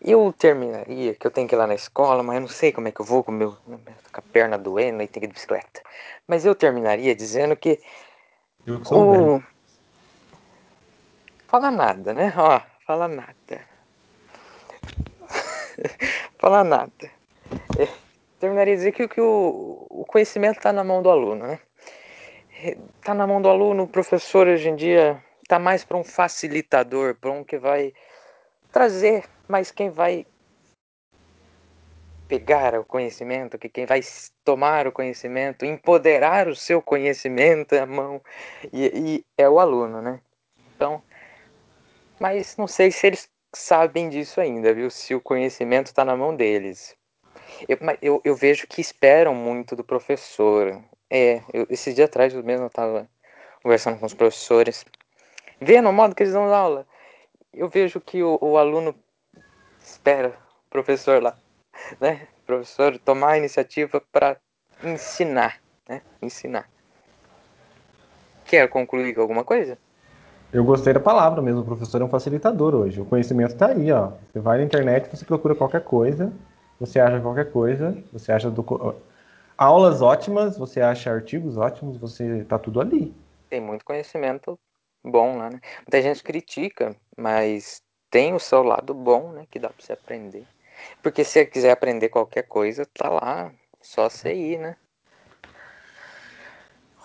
Eu 0.00 0.32
terminaria, 0.32 1.14
que 1.14 1.26
eu 1.26 1.30
tenho 1.30 1.46
que 1.46 1.54
ir 1.54 1.58
lá 1.58 1.66
na 1.66 1.74
escola, 1.74 2.22
mas 2.22 2.36
eu 2.36 2.40
não 2.42 2.48
sei 2.48 2.72
como 2.72 2.88
é 2.88 2.92
que 2.92 3.00
eu 3.00 3.04
vou 3.04 3.22
com, 3.22 3.30
meu, 3.30 3.52
com 3.52 3.80
a 4.12 4.22
perna 4.22 4.58
doendo 4.58 5.02
e 5.02 5.06
tenho 5.08 5.22
que 5.22 5.26
ir 5.26 5.28
de 5.28 5.34
bicicleta. 5.34 5.80
Mas 6.26 6.44
eu 6.44 6.54
terminaria 6.54 7.14
dizendo 7.14 7.56
que. 7.56 7.80
Eu 8.66 8.80
que 8.80 8.88
sou. 8.88 9.36
O... 9.36 9.42
Fala 11.46 11.70
nada, 11.70 12.12
né? 12.14 12.32
Ó, 12.36 12.60
fala 12.84 13.06
nada. 13.06 13.71
fala 16.38 16.64
nada. 16.64 17.10
É, 17.78 17.88
terminaria 18.38 18.74
dizer 18.74 18.92
que, 18.92 19.08
que 19.08 19.20
o, 19.20 19.86
o 19.88 20.04
conhecimento 20.06 20.58
está 20.58 20.72
na 20.72 20.84
mão 20.84 21.02
do 21.02 21.10
aluno, 21.10 21.46
né? 21.46 21.60
Está 22.98 23.14
na 23.14 23.26
mão 23.26 23.42
do 23.42 23.48
aluno, 23.48 23.84
o 23.84 23.88
professor 23.88 24.46
hoje 24.46 24.68
em 24.68 24.76
dia 24.76 25.22
está 25.42 25.58
mais 25.58 25.84
para 25.84 25.96
um 25.96 26.04
facilitador, 26.04 27.16
para 27.16 27.30
um 27.30 27.44
que 27.44 27.58
vai 27.58 27.92
trazer, 28.70 29.24
mas 29.48 29.70
quem 29.70 29.90
vai 29.90 30.26
pegar 32.28 32.78
o 32.78 32.84
conhecimento, 32.84 33.58
que 33.58 33.68
quem 33.68 33.84
vai 33.84 34.00
tomar 34.42 34.86
o 34.86 34.92
conhecimento, 34.92 35.66
empoderar 35.66 36.48
o 36.48 36.56
seu 36.56 36.80
conhecimento 36.80 37.74
à 37.74 37.84
mão, 37.84 38.22
e, 38.72 38.86
e 38.86 39.24
é 39.36 39.48
o 39.48 39.60
aluno, 39.60 40.00
né? 40.00 40.20
Então, 40.74 41.02
mas 42.18 42.56
não 42.56 42.66
sei 42.66 42.90
se 42.90 43.06
eles 43.06 43.28
sabem 43.52 44.08
disso 44.08 44.40
ainda, 44.40 44.72
viu? 44.72 44.90
Se 44.90 45.14
o 45.14 45.20
conhecimento 45.20 45.86
está 45.86 46.04
na 46.04 46.16
mão 46.16 46.34
deles. 46.34 46.96
Eu, 47.68 47.78
eu, 48.00 48.20
eu, 48.24 48.34
vejo 48.34 48.66
que 48.66 48.80
esperam 48.80 49.34
muito 49.34 49.76
do 49.76 49.84
professor. 49.84 50.82
É, 51.10 51.42
eu, 51.52 51.66
esse 51.68 51.92
dia 51.92 52.06
atrás 52.06 52.34
eu 52.34 52.42
mesmo 52.42 52.66
estava 52.66 53.08
conversando 53.62 53.98
com 53.98 54.06
os 54.06 54.14
professores, 54.14 54.84
vendo 55.60 55.88
o 55.88 55.92
modo 55.92 56.14
que 56.14 56.22
eles 56.22 56.32
dão 56.32 56.52
aula. 56.52 56.86
Eu 57.52 57.68
vejo 57.68 58.00
que 58.00 58.22
o, 58.22 58.38
o 58.40 58.56
aluno 58.56 58.94
espera 59.78 60.30
o 60.66 60.70
professor 60.70 61.22
lá, 61.22 61.36
né? 62.00 62.26
O 62.42 62.46
professor 62.46 62.98
tomar 62.98 63.32
a 63.32 63.38
iniciativa 63.38 64.02
para 64.10 64.40
ensinar, 64.82 65.60
né? 65.88 66.02
Ensinar. 66.20 66.68
Quer 68.46 68.68
concluir 68.68 69.14
com 69.14 69.20
alguma 69.20 69.44
coisa? 69.44 69.78
Eu 70.52 70.64
gostei 70.64 70.92
da 70.92 71.00
palavra 71.00 71.40
mesmo, 71.40 71.62
o 71.62 71.64
professor 71.64 72.02
é 72.02 72.04
um 72.04 72.08
facilitador 72.08 72.74
hoje. 72.74 73.00
O 73.00 73.06
conhecimento 73.06 73.54
está 73.54 73.68
aí, 73.68 73.90
ó. 73.90 74.12
Você 74.30 74.38
vai 74.38 74.58
na 74.58 74.64
internet, 74.64 75.08
você 75.08 75.24
procura 75.24 75.54
qualquer 75.54 75.82
coisa, 75.82 76.30
você 76.78 77.00
acha 77.00 77.18
qualquer 77.20 77.50
coisa, 77.50 77.96
você 78.12 78.30
acha 78.32 78.50
do... 78.50 78.94
aulas 79.56 80.02
ótimas, 80.02 80.58
você 80.58 80.82
acha 80.82 81.10
artigos 81.10 81.56
ótimos, 81.56 81.96
você 81.96 82.44
tá 82.44 82.58
tudo 82.58 82.82
ali. 82.82 83.14
Tem 83.48 83.62
muito 83.62 83.82
conhecimento 83.82 84.58
bom 85.02 85.38
lá, 85.38 85.48
né? 85.48 85.58
Muita 85.78 86.02
gente 86.02 86.22
critica, 86.22 86.94
mas 87.16 87.80
tem 88.10 88.34
o 88.34 88.38
seu 88.38 88.62
lado 88.62 88.92
bom, 88.92 89.32
né? 89.32 89.46
Que 89.50 89.58
dá 89.58 89.70
para 89.70 89.82
você 89.82 89.94
aprender. 89.94 90.44
Porque 91.02 91.24
se 91.24 91.30
você 91.30 91.46
quiser 91.46 91.70
aprender 91.70 92.10
qualquer 92.10 92.42
coisa, 92.42 92.84
tá 92.92 93.08
lá, 93.08 93.50
só 93.80 94.06
você 94.06 94.34
ir, 94.34 94.58
né? 94.58 94.76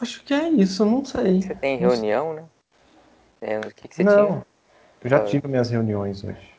Acho 0.02 0.22
que 0.26 0.34
é 0.34 0.50
isso, 0.50 0.84
não 0.84 1.06
sei. 1.06 1.41
Você 1.41 1.56
tem 1.56 1.78
reunião, 1.78 2.34
né? 2.34 2.43
É, 3.41 3.59
o 3.59 3.73
que, 3.73 3.88
que 3.88 3.95
você 3.95 4.03
não, 4.03 4.27
tinha? 4.27 4.45
eu 5.03 5.09
já 5.09 5.23
tive 5.23 5.47
minhas 5.47 5.69
reuniões 5.69 6.23
hoje. 6.23 6.57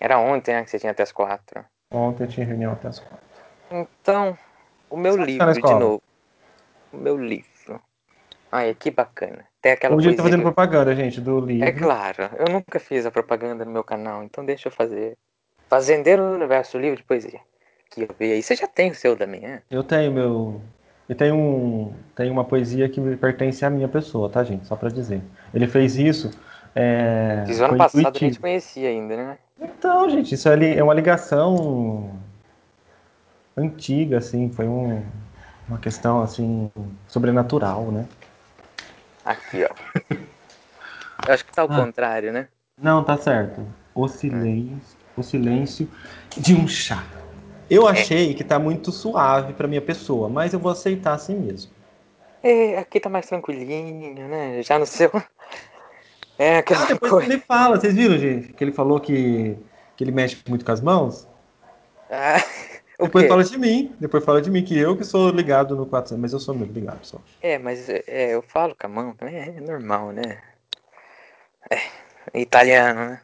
Era 0.00 0.18
ontem, 0.18 0.54
né, 0.54 0.64
que 0.64 0.70
você 0.70 0.78
tinha 0.78 0.92
até 0.92 1.02
as 1.02 1.12
quatro. 1.12 1.64
Ontem 1.90 2.24
eu 2.24 2.28
tinha 2.28 2.46
reunião 2.46 2.72
até 2.72 2.88
as 2.88 2.98
quatro. 2.98 3.24
Então, 3.70 4.36
o 4.90 4.96
meu 4.96 5.16
Você 5.16 5.24
livro, 5.24 5.54
de 5.54 5.60
novo. 5.74 6.02
O 6.92 6.96
meu 6.96 7.16
livro. 7.16 7.80
Ai, 8.52 8.74
que 8.74 8.90
bacana. 8.90 9.46
Tem 9.60 9.72
aquela 9.72 9.96
Hoje 9.96 10.10
eu 10.10 10.16
tô 10.16 10.22
fazendo 10.22 10.40
que... 10.40 10.44
propaganda, 10.44 10.94
gente, 10.94 11.20
do 11.20 11.40
livro. 11.40 11.66
É 11.66 11.72
claro, 11.72 12.30
eu 12.38 12.52
nunca 12.52 12.78
fiz 12.78 13.06
a 13.06 13.10
propaganda 13.10 13.64
no 13.64 13.70
meu 13.70 13.82
canal, 13.82 14.22
então 14.22 14.44
deixa 14.44 14.68
eu 14.68 14.72
fazer. 14.72 15.16
Fazendeiro 15.68 16.22
do 16.22 16.34
Universo, 16.34 16.78
livro 16.78 16.96
de 16.96 17.02
poesia. 17.02 17.40
Que 17.90 18.02
eu 18.02 18.08
vi 18.18 18.32
aí. 18.32 18.42
Você 18.42 18.54
já 18.54 18.66
tem 18.66 18.90
o 18.90 18.94
seu 18.94 19.16
da 19.16 19.26
manhã? 19.26 19.62
Eu 19.70 19.82
tenho 19.82 20.12
meu. 20.12 20.60
E 21.08 21.14
tem 21.14 21.30
um, 21.32 21.92
tem 22.16 22.30
uma 22.30 22.44
poesia 22.44 22.88
que 22.88 23.00
pertence 23.16 23.64
à 23.64 23.70
minha 23.70 23.88
pessoa, 23.88 24.28
tá, 24.30 24.42
gente? 24.42 24.66
Só 24.66 24.74
para 24.74 24.88
dizer. 24.88 25.20
Ele 25.52 25.66
fez 25.66 25.96
isso. 25.96 26.30
É, 26.74 27.44
Fiz 27.46 27.60
ano 27.60 27.76
passado, 27.76 28.00
intuitivo. 28.00 28.24
a 28.24 28.28
gente 28.28 28.40
conhecia 28.40 28.88
ainda, 28.88 29.16
né? 29.16 29.38
Então, 29.60 30.08
gente, 30.08 30.34
isso 30.34 30.48
é 30.48 30.82
uma 30.82 30.94
ligação 30.94 32.10
antiga, 33.56 34.18
assim. 34.18 34.50
Foi 34.50 34.66
um, 34.66 35.02
uma 35.68 35.78
questão, 35.78 36.22
assim, 36.22 36.70
sobrenatural, 37.06 37.84
né? 37.92 38.06
Aqui, 39.24 39.64
ó. 39.64 39.74
Eu 41.26 41.34
acho 41.34 41.44
que 41.44 41.52
tá 41.52 41.62
ao 41.62 41.70
ah, 41.70 41.76
contrário, 41.76 42.32
né? 42.32 42.48
Não, 42.80 43.04
tá 43.04 43.16
certo. 43.16 43.66
O 43.94 44.08
silêncio, 44.08 44.98
o 45.16 45.22
silêncio 45.22 45.88
de 46.36 46.54
um 46.54 46.66
chá. 46.66 47.04
Eu 47.68 47.86
achei 47.86 48.32
é. 48.32 48.34
que 48.34 48.44
tá 48.44 48.58
muito 48.58 48.92
suave 48.92 49.52
para 49.54 49.68
minha 49.68 49.80
pessoa, 49.80 50.28
mas 50.28 50.52
eu 50.52 50.58
vou 50.58 50.70
aceitar 50.70 51.14
assim 51.14 51.36
mesmo. 51.36 51.72
É, 52.42 52.78
aqui 52.78 53.00
tá 53.00 53.08
mais 53.08 53.26
tranquilinho, 53.26 54.28
né? 54.28 54.62
Já 54.62 54.78
no 54.78 54.86
seu. 54.86 55.10
É 56.36 56.58
aquela 56.58 56.82
ah, 56.82 56.86
depois 56.86 57.12
coisa. 57.12 57.32
ele 57.32 57.40
fala, 57.40 57.78
vocês 57.78 57.94
viram, 57.94 58.18
gente? 58.18 58.52
Que 58.54 58.64
ele 58.64 58.72
falou 58.72 58.98
que, 58.98 59.56
que 59.96 60.02
ele 60.02 60.10
mexe 60.10 60.36
muito 60.48 60.64
com 60.64 60.72
as 60.72 60.80
mãos? 60.80 61.28
Ah, 62.10 62.42
depois 62.98 63.28
fala 63.28 63.44
de 63.44 63.56
mim, 63.56 63.94
depois 64.00 64.24
fala 64.24 64.42
de 64.42 64.50
mim, 64.50 64.64
que 64.64 64.76
eu 64.76 64.96
que 64.96 65.04
sou 65.04 65.30
ligado 65.30 65.76
no 65.76 65.86
400, 65.86 66.20
mas 66.20 66.32
eu 66.32 66.40
sou 66.40 66.52
muito 66.52 66.72
ligado 66.72 67.04
só. 67.04 67.20
É, 67.40 67.56
mas 67.56 67.88
é, 67.88 68.34
eu 68.34 68.42
falo 68.42 68.74
com 68.74 68.84
a 68.84 68.90
mão 68.90 69.14
também, 69.14 69.36
é 69.36 69.60
normal, 69.60 70.10
né? 70.10 70.42
É, 71.70 72.40
italiano, 72.40 73.10
né? 73.10 73.20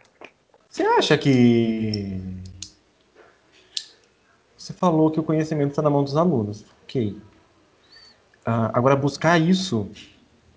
Você 0.69 0.85
acha 0.85 1.19
que 1.19 2.40
você 4.71 4.79
falou 4.79 5.11
que 5.11 5.21
o 5.21 5.23
conhecimento 5.23 5.71
está 5.71 5.83
na 5.83 5.91
mão 5.91 6.05
dos 6.05 6.17
alunos. 6.17 6.65
Ok. 6.83 7.21
Ah, 8.45 8.71
agora, 8.73 8.97
buscar 8.97 9.39
isso, 9.39 9.91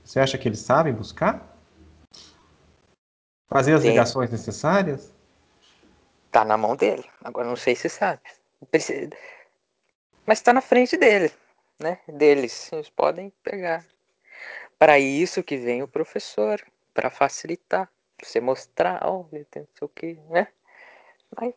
você 0.03 0.19
acha 0.19 0.37
que 0.37 0.47
eles 0.47 0.59
sabem 0.59 0.93
buscar? 0.93 1.57
Fazer 3.49 3.73
as 3.73 3.83
ligações 3.83 4.31
necessárias? 4.31 5.11
Tá 6.31 6.45
na 6.45 6.57
mão 6.57 6.75
dele. 6.75 7.05
Agora, 7.23 7.47
não 7.47 7.55
sei 7.55 7.75
se 7.75 7.89
sabe. 7.89 8.21
Mas 10.25 10.39
está 10.39 10.53
na 10.53 10.61
frente 10.61 10.97
dele, 10.97 11.31
né? 11.79 11.99
Deles. 12.07 12.71
Eles 12.71 12.89
podem 12.89 13.31
pegar. 13.43 13.85
Para 14.79 14.97
isso 14.97 15.43
que 15.43 15.57
vem 15.57 15.83
o 15.83 15.87
professor, 15.87 16.61
para 16.93 17.09
facilitar, 17.09 17.89
pra 18.17 18.27
você 18.27 18.39
mostrar, 18.39 19.01
olha, 19.03 19.27
oh, 19.41 19.45
tem 19.51 19.61
não 19.61 19.69
sei 19.77 19.85
o 19.85 19.89
que, 19.89 20.19
né? 20.29 20.47
Mas 21.39 21.53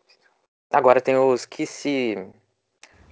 agora 0.70 1.00
tem 1.00 1.16
os 1.16 1.46
que 1.46 1.66
se 1.66 2.16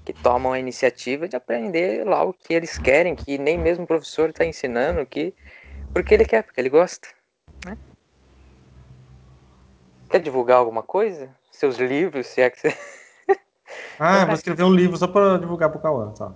que 0.04 0.12
tomam 0.12 0.52
a 0.52 0.58
iniciativa 0.58 1.26
de 1.26 1.34
aprender 1.34 2.06
lá 2.06 2.22
o 2.24 2.32
que 2.32 2.52
eles 2.52 2.78
querem, 2.78 3.14
que 3.14 3.38
nem 3.38 3.58
mesmo 3.58 3.84
o 3.84 3.86
professor 3.86 4.28
está 4.28 4.44
ensinando, 4.44 5.04
que 5.06 5.34
porque 5.92 6.12
ele 6.12 6.24
quer, 6.24 6.42
porque 6.42 6.60
ele 6.60 6.68
gosta. 6.68 7.08
Né? 7.64 7.78
Quer 10.10 10.20
divulgar 10.20 10.58
alguma 10.58 10.82
coisa? 10.82 11.30
Seus 11.50 11.78
livros, 11.78 12.26
se 12.26 12.42
é 12.42 12.50
que 12.50 12.60
você. 12.60 12.76
ah, 13.98 14.26
vou 14.26 14.34
escrever 14.34 14.64
um 14.64 14.74
livro 14.74 14.96
só 14.96 15.06
para 15.06 15.38
divulgar 15.38 15.70
pro 15.70 15.80
Cauã, 15.80 16.12
tá? 16.12 16.32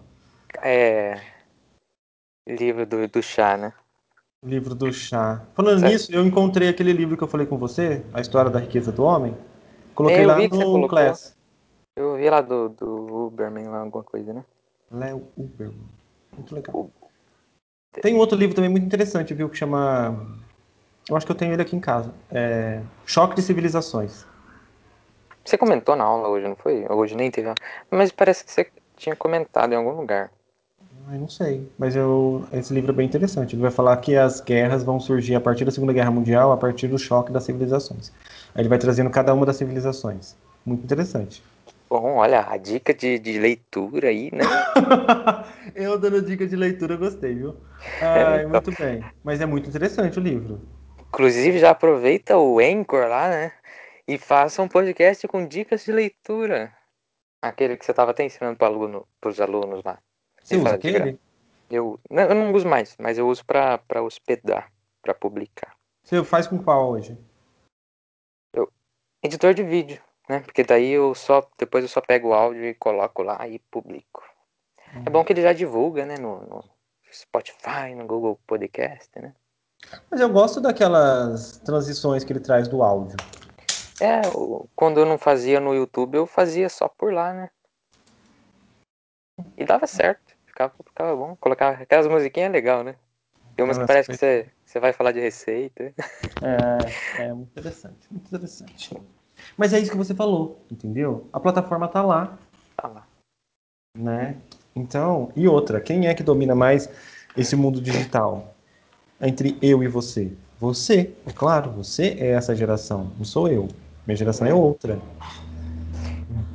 É. 0.62 1.20
Livro 2.46 2.86
do, 2.86 3.06
do 3.06 3.22
chá, 3.22 3.56
né? 3.56 3.74
Livro 4.42 4.74
do 4.74 4.90
chá. 4.92 5.44
Falando 5.54 5.80
certo. 5.80 5.92
nisso, 5.92 6.14
eu 6.14 6.24
encontrei 6.24 6.68
aquele 6.68 6.92
livro 6.92 7.16
que 7.16 7.24
eu 7.24 7.28
falei 7.28 7.46
com 7.46 7.58
você, 7.58 8.04
A 8.14 8.20
História 8.20 8.50
da 8.50 8.60
Riqueza 8.60 8.90
do 8.90 9.02
Homem. 9.02 9.36
Coloquei 9.94 10.22
eu 10.22 10.28
lá 10.28 10.38
no 10.38 10.88
Class. 10.88 11.36
Eu 11.98 12.14
vi 12.14 12.30
lá 12.30 12.40
do, 12.40 12.68
do 12.68 13.26
Uberman, 13.26 13.66
lá, 13.66 13.80
alguma 13.80 14.04
coisa, 14.04 14.32
né? 14.32 14.44
Léo 14.88 15.26
Uberman. 15.36 15.88
Muito 16.32 16.54
legal. 16.54 16.88
Tem 18.00 18.14
um 18.14 18.18
outro 18.18 18.38
livro 18.38 18.54
também 18.54 18.70
muito 18.70 18.86
interessante, 18.86 19.34
viu? 19.34 19.48
Que 19.48 19.56
chama. 19.56 20.38
Eu 21.10 21.16
acho 21.16 21.26
que 21.26 21.32
eu 21.32 21.36
tenho 21.36 21.52
ele 21.52 21.62
aqui 21.62 21.74
em 21.74 21.80
casa. 21.80 22.14
É... 22.30 22.80
Choque 23.04 23.34
de 23.34 23.42
Civilizações. 23.42 24.24
Você 25.44 25.58
comentou 25.58 25.96
na 25.96 26.04
aula 26.04 26.28
hoje, 26.28 26.46
não 26.46 26.54
foi? 26.54 26.86
Hoje 26.88 27.16
nem 27.16 27.32
teve. 27.32 27.52
Mas 27.90 28.12
parece 28.12 28.44
que 28.44 28.52
você 28.52 28.70
tinha 28.96 29.16
comentado 29.16 29.72
em 29.72 29.76
algum 29.76 29.98
lugar. 29.98 30.30
Eu 31.10 31.18
não 31.18 31.28
sei, 31.28 31.68
mas 31.76 31.96
eu, 31.96 32.46
esse 32.52 32.72
livro 32.72 32.92
é 32.92 32.94
bem 32.94 33.06
interessante. 33.06 33.56
Ele 33.56 33.62
vai 33.62 33.72
falar 33.72 33.96
que 33.96 34.14
as 34.14 34.40
guerras 34.40 34.84
vão 34.84 35.00
surgir 35.00 35.34
a 35.34 35.40
partir 35.40 35.64
da 35.64 35.72
Segunda 35.72 35.92
Guerra 35.92 36.12
Mundial, 36.12 36.52
a 36.52 36.56
partir 36.56 36.86
do 36.86 36.98
choque 36.98 37.32
das 37.32 37.42
civilizações. 37.42 38.12
Aí 38.54 38.62
ele 38.62 38.68
vai 38.68 38.78
trazendo 38.78 39.10
cada 39.10 39.34
uma 39.34 39.44
das 39.44 39.56
civilizações. 39.56 40.36
Muito 40.64 40.84
interessante. 40.84 41.42
Bom, 41.88 42.16
olha, 42.16 42.46
a 42.46 42.56
dica 42.58 42.92
de, 42.92 43.18
de 43.18 43.38
leitura 43.38 44.08
aí, 44.08 44.30
né? 44.30 44.44
eu 45.74 45.98
dando 45.98 46.20
dica 46.20 46.46
de 46.46 46.54
leitura, 46.54 46.96
gostei, 46.96 47.34
viu? 47.34 47.56
Ah, 48.02 48.36
então... 48.38 48.50
Muito 48.50 48.72
bem. 48.78 49.02
Mas 49.24 49.40
é 49.40 49.46
muito 49.46 49.70
interessante 49.70 50.18
o 50.18 50.22
livro. 50.22 50.60
Inclusive, 51.00 51.58
já 51.58 51.70
aproveita 51.70 52.36
o 52.36 52.58
Anchor 52.58 53.08
lá, 53.08 53.30
né? 53.30 53.52
E 54.06 54.18
faça 54.18 54.60
um 54.60 54.68
podcast 54.68 55.26
com 55.26 55.46
dicas 55.46 55.84
de 55.84 55.92
leitura. 55.92 56.74
Aquele 57.40 57.76
que 57.76 57.84
você 57.84 57.92
estava 57.92 58.10
até 58.10 58.24
ensinando 58.24 58.58
para 58.58 58.66
aluno, 58.66 59.06
os 59.24 59.40
alunos 59.40 59.82
lá. 59.82 59.98
Você 60.42 60.56
usa 60.56 60.74
aquele? 60.74 61.18
Eu 61.70 61.98
não, 62.10 62.22
eu 62.22 62.34
não 62.34 62.52
uso 62.52 62.66
mais, 62.66 62.96
mas 62.98 63.16
eu 63.16 63.28
uso 63.28 63.44
pra 63.44 64.02
hospedar, 64.02 64.70
pra 65.02 65.14
publicar. 65.14 65.74
Você 66.02 66.22
faz 66.24 66.46
com 66.46 66.58
qual 66.58 66.90
hoje? 66.90 67.16
Editor 69.22 69.52
de 69.52 69.64
vídeo, 69.64 70.00
né? 70.28 70.40
Porque 70.40 70.62
daí 70.62 70.90
eu 70.90 71.14
só. 71.14 71.48
Depois 71.58 71.82
eu 71.82 71.88
só 71.88 72.00
pego 72.00 72.28
o 72.28 72.34
áudio 72.34 72.64
e 72.64 72.74
coloco 72.74 73.22
lá 73.22 73.46
e 73.48 73.58
publico. 73.58 74.22
É 75.06 75.10
bom 75.10 75.24
que 75.24 75.32
ele 75.32 75.42
já 75.42 75.52
divulga, 75.52 76.04
né? 76.04 76.16
No, 76.18 76.40
no 76.40 76.64
Spotify, 77.12 77.94
no 77.96 78.06
Google 78.06 78.38
Podcast, 78.46 79.10
né? 79.20 79.34
Mas 80.10 80.20
eu 80.20 80.28
gosto 80.28 80.60
daquelas 80.60 81.58
transições 81.58 82.24
que 82.24 82.32
ele 82.32 82.40
traz 82.40 82.68
do 82.68 82.82
áudio. 82.82 83.16
É, 84.00 84.22
quando 84.76 85.00
eu 85.00 85.06
não 85.06 85.18
fazia 85.18 85.58
no 85.60 85.74
YouTube, 85.74 86.16
eu 86.16 86.26
fazia 86.26 86.68
só 86.68 86.88
por 86.88 87.12
lá, 87.12 87.32
né? 87.32 87.50
E 89.56 89.64
dava 89.64 89.86
certo, 89.86 90.36
ficava, 90.46 90.72
ficava 90.84 91.16
bom. 91.16 91.36
Colocar 91.36 91.82
aquelas 91.82 92.06
musiquinhas 92.06 92.48
é 92.48 92.52
legal, 92.52 92.84
né? 92.84 92.96
Tem 93.56 93.64
umas 93.64 93.76
que 93.76 93.86
parece 93.86 94.08
que 94.08 94.16
você, 94.16 94.48
você 94.64 94.78
vai 94.78 94.92
falar 94.92 95.10
de 95.10 95.20
receita. 95.20 95.92
É, 96.40 96.84
é 97.22 97.32
muito 97.32 97.50
interessante, 97.50 98.06
muito 98.10 98.26
interessante. 98.28 98.96
Mas 99.56 99.72
é 99.72 99.78
isso 99.78 99.90
que 99.90 99.96
você 99.96 100.14
falou, 100.14 100.60
entendeu? 100.70 101.28
A 101.32 101.40
plataforma 101.40 101.88
tá 101.88 102.02
lá, 102.02 102.38
Tá 102.76 102.88
lá. 102.88 103.06
né? 103.96 104.36
Então, 104.74 105.32
e 105.34 105.48
outra, 105.48 105.80
quem 105.80 106.06
é 106.06 106.14
que 106.14 106.22
domina 106.22 106.54
mais 106.54 106.88
esse 107.36 107.56
mundo 107.56 107.80
digital? 107.80 108.54
Entre 109.20 109.58
eu 109.60 109.82
e 109.82 109.88
você. 109.88 110.32
Você, 110.60 111.12
é 111.26 111.32
claro, 111.32 111.70
você 111.72 112.16
é 112.18 112.30
essa 112.30 112.54
geração, 112.54 113.10
não 113.16 113.24
sou 113.24 113.48
eu. 113.48 113.68
Minha 114.06 114.16
geração 114.16 114.46
é 114.46 114.54
outra. 114.54 115.00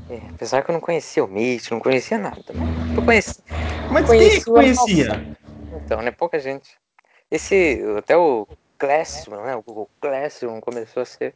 É, 0.10 0.18
apesar 0.34 0.64
que 0.64 0.72
eu 0.72 0.74
não 0.74 0.82
conhecia 0.82 1.24
o 1.24 1.28
Meet, 1.28 1.72
não 1.72 1.80
conhecia 1.80 2.18
nada. 2.18 2.42
Mas 2.54 2.98
eu 2.98 3.04
conheci. 3.04 3.42
Mas 3.92 4.10
quem 4.10 4.38
é 4.38 4.44
conhecia? 4.44 5.26
Então, 5.74 6.02
né? 6.02 6.12
Pouca 6.12 6.40
gente. 6.40 6.78
Esse, 7.30 7.82
até 7.98 8.16
o 8.16 8.48
Classroom, 8.78 9.44
né? 9.44 9.56
O 9.56 9.62
Google 9.62 9.90
Classroom 10.02 10.60
começou 10.60 11.04
a 11.04 11.06
ser 11.06 11.34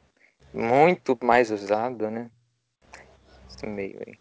muito 0.58 1.18
mais 1.24 1.52
usado, 1.52 2.10
né? 2.10 2.30
Esse 3.50 3.68
meio 3.68 4.00
aí. 4.06 4.16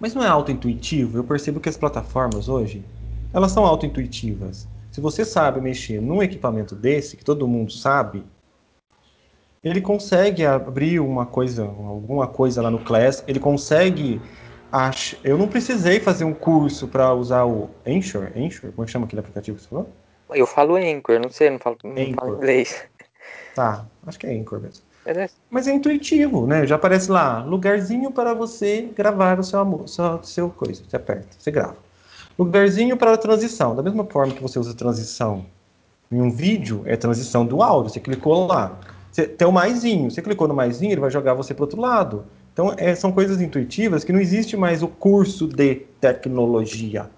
Mas 0.00 0.14
não 0.14 0.24
é 0.24 0.28
auto-intuitivo? 0.28 1.18
Eu 1.18 1.24
percebo 1.24 1.60
que 1.60 1.68
as 1.68 1.76
plataformas 1.76 2.48
hoje, 2.48 2.84
elas 3.32 3.52
são 3.52 3.64
auto-intuitivas. 3.64 4.68
Se 4.90 5.00
você 5.00 5.24
sabe 5.24 5.60
mexer 5.60 6.00
num 6.00 6.22
equipamento 6.22 6.74
desse, 6.74 7.16
que 7.16 7.24
todo 7.24 7.46
mundo 7.46 7.72
sabe, 7.72 8.24
ele 9.62 9.80
consegue 9.80 10.44
abrir 10.46 11.00
uma 11.00 11.26
coisa, 11.26 11.64
alguma 11.64 12.26
coisa 12.26 12.62
lá 12.62 12.70
no 12.70 12.78
Class, 12.78 13.22
ele 13.26 13.40
consegue 13.40 14.20
ach... 14.72 15.14
Eu 15.22 15.36
não 15.36 15.48
precisei 15.48 16.00
fazer 16.00 16.24
um 16.24 16.32
curso 16.32 16.88
para 16.88 17.12
usar 17.12 17.44
o 17.44 17.70
Anchor, 17.86 18.32
Anchor, 18.36 18.72
como 18.72 18.82
é 18.82 18.86
que 18.86 18.92
chama 18.92 19.06
aquele 19.06 19.20
aplicativo 19.20 19.56
que 19.56 19.64
você 19.64 19.68
falou? 19.68 19.88
Eu 20.30 20.46
falo 20.46 20.76
Anchor, 20.76 21.20
não 21.20 21.30
sei, 21.30 21.50
não 21.50 21.58
falo, 21.58 21.76
não 21.84 22.14
falo 22.14 22.36
inglês. 22.36 22.84
Tá, 23.54 23.86
acho 24.06 24.18
que 24.18 24.26
é 24.26 24.30
Anchor 24.38 24.60
mesmo. 24.60 24.84
É, 25.06 25.28
Mas 25.48 25.68
é 25.68 25.72
intuitivo, 25.72 26.46
né? 26.46 26.66
Já 26.66 26.74
aparece 26.74 27.10
lá, 27.10 27.44
lugarzinho 27.44 28.10
para 28.10 28.34
você 28.34 28.90
gravar 28.94 29.38
o 29.38 29.44
seu 29.44 29.86
seu, 29.86 30.22
seu 30.24 30.50
coisa. 30.50 30.82
Você 30.86 30.96
aperta, 30.96 31.28
você 31.38 31.50
grava. 31.50 31.76
Lugarzinho 32.36 32.96
para 32.96 33.16
transição. 33.16 33.74
Da 33.74 33.82
mesma 33.82 34.04
forma 34.04 34.34
que 34.34 34.42
você 34.42 34.58
usa 34.58 34.74
transição 34.74 35.46
em 36.10 36.20
um 36.20 36.30
vídeo, 36.30 36.82
é 36.84 36.96
transição 36.96 37.46
do 37.46 37.62
áudio. 37.62 37.92
Você 37.92 38.00
clicou 38.00 38.46
lá. 38.46 38.78
Você, 39.12 39.26
tem 39.26 39.46
o 39.46 39.52
maisinho. 39.52 40.10
Você 40.10 40.20
clicou 40.20 40.48
no 40.48 40.54
maisinho, 40.54 40.92
ele 40.92 41.00
vai 41.00 41.10
jogar 41.10 41.34
você 41.34 41.54
para 41.54 41.64
outro 41.64 41.80
lado. 41.80 42.26
Então, 42.52 42.74
é, 42.76 42.94
são 42.94 43.12
coisas 43.12 43.40
intuitivas 43.40 44.02
que 44.02 44.12
não 44.12 44.20
existe 44.20 44.56
mais 44.56 44.82
o 44.82 44.88
curso 44.88 45.46
de 45.46 45.76
tecnologia, 46.00 47.08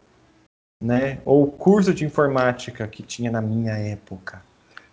né? 0.83 1.21
Ou 1.25 1.45
o 1.45 1.47
curso 1.47 1.95
de 1.95 2.05
informática 2.05 2.87
que 2.87 3.03
tinha 3.03 3.31
na 3.31 3.41
minha 3.41 3.73
época. 3.73 4.43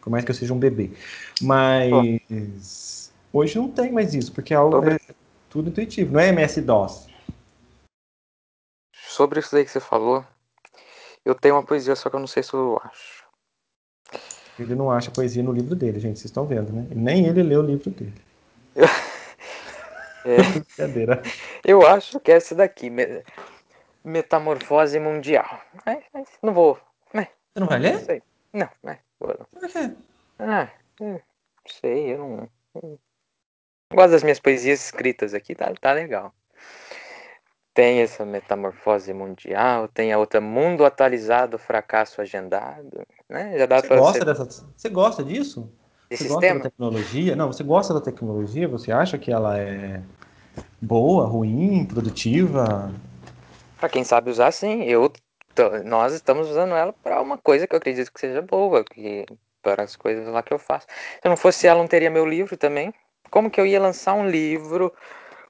Por 0.05 0.11
mais 0.11 0.23
que 0.23 0.29
eu 0.29 0.35
seja 0.35 0.53
um 0.53 0.59
bebê. 0.59 0.91
Mas 1.41 3.11
hoje 3.33 3.57
não 3.57 3.71
tem 3.71 3.91
mais 3.91 4.13
isso, 4.13 4.31
porque 4.31 4.53
é, 4.53 4.57
algo, 4.57 4.75
Sobre- 4.75 4.93
é 4.93 5.15
tudo 5.49 5.69
intuitivo. 5.69 6.13
Não 6.13 6.19
é 6.19 6.29
MS-DOS. 6.29 7.07
Sobre 8.93 9.39
isso 9.39 9.51
daí 9.51 9.65
que 9.65 9.71
você 9.71 9.79
falou, 9.79 10.23
eu 11.25 11.33
tenho 11.33 11.55
uma 11.55 11.65
poesia, 11.65 11.95
só 11.95 12.07
que 12.07 12.15
eu 12.15 12.19
não 12.19 12.27
sei 12.27 12.43
se 12.43 12.53
eu 12.53 12.79
acho. 12.83 13.25
Ele 14.59 14.75
não 14.75 14.91
acha 14.91 15.09
poesia 15.09 15.41
no 15.41 15.51
livro 15.51 15.75
dele, 15.75 15.99
gente. 15.99 16.19
Vocês 16.19 16.25
estão 16.29 16.45
vendo, 16.45 16.71
né? 16.71 16.87
Nem 16.91 17.25
ele 17.25 17.41
leu 17.41 17.61
o 17.61 17.65
livro 17.65 17.89
dele. 17.89 18.13
É, 20.23 20.37
Brincadeira. 20.77 21.23
eu 21.63 21.85
acho 21.85 22.19
que 22.19 22.31
é 22.31 22.35
essa 22.35 22.55
daqui, 22.55 22.89
me- 22.89 23.23
Metamorfose 24.03 24.99
Mundial. 24.99 25.61
Mas, 25.85 26.03
mas 26.13 26.27
não 26.41 26.51
vou. 26.53 26.79
Né, 27.13 27.27
Você 27.53 27.59
não 27.59 27.67
vai 27.67 27.77
não 27.79 27.83
ler? 27.91 27.99
sei. 27.99 28.23
Não, 28.51 28.67
vou 29.25 29.35
não. 29.39 29.45
Por 29.59 29.69
quê? 29.69 29.91
Ah, 30.39 30.69
hum, 30.99 31.13
não 31.13 31.21
sei, 31.67 32.13
eu 32.13 32.17
não. 32.17 32.49
não 32.75 32.99
Gosto 33.93 34.11
das 34.11 34.23
minhas 34.23 34.39
poesias 34.39 34.83
escritas 34.85 35.33
aqui, 35.33 35.55
tá, 35.55 35.73
tá 35.79 35.93
legal. 35.93 36.33
Tem 37.73 37.99
essa 37.99 38.25
metamorfose 38.25 39.13
mundial, 39.13 39.87
tem 39.87 40.13
a 40.13 40.17
outra 40.17 40.39
mundo 40.39 40.85
atualizado, 40.85 41.59
fracasso 41.59 42.21
agendado, 42.21 43.05
né? 43.29 43.57
Já 43.57 43.65
dá 43.65 43.81
Você 43.81 43.89
gosta 43.89 44.25
dessa. 44.25 44.45
Você 44.45 44.89
gosta 44.89 45.23
disso? 45.23 45.69
desse 46.09 46.23
Você 46.23 46.29
gosta 46.29 46.41
sistema? 46.41 46.59
da 46.59 46.69
tecnologia? 46.69 47.35
Não, 47.35 47.51
você 47.51 47.63
gosta 47.63 47.93
da 47.93 48.01
tecnologia? 48.01 48.67
Você 48.67 48.91
acha 48.91 49.17
que 49.17 49.31
ela 49.31 49.57
é 49.59 50.01
boa, 50.81 51.25
ruim, 51.25 51.85
produtiva? 51.85 52.91
Pra 53.79 53.89
quem 53.89 54.03
sabe 54.03 54.29
usar, 54.29 54.51
sim. 54.51 54.83
Eu, 54.83 55.11
nós 55.85 56.13
estamos 56.13 56.49
usando 56.49 56.75
ela 56.75 56.93
para 56.93 57.21
uma 57.21 57.37
coisa 57.37 57.67
que 57.67 57.73
eu 57.73 57.77
acredito 57.77 58.11
que 58.11 58.19
seja 58.19 58.41
boa, 58.41 58.83
que 58.83 59.25
para 59.61 59.83
as 59.83 59.95
coisas 59.95 60.27
lá 60.27 60.43
que 60.43 60.53
eu 60.53 60.59
faço. 60.59 60.87
Se 61.21 61.27
não 61.27 61.35
fosse 61.35 61.67
ela, 61.67 61.79
não 61.79 61.87
teria 61.87 62.09
meu 62.09 62.25
livro 62.25 62.55
também. 62.55 62.93
Como 63.31 63.49
que 63.49 63.59
eu 63.59 63.65
ia 63.65 63.81
lançar 63.81 64.13
um 64.13 64.29
livro? 64.29 64.93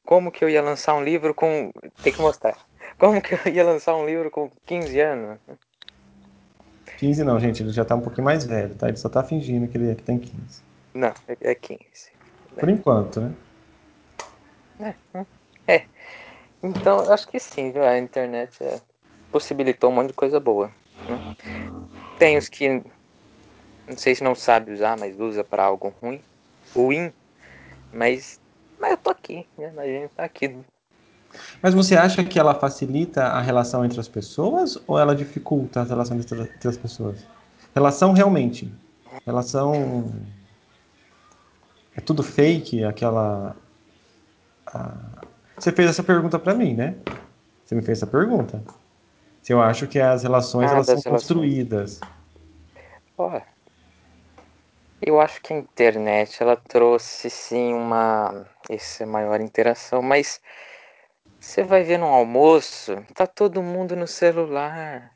Como 0.06 0.32
que 0.32 0.44
eu 0.44 0.50
ia 0.50 0.62
lançar 0.62 0.96
um 0.96 1.04
livro 1.04 1.34
com. 1.34 1.72
Tem 2.02 2.14
que 2.14 2.22
mostrar. 2.22 2.58
Como 2.98 3.22
que 3.22 3.34
eu 3.34 3.54
ia 3.54 3.64
lançar 3.64 3.96
um 3.96 4.06
livro 4.06 4.32
com 4.32 4.50
15 4.66 5.00
anos? 5.00 5.40
15 6.98 7.24
não, 7.24 7.40
gente. 7.40 7.62
Ele 7.62 7.72
já 7.72 7.84
tá 7.84 7.96
um 7.96 8.02
pouquinho 8.02 8.26
mais 8.26 8.46
velho, 8.46 8.74
tá? 8.76 8.88
Ele 8.88 8.98
só 8.98 9.10
tá 9.10 9.24
fingindo 9.24 9.68
que 9.68 9.78
ele 9.78 9.96
que 9.96 10.04
tem 10.04 10.18
15. 10.18 10.64
Não, 10.94 11.14
é 11.28 11.38
é 11.42 11.56
15. 11.56 11.84
Por 12.58 12.70
enquanto, 12.70 13.20
né? 13.20 13.34
É. 15.68 15.86
Então, 16.62 17.04
eu 17.04 17.14
acho 17.14 17.28
que 17.28 17.40
sim? 17.40 17.74
A 17.78 17.98
internet 17.98 18.64
é, 18.64 18.80
possibilitou 19.36 19.90
um 19.92 19.94
monte 19.96 20.08
de 20.08 20.14
coisa 20.14 20.40
boa. 20.40 20.72
né? 21.10 21.20
Tem 22.18 22.38
os 22.38 22.48
que 22.48 22.70
não 23.86 23.98
sei 23.98 24.16
se 24.16 24.24
não 24.24 24.34
sabe 24.34 24.72
usar, 24.72 24.98
mas 24.98 25.20
usa 25.20 25.44
para 25.44 25.66
algo 25.66 25.94
ruim, 26.02 26.22
ruim, 26.74 27.12
mas, 27.92 28.40
mas 28.80 28.92
eu 28.92 28.98
tô 28.98 29.10
aqui, 29.10 29.46
né? 29.58 29.74
A 29.78 29.86
gente 29.86 30.10
tá 30.14 30.24
aqui. 30.24 30.58
Mas 31.62 31.74
você 31.74 31.98
acha 31.98 32.24
que 32.24 32.40
ela 32.40 32.56
facilita 32.56 33.24
a 33.26 33.42
relação 33.42 33.84
entre 33.84 34.00
as 34.00 34.08
pessoas 34.08 34.80
ou 34.88 34.98
ela 34.98 35.14
dificulta 35.14 35.82
as 35.82 35.90
relações 35.90 36.24
entre 36.24 36.70
as 36.70 36.78
pessoas? 36.78 37.20
Relação 37.76 38.14
realmente. 38.14 38.72
Relação. 39.26 40.10
É 41.94 42.00
tudo 42.00 42.24
fake, 42.24 42.86
aquela. 42.86 43.54
a- 44.68 45.22
Você 45.58 45.74
fez 45.74 45.90
essa 45.90 46.04
pergunta 46.04 46.40
pra 46.40 46.54
mim, 46.54 46.74
né? 46.74 46.96
Você 47.66 47.76
me 47.76 47.82
fez 47.82 47.98
essa 47.98 48.08
pergunta. 48.08 48.64
Se 49.46 49.54
eu 49.54 49.62
acho 49.62 49.88
que 49.88 50.00
as 50.00 50.24
relações 50.24 50.72
Ah, 50.72 50.74
elas 50.74 50.88
são 50.88 50.96
relações. 50.96 51.22
construídas. 51.22 52.02
Eu 55.00 55.22
acho 55.22 55.40
que 55.40 55.54
a 55.54 55.58
internet 55.58 56.42
ela 56.42 56.56
trouxe 56.58 57.30
sim 57.30 57.72
uma 57.76 58.50
essa 58.68 59.06
maior 59.06 59.40
interação, 59.40 60.02
mas 60.02 60.42
você 61.40 61.64
vai 61.64 61.84
ver 61.84 62.00
no 62.00 62.08
almoço, 62.08 62.96
tá 63.14 63.28
todo 63.28 63.62
mundo 63.62 63.96
no 63.96 64.08
celular, 64.08 65.16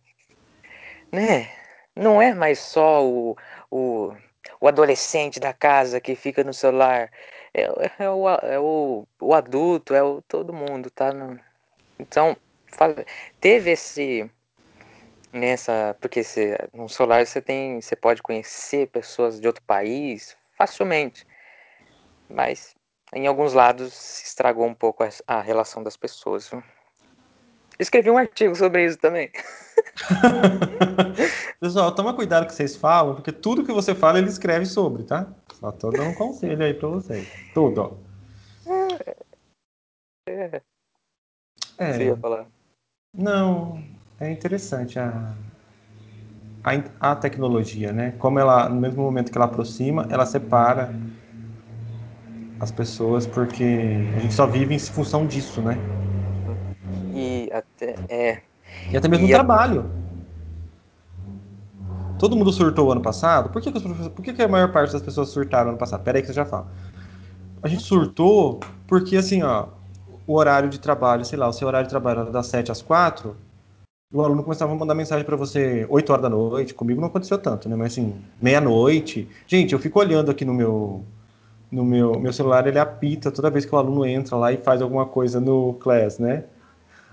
né? 1.11 1.49
Não 1.95 2.21
é 2.21 2.33
mais 2.33 2.59
só 2.59 3.03
o, 3.05 3.35
o, 3.69 4.13
o 4.61 4.67
adolescente 4.67 5.39
da 5.39 5.53
casa 5.53 5.99
que 5.99 6.15
fica 6.15 6.43
no 6.43 6.53
celular, 6.53 7.11
é, 7.53 7.63
é 8.03 8.09
o, 8.09 8.29
é 8.29 8.59
o, 8.59 9.07
o 9.19 9.33
adulto, 9.33 9.93
é 9.93 10.03
o 10.03 10.21
todo 10.21 10.53
mundo, 10.53 10.89
tá? 10.91 11.11
no- 11.13 11.39
Então, 11.99 12.37
teve 13.39 13.71
esse 13.71 14.29
nessa, 15.31 15.95
porque 15.99 16.23
você, 16.23 16.57
no 16.73 16.89
celular 16.89 17.25
você 17.25 17.41
tem, 17.41 17.81
você 17.81 17.95
pode 17.95 18.21
conhecer 18.21 18.87
pessoas 18.87 19.39
de 19.39 19.47
outro 19.47 19.63
país 19.63 20.35
facilmente, 20.57 21.25
mas 22.29 22.75
em 23.13 23.27
alguns 23.27 23.53
lados 23.53 23.93
se 23.93 24.25
estragou 24.25 24.65
um 24.65 24.73
pouco 24.73 25.03
a, 25.03 25.09
a 25.27 25.41
relação 25.41 25.83
das 25.83 25.95
pessoas. 25.97 26.49
viu? 26.49 26.63
Escrevi 27.79 28.09
um 28.11 28.17
artigo 28.17 28.55
sobre 28.55 28.85
isso 28.85 28.97
também. 28.97 29.31
Pessoal, 31.59 31.93
toma 31.93 32.13
cuidado 32.13 32.45
que 32.45 32.53
vocês 32.53 32.75
falam, 32.75 33.15
porque 33.15 33.31
tudo 33.31 33.65
que 33.65 33.71
você 33.71 33.95
fala 33.95 34.19
ele 34.19 34.29
escreve 34.29 34.65
sobre, 34.65 35.03
tá? 35.03 35.27
Só 35.59 35.71
tô 35.71 35.89
dando 35.89 36.09
um 36.09 36.13
conselho 36.13 36.63
aí 36.63 36.73
pra 36.73 36.87
vocês. 36.87 37.27
Tudo, 37.53 37.81
ó. 37.81 38.09
É, 40.27 40.61
É, 41.77 41.93
você 41.93 42.05
ia 42.05 42.17
falar. 42.17 42.45
Não, 43.13 43.83
é 44.19 44.31
interessante 44.31 44.97
a, 44.99 45.37
a, 46.63 47.11
a 47.11 47.15
tecnologia, 47.17 47.91
né? 47.93 48.11
Como 48.13 48.39
ela, 48.39 48.69
no 48.69 48.79
mesmo 48.79 49.03
momento 49.03 49.31
que 49.31 49.37
ela 49.37 49.45
aproxima, 49.45 50.07
ela 50.09 50.25
separa 50.25 50.97
as 52.59 52.71
pessoas, 52.71 53.25
porque 53.27 54.11
a 54.15 54.19
gente 54.19 54.33
só 54.33 54.45
vive 54.47 54.73
em 54.73 54.79
função 54.79 55.25
disso, 55.27 55.61
né? 55.61 55.89
E 57.13 57.49
até. 57.51 57.99
É. 58.07 58.43
E 58.91 58.97
até 58.97 59.07
mesmo 59.07 59.27
E 59.27 59.33
a- 59.33 59.39
trabalho. 59.39 59.91
Todo 62.17 62.35
mundo 62.35 62.51
surtou 62.51 62.91
ano 62.91 63.01
passado. 63.01 63.49
Por 63.49 63.61
que, 63.61 63.71
que, 63.71 63.79
por 64.09 64.21
que, 64.23 64.33
que 64.33 64.41
a 64.41 64.47
maior 64.47 64.71
parte 64.71 64.91
das 64.93 65.01
pessoas 65.01 65.29
surtaram 65.29 65.69
ano 65.69 65.77
passado? 65.77 66.03
Pera 66.03 66.17
aí 66.17 66.21
que 66.21 66.27
você 66.27 66.33
já 66.33 66.45
fala. 66.45 66.69
A 67.63 67.67
gente 67.69 67.83
surtou 67.83 68.59
porque, 68.87 69.17
assim, 69.17 69.43
ó, 69.43 69.69
o 70.29 70.35
horário 70.35 70.69
de 70.69 70.79
trabalho, 70.79 71.25
sei 71.25 71.39
lá, 71.39 71.49
o 71.49 71.53
seu 71.53 71.67
horário 71.67 71.87
de 71.87 71.89
trabalho 71.89 72.21
era 72.21 72.31
das 72.31 72.45
7 72.45 72.71
às 72.71 72.83
4, 72.83 73.35
o 74.13 74.21
aluno 74.21 74.43
começava 74.43 74.71
a 74.71 74.75
mandar 74.75 74.93
mensagem 74.93 75.25
para 75.25 75.35
você 75.35 75.87
8 75.89 76.07
horas 76.11 76.21
da 76.21 76.29
noite. 76.29 76.71
Comigo 76.71 77.01
não 77.01 77.07
aconteceu 77.07 77.39
tanto, 77.39 77.67
né? 77.67 77.75
Mas, 77.75 77.93
assim, 77.93 78.13
meia-noite. 78.39 79.27
Gente, 79.47 79.73
eu 79.73 79.79
fico 79.79 79.99
olhando 79.99 80.29
aqui 80.29 80.45
no 80.45 80.53
meu, 80.53 81.03
no 81.71 81.83
meu, 81.83 82.19
meu 82.19 82.31
celular, 82.31 82.67
ele 82.67 82.77
apita 82.77 83.31
toda 83.31 83.49
vez 83.49 83.65
que 83.65 83.73
o 83.73 83.77
aluno 83.79 84.05
entra 84.05 84.35
lá 84.35 84.53
e 84.53 84.57
faz 84.57 84.83
alguma 84.83 85.07
coisa 85.07 85.39
no 85.39 85.73
class, 85.75 86.19
né? 86.19 86.43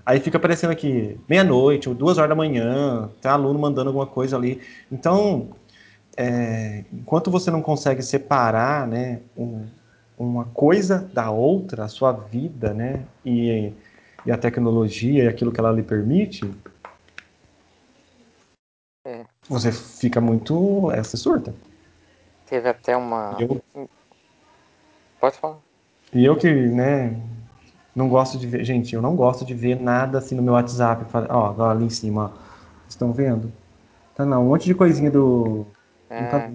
Aí 0.05 0.19
fica 0.19 0.37
aparecendo 0.37 0.69
aqui, 0.69 1.19
meia-noite, 1.27 1.89
ou 1.89 1.95
duas 1.95 2.19
horas 2.19 2.29
da 2.29 2.35
manhã, 2.35 3.09
tem 3.19 3.31
aluno 3.31 3.57
mandando 3.57 3.89
alguma 3.89 4.05
coisa 4.05 4.37
ali. 4.37 4.61
Então, 4.91 5.49
é, 6.15 6.83
enquanto 6.93 7.31
você 7.31 7.49
não 7.49 7.63
consegue 7.63 8.03
separar, 8.03 8.87
né, 8.87 9.21
um, 9.35 9.65
uma 10.17 10.45
coisa 10.45 10.99
da 11.13 11.29
outra, 11.29 11.85
a 11.85 11.87
sua 11.87 12.11
vida, 12.11 12.73
né, 12.73 13.05
e, 13.23 13.71
e 14.25 14.31
a 14.31 14.37
tecnologia 14.37 15.25
e 15.25 15.27
aquilo 15.27 15.51
que 15.51 15.59
ela 15.59 15.71
lhe 15.71 15.83
permite, 15.83 16.51
é, 19.05 19.25
você 19.47 19.71
fica 19.71 20.19
muito, 20.19 20.91
é, 20.91 21.03
você 21.03 21.15
surta. 21.15 21.53
teve 22.45 22.67
até 22.67 22.97
uma. 22.97 23.37
Eu, 23.39 23.61
Pode 25.19 25.37
falar. 25.37 25.57
e 26.13 26.25
eu 26.25 26.35
que, 26.35 26.51
né, 26.51 27.19
não 27.95 28.09
gosto 28.09 28.37
de 28.37 28.47
ver, 28.47 28.65
gente, 28.65 28.93
eu 28.93 29.01
não 29.01 29.15
gosto 29.15 29.45
de 29.45 29.53
ver 29.53 29.79
nada 29.79 30.17
assim 30.17 30.35
no 30.35 30.41
meu 30.41 30.53
WhatsApp, 30.53 31.05
ó, 31.29 31.45
agora 31.45 31.71
ali 31.71 31.85
em 31.85 31.89
cima, 31.89 32.25
ó, 32.25 32.27
vocês 32.27 32.89
estão 32.89 33.13
vendo? 33.13 33.51
Tá 34.15 34.25
não, 34.25 34.45
um 34.45 34.49
monte 34.49 34.65
de 34.65 34.73
coisinha 34.73 35.11
do, 35.11 35.67
não 36.09 36.29
tá 36.29 36.51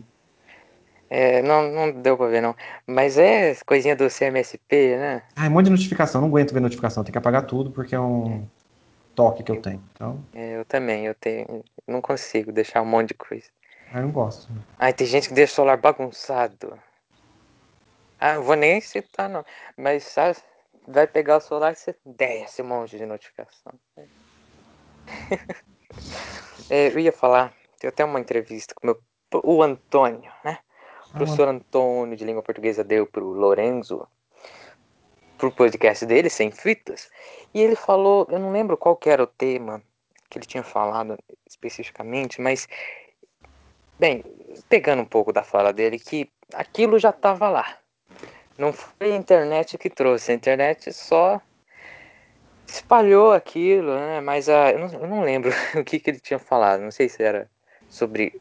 É, 1.13 1.41
é, 1.41 1.43
não, 1.43 1.71
não 1.71 1.93
deu 1.93 2.17
pra 2.17 2.27
ver, 2.27 2.41
não. 2.41 2.57
Mas 2.87 3.19
é 3.19 3.55
coisinha 3.67 3.95
do 3.95 4.09
CMSP, 4.09 4.97
né? 4.97 5.23
Ah, 5.37 5.47
um 5.47 5.51
monte 5.51 5.67
de 5.67 5.71
notificação, 5.73 6.23
não 6.23 6.29
aguento 6.29 6.55
ver 6.55 6.61
notificação, 6.61 7.05
tem 7.05 7.13
que 7.13 7.19
apagar 7.19 7.45
tudo 7.45 7.71
porque 7.71 7.95
é 7.95 8.01
um 8.01 8.49
toque 9.15 9.43
que 9.43 9.53
eu 9.53 9.61
tenho. 9.61 9.85
Então, 9.93 10.25
É, 10.33 10.57
eu 10.57 10.65
também, 10.65 11.05
eu 11.05 11.15
tenho. 11.15 11.63
Não 11.87 12.01
consigo 12.01 12.51
deixar 12.51 12.81
um 12.81 12.87
monte 12.87 13.09
de 13.09 13.15
coisa. 13.15 13.47
ah, 13.93 13.99
eu 13.99 14.05
não 14.05 14.11
gosto. 14.11 14.49
Ai, 14.79 14.95
tem 14.95 15.07
gente 15.07 15.29
que 15.29 15.35
deixa 15.35 15.53
o 15.53 15.57
celular 15.57 15.77
bagunçado. 15.77 16.81
Ah, 18.19 18.35
não 18.37 18.43
vou 18.43 18.57
nem 18.57 18.81
citar, 18.81 19.29
não. 19.29 19.45
Mas 19.77 20.05
sabe, 20.05 20.39
vai 20.89 21.07
pegar 21.07 21.37
o 21.37 21.41
celular 21.41 21.73
e 21.73 21.77
você 21.77 21.95
desce 22.07 22.63
um 22.63 22.67
monte 22.69 22.97
de 22.97 23.05
notificação. 23.05 23.75
É, 26.71 26.89
eu 26.89 26.99
ia 27.01 27.13
falar, 27.13 27.53
tem 27.79 27.89
até 27.89 28.03
uma 28.03 28.19
entrevista 28.19 28.75
com 28.75 28.87
meu, 28.87 28.99
o 29.45 29.63
Antônio, 29.63 30.33
né? 30.43 30.59
O 31.13 31.19
professor 31.19 31.47
Antônio 31.47 32.17
de 32.17 32.25
língua 32.25 32.43
portuguesa 32.43 32.83
deu 32.83 33.07
pro 33.07 33.27
Lorenzo, 33.27 34.09
pro 35.37 35.53
podcast 35.53 36.07
dele, 36.07 36.31
Sem 36.31 36.51
Fitas, 36.51 37.11
e 37.53 37.61
ele 37.61 37.77
falou, 37.77 38.27
eu 38.31 38.39
não 38.39 38.51
lembro 38.51 38.79
qual 38.79 38.99
era 39.05 39.23
o 39.23 39.27
tema 39.27 39.83
que 40.31 40.39
ele 40.39 40.47
tinha 40.47 40.63
falado 40.63 41.19
especificamente, 41.47 42.41
mas, 42.41 42.67
bem, 43.99 44.25
pegando 44.71 45.03
um 45.03 45.05
pouco 45.05 45.35
da 45.35 45.43
fala 45.43 45.71
dele, 45.71 45.99
que 45.99 46.31
aquilo 46.55 46.99
já 46.99 47.11
estava 47.11 47.51
lá. 47.51 47.77
Não 48.57 48.73
foi 48.73 49.13
a 49.13 49.17
internet 49.17 49.77
que 49.77 49.91
trouxe, 49.91 50.33
a 50.33 50.35
internet 50.35 50.91
só 50.95 51.43
espalhou 52.67 53.33
aquilo, 53.33 53.95
né? 53.95 54.23
Mas 54.23 54.49
a, 54.49 54.71
eu, 54.71 54.79
não, 54.79 54.93
eu 54.95 55.07
não 55.07 55.23
lembro 55.23 55.53
o 55.79 55.85
que, 55.85 56.01
que 56.01 56.09
ele 56.09 56.21
tinha 56.21 56.39
falado, 56.39 56.81
não 56.81 56.91
sei 56.91 57.11
se 57.11 57.23
era 57.23 57.51
sobre. 57.87 58.41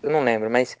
Eu 0.00 0.10
não 0.10 0.22
lembro, 0.22 0.48
mas 0.48 0.78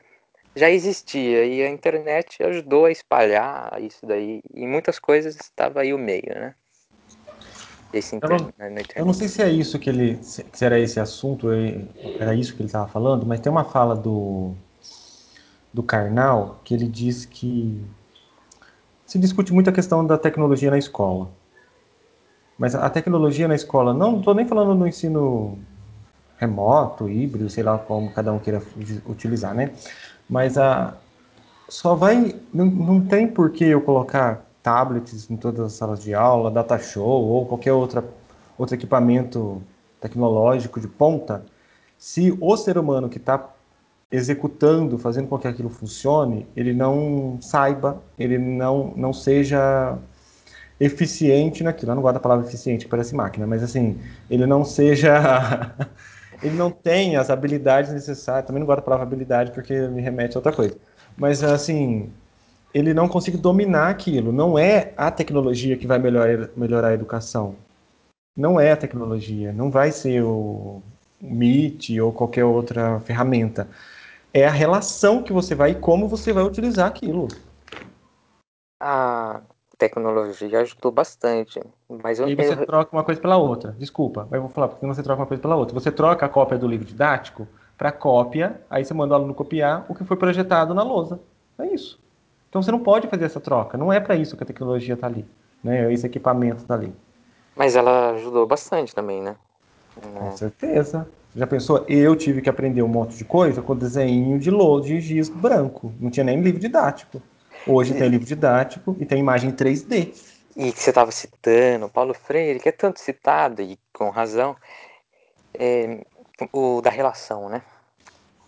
já 0.54 0.70
existia 0.70 1.44
e 1.46 1.62
a 1.62 1.68
internet 1.68 2.42
ajudou 2.42 2.86
a 2.86 2.90
espalhar 2.90 3.80
isso 3.82 4.04
daí. 4.06 4.42
E 4.52 4.66
muitas 4.66 4.98
coisas 4.98 5.36
estava 5.36 5.80
aí 5.80 5.94
o 5.94 5.98
meio, 5.98 6.34
né? 6.34 6.54
Desse 7.92 8.16
Eu 8.20 8.28
não, 8.28 8.36
internet. 8.36 8.94
eu 8.96 9.04
não 9.04 9.12
sei 9.12 9.28
se 9.28 9.42
é 9.42 9.48
isso 9.48 9.78
que 9.78 9.90
ele, 9.90 10.18
se 10.22 10.64
era 10.64 10.78
esse 10.78 11.00
assunto, 11.00 11.48
era 12.18 12.34
isso 12.34 12.54
que 12.54 12.62
ele 12.62 12.68
estava 12.68 12.88
falando, 12.88 13.26
mas 13.26 13.40
tem 13.40 13.50
uma 13.50 13.64
fala 13.64 13.96
do 13.96 14.54
do 15.72 15.82
Karnal 15.82 16.60
que 16.64 16.74
ele 16.74 16.86
diz 16.88 17.24
que 17.24 17.80
se 19.06 19.18
discute 19.18 19.52
muito 19.52 19.70
a 19.70 19.72
questão 19.72 20.04
da 20.06 20.18
tecnologia 20.18 20.70
na 20.70 20.78
escola. 20.78 21.28
Mas 22.58 22.74
a 22.74 22.90
tecnologia 22.90 23.48
na 23.48 23.54
escola, 23.54 23.94
não 23.94 24.18
estou 24.18 24.34
nem 24.34 24.46
falando 24.46 24.74
no 24.74 24.86
ensino 24.86 25.58
remoto, 26.38 27.08
híbrido, 27.08 27.48
sei 27.50 27.62
lá 27.62 27.78
como 27.78 28.12
cada 28.12 28.32
um 28.32 28.38
queira 28.38 28.62
utilizar, 29.06 29.54
né? 29.54 29.72
Mas 30.30 30.56
a, 30.56 30.94
só 31.68 31.94
vai. 31.94 32.34
Não, 32.54 32.66
não 32.66 33.00
tem 33.00 33.26
por 33.26 33.50
que 33.50 33.64
eu 33.64 33.80
colocar 33.80 34.46
tablets 34.62 35.28
em 35.30 35.36
todas 35.36 35.60
as 35.60 35.72
salas 35.72 36.02
de 36.02 36.14
aula, 36.14 36.50
data 36.50 36.78
show 36.78 37.04
ou 37.04 37.46
qualquer 37.46 37.72
outra, 37.72 38.04
outro 38.56 38.76
equipamento 38.76 39.60
tecnológico 40.00 40.80
de 40.80 40.86
ponta, 40.86 41.44
se 41.98 42.36
o 42.40 42.56
ser 42.56 42.78
humano 42.78 43.08
que 43.08 43.18
está 43.18 43.50
executando, 44.10 44.98
fazendo 44.98 45.28
com 45.28 45.38
que 45.38 45.48
aquilo 45.48 45.68
funcione, 45.68 46.46
ele 46.56 46.72
não 46.72 47.38
saiba, 47.40 48.02
ele 48.18 48.38
não, 48.38 48.92
não 48.96 49.12
seja 49.12 49.98
eficiente 50.80 51.62
naquilo. 51.62 51.92
Eu 51.92 51.96
não 51.96 52.02
gosto 52.02 52.14
da 52.14 52.20
palavra 52.20 52.46
eficiente, 52.46 52.88
parece 52.88 53.14
máquina, 53.14 53.46
mas 53.46 53.62
assim, 53.62 53.98
ele 54.30 54.46
não 54.46 54.64
seja. 54.64 55.74
ele 56.42 56.56
não 56.56 56.70
tem 56.70 57.16
as 57.16 57.30
habilidades 57.30 57.92
necessárias. 57.92 58.46
Também 58.46 58.60
não 58.60 58.66
gosto 58.66 58.78
da 58.78 58.84
palavra 58.84 59.06
habilidade 59.06 59.52
porque 59.52 59.74
me 59.88 60.00
remete 60.00 60.36
a 60.36 60.38
outra 60.38 60.52
coisa. 60.52 60.76
Mas 61.16 61.42
assim, 61.42 62.10
ele 62.72 62.94
não 62.94 63.08
consegue 63.08 63.36
dominar 63.36 63.88
aquilo. 63.88 64.32
Não 64.32 64.58
é 64.58 64.92
a 64.96 65.10
tecnologia 65.10 65.76
que 65.76 65.86
vai 65.86 65.98
melhorar, 65.98 66.48
melhorar 66.56 66.88
a 66.88 66.94
educação. 66.94 67.56
Não 68.36 68.58
é 68.58 68.72
a 68.72 68.76
tecnologia. 68.76 69.52
Não 69.52 69.70
vai 69.70 69.92
ser 69.92 70.22
o 70.22 70.82
Meet 71.20 71.90
ou 72.00 72.12
qualquer 72.12 72.44
outra 72.44 73.00
ferramenta. 73.00 73.68
É 74.32 74.46
a 74.46 74.50
relação 74.50 75.22
que 75.22 75.32
você 75.32 75.54
vai 75.54 75.72
e 75.72 75.74
como 75.74 76.08
você 76.08 76.32
vai 76.32 76.44
utilizar 76.44 76.86
aquilo. 76.86 77.28
A 78.80 79.42
tecnologia 79.80 80.60
ajudou 80.60 80.92
bastante. 80.92 81.60
Mas 82.02 82.18
E 82.18 82.22
eu, 82.22 82.28
aí 82.28 82.34
você 82.36 82.52
eu- 82.52 82.66
troca 82.66 82.94
uma 82.94 83.02
coisa 83.02 83.20
pela 83.20 83.36
outra. 83.36 83.74
Desculpa, 83.78 84.28
mas 84.30 84.36
eu 84.38 84.42
vou 84.42 84.50
falar 84.50 84.68
porque 84.68 84.86
você 84.86 85.02
troca 85.02 85.20
uma 85.22 85.26
coisa 85.26 85.40
pela 85.40 85.56
outra. 85.56 85.74
Você 85.74 85.90
troca 85.90 86.26
a 86.26 86.28
cópia 86.28 86.58
do 86.58 86.68
livro 86.68 86.86
didático 86.86 87.48
para 87.76 87.90
cópia, 87.90 88.60
aí 88.68 88.84
você 88.84 88.92
manda 88.94 89.14
o 89.14 89.16
aluno 89.16 89.34
copiar 89.34 89.86
o 89.88 89.94
que 89.94 90.04
foi 90.04 90.16
projetado 90.16 90.74
na 90.74 90.82
lousa. 90.82 91.18
É 91.58 91.66
isso. 91.66 91.98
Então 92.48 92.62
você 92.62 92.70
não 92.70 92.80
pode 92.80 93.08
fazer 93.08 93.24
essa 93.24 93.40
troca. 93.40 93.78
Não 93.78 93.92
é 93.92 93.98
para 93.98 94.14
isso 94.16 94.36
que 94.36 94.42
a 94.42 94.46
tecnologia 94.46 94.94
está 94.94 95.06
ali. 95.06 95.24
Né? 95.64 95.92
Esse 95.92 96.06
equipamento 96.06 96.62
está 96.62 96.74
ali. 96.74 96.92
mas 97.56 97.76
ela 97.76 98.10
ajudou 98.12 98.46
bastante 98.46 98.94
também, 98.94 99.22
né? 99.22 99.36
Com 100.14 100.30
certeza. 100.36 101.06
Já 101.34 101.46
pensou? 101.46 101.84
Eu 101.88 102.16
tive 102.16 102.42
que 102.42 102.48
aprender 102.50 102.82
um 102.82 102.88
monte 102.88 103.16
de 103.16 103.24
coisa 103.24 103.62
com 103.62 103.76
desenho 103.76 104.38
de 104.38 104.50
lodo 104.50 104.86
de 104.86 105.00
giz 105.00 105.28
branco. 105.28 105.92
Não 106.00 106.10
tinha 106.10 106.24
nem 106.24 106.40
livro 106.40 106.60
didático. 106.60 107.22
Hoje 107.66 107.94
tem 107.94 108.08
livro 108.08 108.26
didático 108.26 108.96
e 108.98 109.04
tem 109.04 109.18
imagem 109.18 109.52
3D. 109.52 110.14
E 110.56 110.72
que 110.72 110.80
você 110.80 110.90
estava 110.90 111.10
citando, 111.12 111.88
Paulo 111.88 112.14
Freire, 112.14 112.58
que 112.58 112.68
é 112.68 112.72
tanto 112.72 113.00
citado, 113.00 113.62
e 113.62 113.78
com 113.92 114.10
razão, 114.10 114.56
é, 115.54 116.04
o 116.52 116.80
da 116.80 116.90
relação, 116.90 117.48
né? 117.48 117.62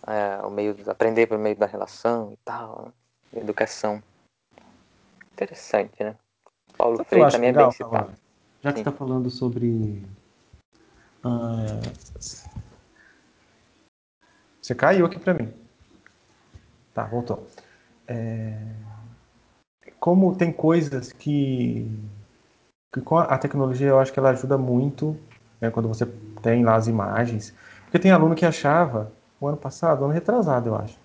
É, 0.05 0.45
o 0.45 0.49
meio 0.49 0.75
aprender 0.87 1.27
por 1.27 1.37
meio 1.37 1.55
da 1.55 1.65
relação 1.65 2.31
e 2.33 2.37
tal, 2.43 2.91
educação. 3.33 4.03
Interessante, 5.33 6.03
né? 6.03 6.15
Paulo 6.77 6.97
Sabe 6.97 7.09
Freire 7.09 7.31
também 7.31 7.51
legal, 7.51 7.63
é 7.63 7.65
bem 7.67 7.71
citado. 7.71 8.13
Já 8.61 8.73
que 8.73 8.79
está 8.79 8.91
falando 8.91 9.29
sobre. 9.29 10.03
ah, 11.23 11.79
Você 14.61 14.75
caiu 14.75 15.05
aqui 15.05 15.19
para 15.19 15.33
mim. 15.33 15.53
Tá, 16.93 17.05
voltou. 17.05 17.47
É, 18.07 18.57
Como 20.03 20.35
tem 20.35 20.51
coisas 20.51 21.13
que... 21.13 21.89
que 22.93 22.99
com 22.99 23.17
a 23.17 23.37
tecnologia 23.37 23.87
eu 23.87 23.99
acho 23.99 24.11
que 24.11 24.19
ela 24.19 24.31
ajuda 24.31 24.57
muito 24.57 25.17
né, 25.61 25.71
quando 25.71 25.87
você 25.87 26.05
tem 26.41 26.61
lá 26.61 26.75
as 26.75 26.87
imagens. 26.87 27.53
Porque 27.85 27.97
tem 27.99 28.11
aluno 28.11 28.35
que 28.35 28.45
achava, 28.45 29.13
o 29.39 29.47
ano 29.47 29.55
passado, 29.55 30.03
ano 30.03 30.13
retrasado, 30.13 30.67
eu 30.67 30.75
acho, 30.75 30.99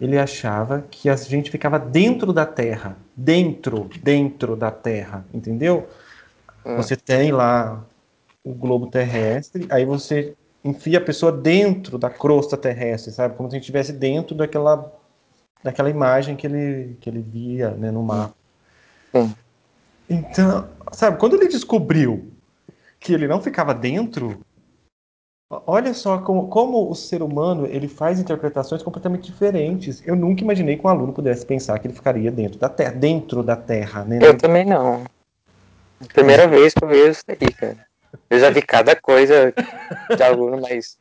ele 0.00 0.18
achava 0.18 0.82
que 0.90 1.10
a 1.10 1.16
gente 1.16 1.50
ficava 1.50 1.78
dentro 1.78 2.32
da 2.32 2.46
Terra. 2.46 2.96
Dentro, 3.14 3.90
dentro 4.02 4.56
da 4.56 4.70
Terra, 4.70 5.26
entendeu? 5.34 5.86
Hum. 6.64 6.76
Você 6.76 6.96
tem 6.96 7.30
lá 7.30 7.84
o 8.42 8.54
globo 8.54 8.86
terrestre, 8.86 9.66
aí 9.68 9.84
você 9.84 10.34
enfia 10.64 10.96
a 10.96 11.04
pessoa 11.04 11.30
dentro 11.30 11.98
da 11.98 12.08
crosta 12.08 12.56
terrestre, 12.56 13.12
sabe? 13.12 13.36
Como 13.36 13.50
se 13.50 13.56
a 13.56 13.58
gente 13.58 13.64
estivesse 13.64 13.92
dentro 13.92 14.34
daquela, 14.34 14.90
daquela 15.62 15.90
imagem 15.90 16.34
que 16.34 16.46
ele, 16.46 16.96
que 16.98 17.10
ele 17.10 17.20
via 17.20 17.72
né, 17.72 17.90
no 17.90 18.02
mapa. 18.02 18.37
Sim. 19.12 19.34
Então, 20.08 20.68
sabe, 20.92 21.18
quando 21.18 21.36
ele 21.36 21.48
descobriu 21.48 22.32
que 22.98 23.12
ele 23.12 23.28
não 23.28 23.40
ficava 23.40 23.74
dentro, 23.74 24.40
olha 25.50 25.92
só 25.94 26.18
como, 26.18 26.48
como 26.48 26.90
o 26.90 26.94
ser 26.94 27.22
humano 27.22 27.66
ele 27.66 27.88
faz 27.88 28.18
interpretações 28.18 28.82
completamente 28.82 29.30
diferentes. 29.30 30.02
Eu 30.06 30.16
nunca 30.16 30.42
imaginei 30.42 30.76
que 30.76 30.86
um 30.86 30.90
aluno 30.90 31.12
pudesse 31.12 31.44
pensar 31.44 31.78
que 31.78 31.86
ele 31.86 31.94
ficaria 31.94 32.30
dentro 32.30 32.58
da 32.58 32.68
Terra, 32.68 32.92
dentro 32.92 33.42
da 33.42 33.56
Terra, 33.56 34.04
né? 34.04 34.18
Eu 34.22 34.36
também 34.36 34.64
não. 34.64 35.04
Primeira 36.12 36.46
vez 36.46 36.74
que 36.74 36.84
eu 36.84 36.88
vejo 36.88 37.10
isso 37.10 37.24
daí, 37.26 37.52
cara. 37.52 37.86
Eu 38.30 38.38
já 38.38 38.50
vi 38.50 38.62
cada 38.62 38.96
coisa 38.96 39.52
de 40.16 40.22
aluno, 40.22 40.60
mas. 40.60 40.96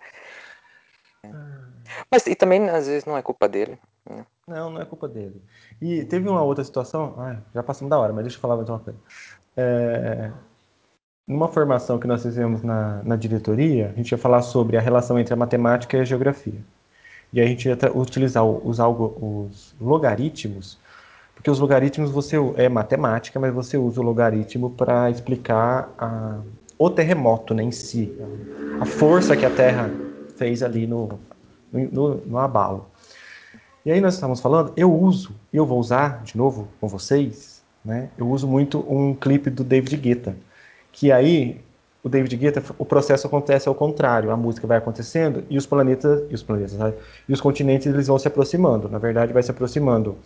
Mas 2.11 2.27
e 2.27 2.35
também 2.35 2.69
às 2.69 2.85
vezes 2.85 3.05
não 3.05 3.17
é 3.17 3.23
culpa 3.23 3.49
dele. 3.49 3.79
né? 4.07 4.23
Não, 4.47 4.69
não 4.71 4.81
é 4.81 4.85
culpa 4.85 5.07
dele. 5.07 5.41
E 5.81 6.05
teve 6.05 6.27
uma 6.29 6.41
outra 6.41 6.63
situação, 6.63 7.15
ah, 7.17 7.37
já 7.53 7.61
passamos 7.61 7.89
da 7.89 7.99
hora, 7.99 8.13
mas 8.13 8.23
deixa 8.23 8.37
eu 8.37 8.41
falar 8.41 8.55
mais 8.55 8.69
uma 8.69 8.79
coisa. 8.79 8.97
É, 9.57 10.31
numa 11.27 11.47
formação 11.49 11.99
que 11.99 12.07
nós 12.07 12.23
fizemos 12.23 12.63
na, 12.63 13.03
na 13.03 13.15
diretoria, 13.15 13.89
a 13.89 13.93
gente 13.93 14.11
ia 14.11 14.17
falar 14.17 14.41
sobre 14.41 14.77
a 14.77 14.81
relação 14.81 15.19
entre 15.19 15.33
a 15.33 15.37
matemática 15.37 15.97
e 15.97 16.01
a 16.01 16.05
geografia. 16.05 16.61
E 17.33 17.41
a 17.41 17.45
gente 17.45 17.67
ia 17.67 17.77
utilizar 17.95 18.45
os, 18.45 18.79
algo, 18.79 19.49
os 19.51 19.75
logaritmos, 19.81 20.79
porque 21.35 21.51
os 21.51 21.59
logaritmos 21.59 22.11
você 22.11 22.37
é 22.57 22.69
matemática, 22.69 23.39
mas 23.39 23.53
você 23.53 23.77
usa 23.77 24.01
o 24.01 24.03
logaritmo 24.03 24.71
para 24.71 25.09
explicar 25.11 25.93
a- 25.97 26.39
o 26.79 26.89
terremoto 26.89 27.53
né, 27.53 27.63
em 27.63 27.71
si, 27.71 28.17
a 28.79 28.85
força 28.85 29.35
que 29.37 29.45
a 29.45 29.49
Terra 29.49 29.89
fez 30.37 30.63
ali 30.63 30.87
no, 30.87 31.19
no, 31.71 32.15
no 32.25 32.37
abalo. 32.37 32.85
E 33.87 33.91
aí 33.93 34.01
nós 34.01 34.15
estávamos 34.15 34.41
falando, 34.41 34.73
eu 34.75 34.93
uso, 34.93 35.33
eu 35.53 35.65
vou 35.65 35.79
usar 35.79 36.21
de 36.21 36.35
novo 36.35 36.67
com 36.77 36.89
vocês, 36.89 37.63
né? 37.85 38.09
Eu 38.17 38.27
uso 38.27 38.45
muito 38.45 38.79
um 38.79 39.15
clipe 39.15 39.49
do 39.49 39.63
David 39.63 39.95
Guetta, 39.95 40.35
que 40.91 41.09
aí 41.09 41.61
o 42.03 42.09
David 42.09 42.35
Guetta, 42.35 42.61
o 42.77 42.83
processo 42.83 43.27
acontece 43.27 43.69
ao 43.69 43.73
contrário, 43.73 44.29
a 44.29 44.35
música 44.35 44.67
vai 44.67 44.77
acontecendo 44.77 45.45
e 45.49 45.57
os 45.57 45.65
planetas, 45.65 46.21
e 46.29 46.35
os 46.35 46.43
planetas, 46.43 46.73
sabe? 46.73 46.97
e 47.29 47.31
os 47.31 47.39
continentes 47.39 47.87
eles 47.87 48.07
vão 48.07 48.19
se 48.19 48.27
aproximando. 48.27 48.89
Na 48.89 48.97
verdade, 48.97 49.31
vai 49.31 49.41
se 49.41 49.51
aproximando 49.51 50.17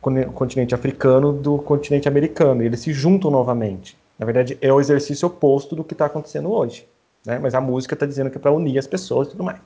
o 0.00 0.32
continente 0.32 0.72
africano 0.72 1.32
do 1.32 1.58
continente 1.58 2.06
americano, 2.06 2.62
e 2.62 2.66
eles 2.66 2.78
se 2.78 2.92
juntam 2.92 3.32
novamente. 3.32 3.98
Na 4.16 4.26
verdade, 4.26 4.56
é 4.62 4.72
o 4.72 4.78
exercício 4.78 5.26
oposto 5.26 5.74
do 5.74 5.82
que 5.82 5.92
está 5.92 6.06
acontecendo 6.06 6.52
hoje, 6.52 6.86
né? 7.26 7.40
Mas 7.40 7.52
a 7.52 7.60
música 7.60 7.94
está 7.94 8.06
dizendo 8.06 8.30
que 8.30 8.38
é 8.38 8.40
para 8.40 8.52
unir 8.52 8.78
as 8.78 8.86
pessoas 8.86 9.26
e 9.26 9.30
tudo 9.32 9.42
mais. 9.42 9.58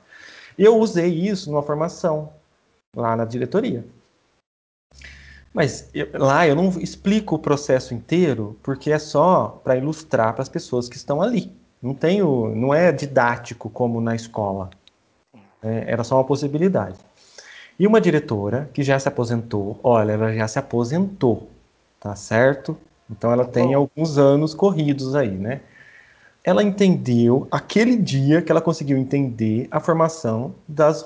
E 0.57 0.63
eu 0.63 0.75
usei 0.75 1.07
isso 1.07 1.51
numa 1.51 1.61
formação 1.61 2.29
lá 2.95 3.15
na 3.15 3.25
diretoria. 3.25 3.85
Mas 5.53 5.89
eu- 5.93 6.09
lá 6.13 6.47
eu 6.47 6.55
não 6.55 6.69
explico 6.79 7.35
o 7.35 7.39
processo 7.39 7.93
inteiro, 7.93 8.57
porque 8.63 8.91
é 8.91 8.97
só 8.97 9.61
para 9.63 9.77
ilustrar 9.77 10.33
para 10.33 10.41
as 10.41 10.49
pessoas 10.49 10.89
que 10.89 10.97
estão 10.97 11.21
ali. 11.21 11.51
Não 11.81 11.93
tenho, 11.93 12.55
não 12.55 12.73
é 12.73 12.91
didático 12.91 13.69
como 13.69 14.01
na 14.01 14.15
escola. 14.15 14.69
É, 15.61 15.91
era 15.91 16.03
só 16.03 16.17
uma 16.17 16.23
possibilidade. 16.23 16.97
E 17.79 17.85
uma 17.85 18.01
diretora 18.01 18.69
que 18.73 18.83
já 18.83 18.99
se 18.99 19.07
aposentou, 19.07 19.79
olha, 19.83 20.13
ela 20.13 20.33
já 20.33 20.47
se 20.47 20.59
aposentou, 20.59 21.49
tá 21.99 22.15
certo? 22.15 22.77
Então 23.09 23.31
ela 23.31 23.45
tem 23.45 23.73
alguns 23.73 24.17
anos 24.17 24.53
corridos 24.53 25.15
aí, 25.15 25.31
né? 25.31 25.61
Ela 26.43 26.63
entendeu 26.63 27.47
aquele 27.51 27.95
dia 27.95 28.41
que 28.41 28.51
ela 28.51 28.61
conseguiu 28.61 28.97
entender 28.97 29.67
a 29.71 29.79
formação 29.79 30.55
das 30.67 31.03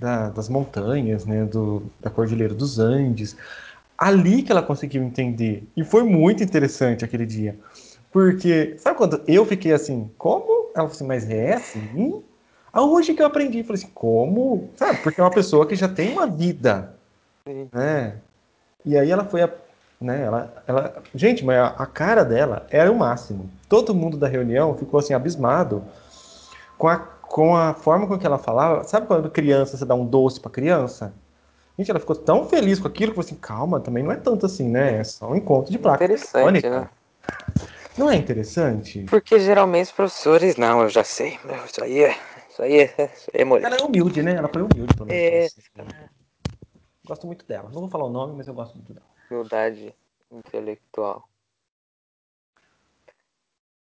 da- 0.00 0.30
das 0.30 0.48
montanhas, 0.48 1.24
né, 1.24 1.44
do, 1.44 1.82
da 2.00 2.10
Cordilheira 2.10 2.54
dos 2.54 2.78
Andes. 2.78 3.36
Ali 3.96 4.42
que 4.42 4.50
ela 4.50 4.62
conseguiu 4.62 5.02
entender. 5.02 5.66
E 5.76 5.84
foi 5.84 6.02
muito 6.02 6.42
interessante 6.42 7.04
aquele 7.04 7.24
dia. 7.24 7.56
Porque, 8.12 8.76
sabe 8.78 8.96
quando 8.96 9.22
eu 9.26 9.44
fiquei 9.46 9.72
assim, 9.72 10.10
como? 10.18 10.70
Ela 10.74 10.88
falou 10.88 10.90
assim, 10.90 11.06
mas 11.06 11.28
é 11.30 11.54
assim? 11.54 12.22
Hoje 12.72 13.14
que 13.14 13.22
eu 13.22 13.26
aprendi, 13.26 13.58
eu 13.58 13.64
falei 13.64 13.82
assim, 13.82 13.92
como? 13.94 14.68
Sabe, 14.76 15.00
porque 15.02 15.20
é 15.20 15.24
uma 15.24 15.30
pessoa 15.30 15.66
que 15.66 15.76
já 15.76 15.88
tem 15.88 16.12
uma 16.12 16.26
vida, 16.26 16.94
Sim. 17.46 17.68
né? 17.72 18.16
E 18.84 18.98
aí 18.98 19.10
ela 19.10 19.24
foi, 19.24 19.42
a, 19.42 19.50
né, 20.00 20.22
ela, 20.22 20.62
ela, 20.66 21.02
gente, 21.14 21.44
mas 21.44 21.56
a, 21.56 21.66
a 21.68 21.86
cara 21.86 22.24
dela 22.24 22.66
era 22.70 22.90
o 22.90 22.98
máximo. 22.98 23.48
Todo 23.68 23.94
mundo 23.94 24.16
da 24.16 24.26
reunião 24.28 24.76
ficou 24.76 24.98
assim, 24.98 25.14
abismado 25.14 25.84
com 26.76 26.88
a, 26.88 27.08
com 27.34 27.56
a 27.56 27.74
forma 27.74 28.06
com 28.06 28.16
que 28.16 28.24
ela 28.24 28.38
falava. 28.38 28.84
Sabe 28.84 29.08
quando 29.08 29.28
criança, 29.28 29.76
você 29.76 29.84
dá 29.84 29.92
um 29.92 30.06
doce 30.06 30.38
pra 30.38 30.52
criança? 30.52 31.12
Gente, 31.76 31.90
ela 31.90 31.98
ficou 31.98 32.14
tão 32.14 32.48
feliz 32.48 32.78
com 32.78 32.86
aquilo 32.86 33.10
que 33.10 33.16
falou 33.16 33.26
assim, 33.26 33.34
calma, 33.34 33.80
também 33.80 34.04
não 34.04 34.12
é 34.12 34.16
tanto 34.16 34.46
assim, 34.46 34.68
né? 34.68 35.00
É 35.00 35.02
só 35.02 35.28
um 35.28 35.34
encontro 35.34 35.72
de 35.72 35.76
placa 35.76 36.04
Interessante, 36.04 36.70
né? 36.70 36.88
Não 37.98 38.08
é 38.08 38.14
interessante? 38.14 39.02
Porque 39.10 39.40
geralmente 39.40 39.86
os 39.86 39.90
professores, 39.90 40.56
não, 40.56 40.82
eu 40.82 40.88
já 40.88 41.02
sei, 41.02 41.36
isso 41.66 41.82
aí 41.82 42.04
é. 42.04 42.16
Isso 42.48 42.62
aí 42.62 42.78
é. 42.78 42.84
Isso 43.18 43.30
aí 43.34 43.40
é. 43.40 43.64
Ela 43.64 43.76
é 43.78 43.82
humilde, 43.82 44.22
né? 44.22 44.36
Ela 44.36 44.46
foi 44.46 44.62
humilde, 44.62 44.94
pelo 44.94 45.08
menos. 45.08 45.24
É. 45.24 45.48
pra 45.74 45.84
você. 45.86 45.92
Gosto 47.04 47.26
muito 47.26 47.44
dela. 47.46 47.68
Não 47.72 47.80
vou 47.80 47.90
falar 47.90 48.04
o 48.04 48.10
nome, 48.10 48.34
mas 48.36 48.46
eu 48.46 48.54
gosto 48.54 48.76
muito 48.76 48.92
dela. 48.92 49.06
Humildade 49.28 49.92
intelectual. 50.30 51.28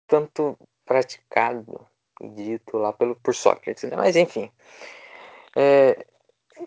Tanto 0.07 0.55
praticado 0.85 1.81
dito 2.21 2.77
lá 2.77 2.93
pelo, 2.93 3.17
por 3.17 3.35
Sócrates, 3.35 3.85
né? 3.85 3.97
Mas 3.97 4.17
enfim. 4.17 4.51
É, 5.57 6.07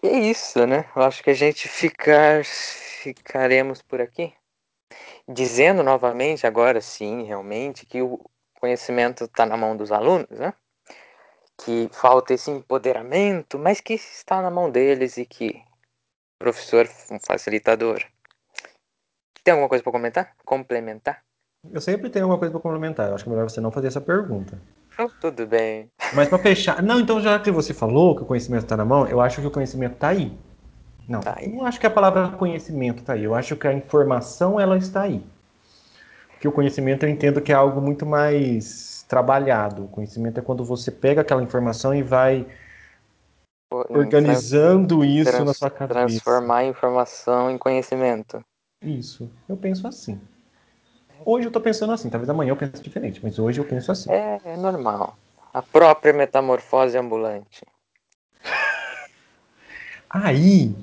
é 0.04 0.20
isso, 0.20 0.66
né? 0.66 0.90
Eu 0.96 1.04
acho 1.04 1.24
que 1.24 1.30
a 1.30 1.34
gente 1.34 1.68
ficar, 1.68 2.44
ficaremos 2.46 3.82
por 3.82 4.02
aqui. 4.02 4.34
Dizendo 5.28 5.84
novamente, 5.84 6.48
agora 6.48 6.82
sim, 6.82 7.24
realmente, 7.24 7.86
que 7.86 8.02
o 8.02 8.20
conhecimento 8.60 9.26
está 9.26 9.46
na 9.46 9.58
mão 9.58 9.76
dos 9.76 9.92
alunos, 9.92 10.30
né? 10.30 10.54
Que 11.58 11.90
falta 11.92 12.34
esse 12.34 12.50
empoderamento, 12.50 13.60
mas 13.60 13.82
que 13.82 13.94
está 13.94 14.42
na 14.42 14.50
mão 14.50 14.70
deles 14.70 15.18
e 15.18 15.26
que 15.26 15.64
professor 16.40 16.90
um 17.12 17.20
facilitador. 17.20 18.04
Tem 19.44 19.52
alguma 19.52 19.70
coisa 19.70 19.84
para 19.84 19.92
comentar? 19.92 20.36
Complementar? 20.44 21.24
Eu 21.72 21.82
sempre 21.82 22.10
tenho 22.10 22.26
uma 22.26 22.38
coisa 22.38 22.52
para 22.52 22.62
complementar. 22.62 23.10
Eu 23.10 23.16
acho 23.16 23.24
que 23.24 23.30
é 23.30 23.34
melhor 23.34 23.50
você 23.50 23.62
não 23.62 23.72
fazer 23.72 23.88
essa 23.88 24.02
pergunta. 24.02 24.60
Oh, 25.00 25.10
tudo 25.20 25.48
bem. 25.48 25.90
Mas 26.14 26.30
para 26.30 26.38
fechar. 26.38 26.82
Não, 26.84 27.00
então 27.00 27.20
já 27.22 27.40
que 27.40 27.52
você 27.52 27.74
falou 27.74 28.16
que 28.16 28.24
o 28.24 28.26
conhecimento 28.26 28.64
está 28.64 28.76
na 28.78 28.86
mão, 28.86 29.08
eu 29.08 29.22
acho 29.22 29.42
que 29.42 29.48
o 29.48 29.52
conhecimento 29.52 29.94
está 29.94 30.10
aí. 30.10 30.32
Não, 31.08 31.20
Tá 31.22 31.36
aí. 31.38 31.46
eu 31.46 31.52
não 31.52 31.66
acho 31.66 31.80
que 31.80 31.88
a 31.88 31.92
palavra 31.92 32.30
conhecimento 32.30 33.00
está 33.00 33.14
aí. 33.14 33.24
Eu 33.24 33.34
acho 33.36 33.56
que 33.56 33.68
a 33.68 33.74
informação 33.74 34.60
ela 34.60 34.78
está 34.78 35.02
aí. 35.02 35.24
Porque 36.32 36.48
o 36.48 36.52
conhecimento 36.52 37.06
eu 37.06 37.10
entendo 37.10 37.42
que 37.42 37.52
é 37.52 37.56
algo 37.56 37.80
muito 37.82 38.06
mais 38.06 39.06
trabalhado. 39.08 39.86
O 39.86 39.88
conhecimento 39.88 40.40
é 40.40 40.44
quando 40.44 40.64
você 40.66 40.90
pega 40.90 41.22
aquela 41.22 41.44
informação 41.44 41.94
e 41.94 42.02
vai 42.02 42.48
organizando 43.90 45.06
isso 45.06 45.44
na 45.46 45.54
sua 45.54 45.70
cabeça. 45.70 46.00
Transformar 46.00 46.58
a 46.58 46.66
informação 46.66 47.50
em 47.52 47.58
conhecimento. 47.58 48.44
Isso, 48.82 49.30
eu 49.48 49.56
penso 49.56 49.88
assim. 49.88 50.20
Hoje 51.26 51.48
eu 51.48 51.52
tô 51.52 51.60
pensando 51.62 51.94
assim, 51.94 52.10
talvez 52.10 52.30
amanhã 52.30 52.52
eu 52.52 52.56
pense 52.56 52.82
diferente, 52.82 53.20
mas 53.24 53.38
hoje 53.38 53.60
eu 53.60 53.66
penso 53.66 53.92
assim. 53.92 54.12
É, 54.12 54.40
é 54.44 54.58
normal. 54.58 55.18
A 55.54 55.62
própria 55.62 56.14
metamorfose 56.14 56.98
ambulante. 56.98 57.66
Aí, 60.10 60.76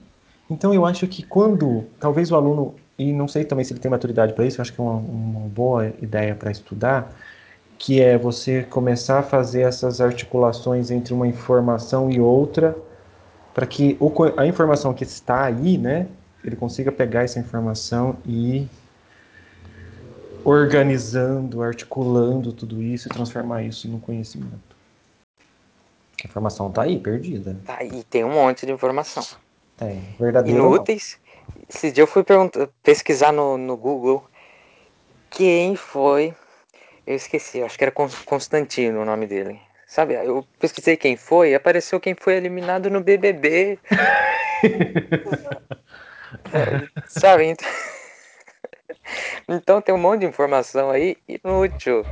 então 0.50 0.72
eu 0.72 0.86
acho 0.86 1.06
que 1.06 1.22
quando 1.22 1.84
talvez 2.00 2.30
o 2.30 2.36
aluno, 2.36 2.74
e 2.98 3.12
não 3.12 3.28
sei 3.28 3.44
também 3.44 3.64
se 3.64 3.72
ele 3.72 3.80
tem 3.80 3.90
maturidade 3.90 4.32
para 4.32 4.46
isso, 4.46 4.58
eu 4.58 4.62
acho 4.62 4.72
que 4.72 4.80
é 4.80 4.84
uma, 4.84 4.94
uma 4.94 5.48
boa 5.48 5.92
ideia 6.00 6.34
para 6.34 6.50
estudar, 6.50 7.12
que 7.78 8.00
é 8.00 8.18
você 8.18 8.62
começar 8.64 9.20
a 9.20 9.22
fazer 9.22 9.62
essas 9.62 10.00
articulações 10.00 10.90
entre 10.90 11.14
uma 11.14 11.26
informação 11.26 12.10
e 12.10 12.20
outra, 12.20 12.76
para 13.54 13.66
que 13.66 13.98
a 14.36 14.46
informação 14.46 14.94
que 14.94 15.04
está 15.04 15.44
aí, 15.44 15.78
né, 15.78 16.06
ele 16.44 16.56
consiga 16.56 16.90
pegar 16.90 17.24
essa 17.24 17.38
informação 17.38 18.16
e 18.26 18.66
organizando, 20.48 21.62
articulando 21.62 22.52
tudo 22.52 22.82
isso 22.82 23.08
e 23.08 23.10
transformar 23.10 23.62
isso 23.62 23.86
no 23.88 24.00
conhecimento. 24.00 24.76
A 26.24 26.26
informação 26.26 26.68
está 26.68 26.82
aí, 26.82 26.98
perdida. 26.98 27.56
Tá, 27.64 27.84
e 27.84 28.02
tem 28.04 28.24
um 28.24 28.32
monte 28.32 28.66
de 28.66 28.72
informação. 28.72 29.24
É, 29.80 29.98
verdadeiro. 30.18 30.58
Inúteis. 30.58 31.18
Esse 31.68 31.92
dia 31.92 32.02
eu 32.02 32.06
fui 32.06 32.24
pesquisar 32.82 33.30
no, 33.32 33.56
no 33.56 33.76
Google 33.76 34.24
quem 35.30 35.76
foi. 35.76 36.34
Eu 37.06 37.14
esqueci, 37.14 37.62
acho 37.62 37.78
que 37.78 37.84
era 37.84 37.92
Con- 37.92 38.08
Constantino 38.24 39.02
o 39.02 39.04
nome 39.04 39.26
dele. 39.26 39.60
Sabe, 39.86 40.14
eu 40.14 40.44
pesquisei 40.58 40.96
quem 40.96 41.16
foi, 41.16 41.54
apareceu 41.54 41.98
quem 41.98 42.14
foi 42.14 42.34
eliminado 42.34 42.90
no 42.90 43.00
BBB. 43.00 43.78
É, 46.52 46.88
Sabe, 47.08 47.44
então... 47.44 47.66
então 49.48 49.80
tem 49.80 49.94
um 49.94 49.98
monte 49.98 50.20
de 50.20 50.26
informação 50.26 50.90
aí 50.90 51.16
inútil. 51.26 52.06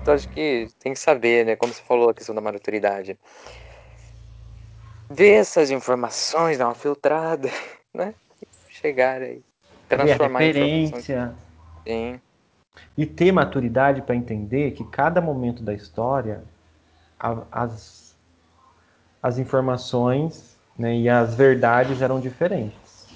Então 0.00 0.14
acho 0.14 0.28
que 0.28 0.68
tem 0.78 0.92
que 0.92 0.98
saber, 0.98 1.44
né? 1.44 1.56
Como 1.56 1.72
você 1.72 1.82
falou, 1.82 2.10
a 2.10 2.14
questão 2.14 2.34
da 2.34 2.40
maturidade. 2.40 3.18
Ver 5.10 5.32
essas 5.32 5.70
informações, 5.70 6.58
dar 6.58 6.66
uma 6.66 6.74
filtrada, 6.74 7.48
né? 7.94 8.14
Chegar 8.68 9.22
aí. 9.22 9.42
Transformar 9.88 10.38
Ver 10.38 10.44
a 10.44 10.48
referência. 10.48 11.34
Sim. 11.86 12.20
E 12.96 13.06
ter 13.06 13.32
maturidade 13.32 14.02
para 14.02 14.14
entender 14.14 14.72
que 14.72 14.84
cada 14.84 15.20
momento 15.20 15.62
da 15.62 15.74
história, 15.74 16.42
as, 17.50 18.14
as 19.22 19.38
informações 19.38 20.56
né, 20.78 20.96
e 20.96 21.08
as 21.08 21.34
verdades 21.34 22.00
eram 22.00 22.20
diferentes. 22.20 23.08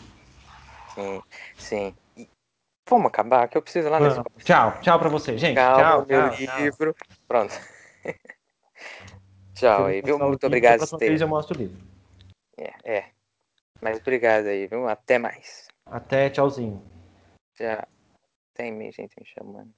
Sim, 0.94 1.22
sim. 1.58 1.94
Vamos 2.88 3.06
acabar, 3.06 3.48
que 3.48 3.56
eu 3.56 3.62
preciso 3.62 3.88
lá 3.88 4.00
nesse. 4.00 4.20
Tchau, 4.44 4.80
tchau 4.80 4.98
para 4.98 5.08
você, 5.08 5.38
gente. 5.38 5.56
Tchau, 5.56 5.78
tchau 5.78 6.06
meu 6.06 6.30
tchau, 6.30 6.58
livro. 6.58 6.94
Tchau. 6.98 7.16
Pronto. 7.28 7.54
tchau 9.54 9.86
aí, 9.86 10.02
viu? 10.02 10.18
Muito 10.18 10.46
obrigado. 10.46 10.84
Vez 10.98 11.20
eu 11.20 11.28
mostro 11.28 11.56
o 11.56 11.62
livro. 11.62 11.80
É, 12.58 12.72
é. 12.84 13.10
Mas 13.80 13.98
obrigado 13.98 14.46
aí, 14.46 14.66
viu? 14.66 14.88
Até 14.88 15.18
mais. 15.18 15.68
Até, 15.86 16.30
tchauzinho. 16.30 16.82
Já 17.58 17.86
tem 18.54 18.72
gente 18.92 19.14
me 19.18 19.26
chamando. 19.26 19.72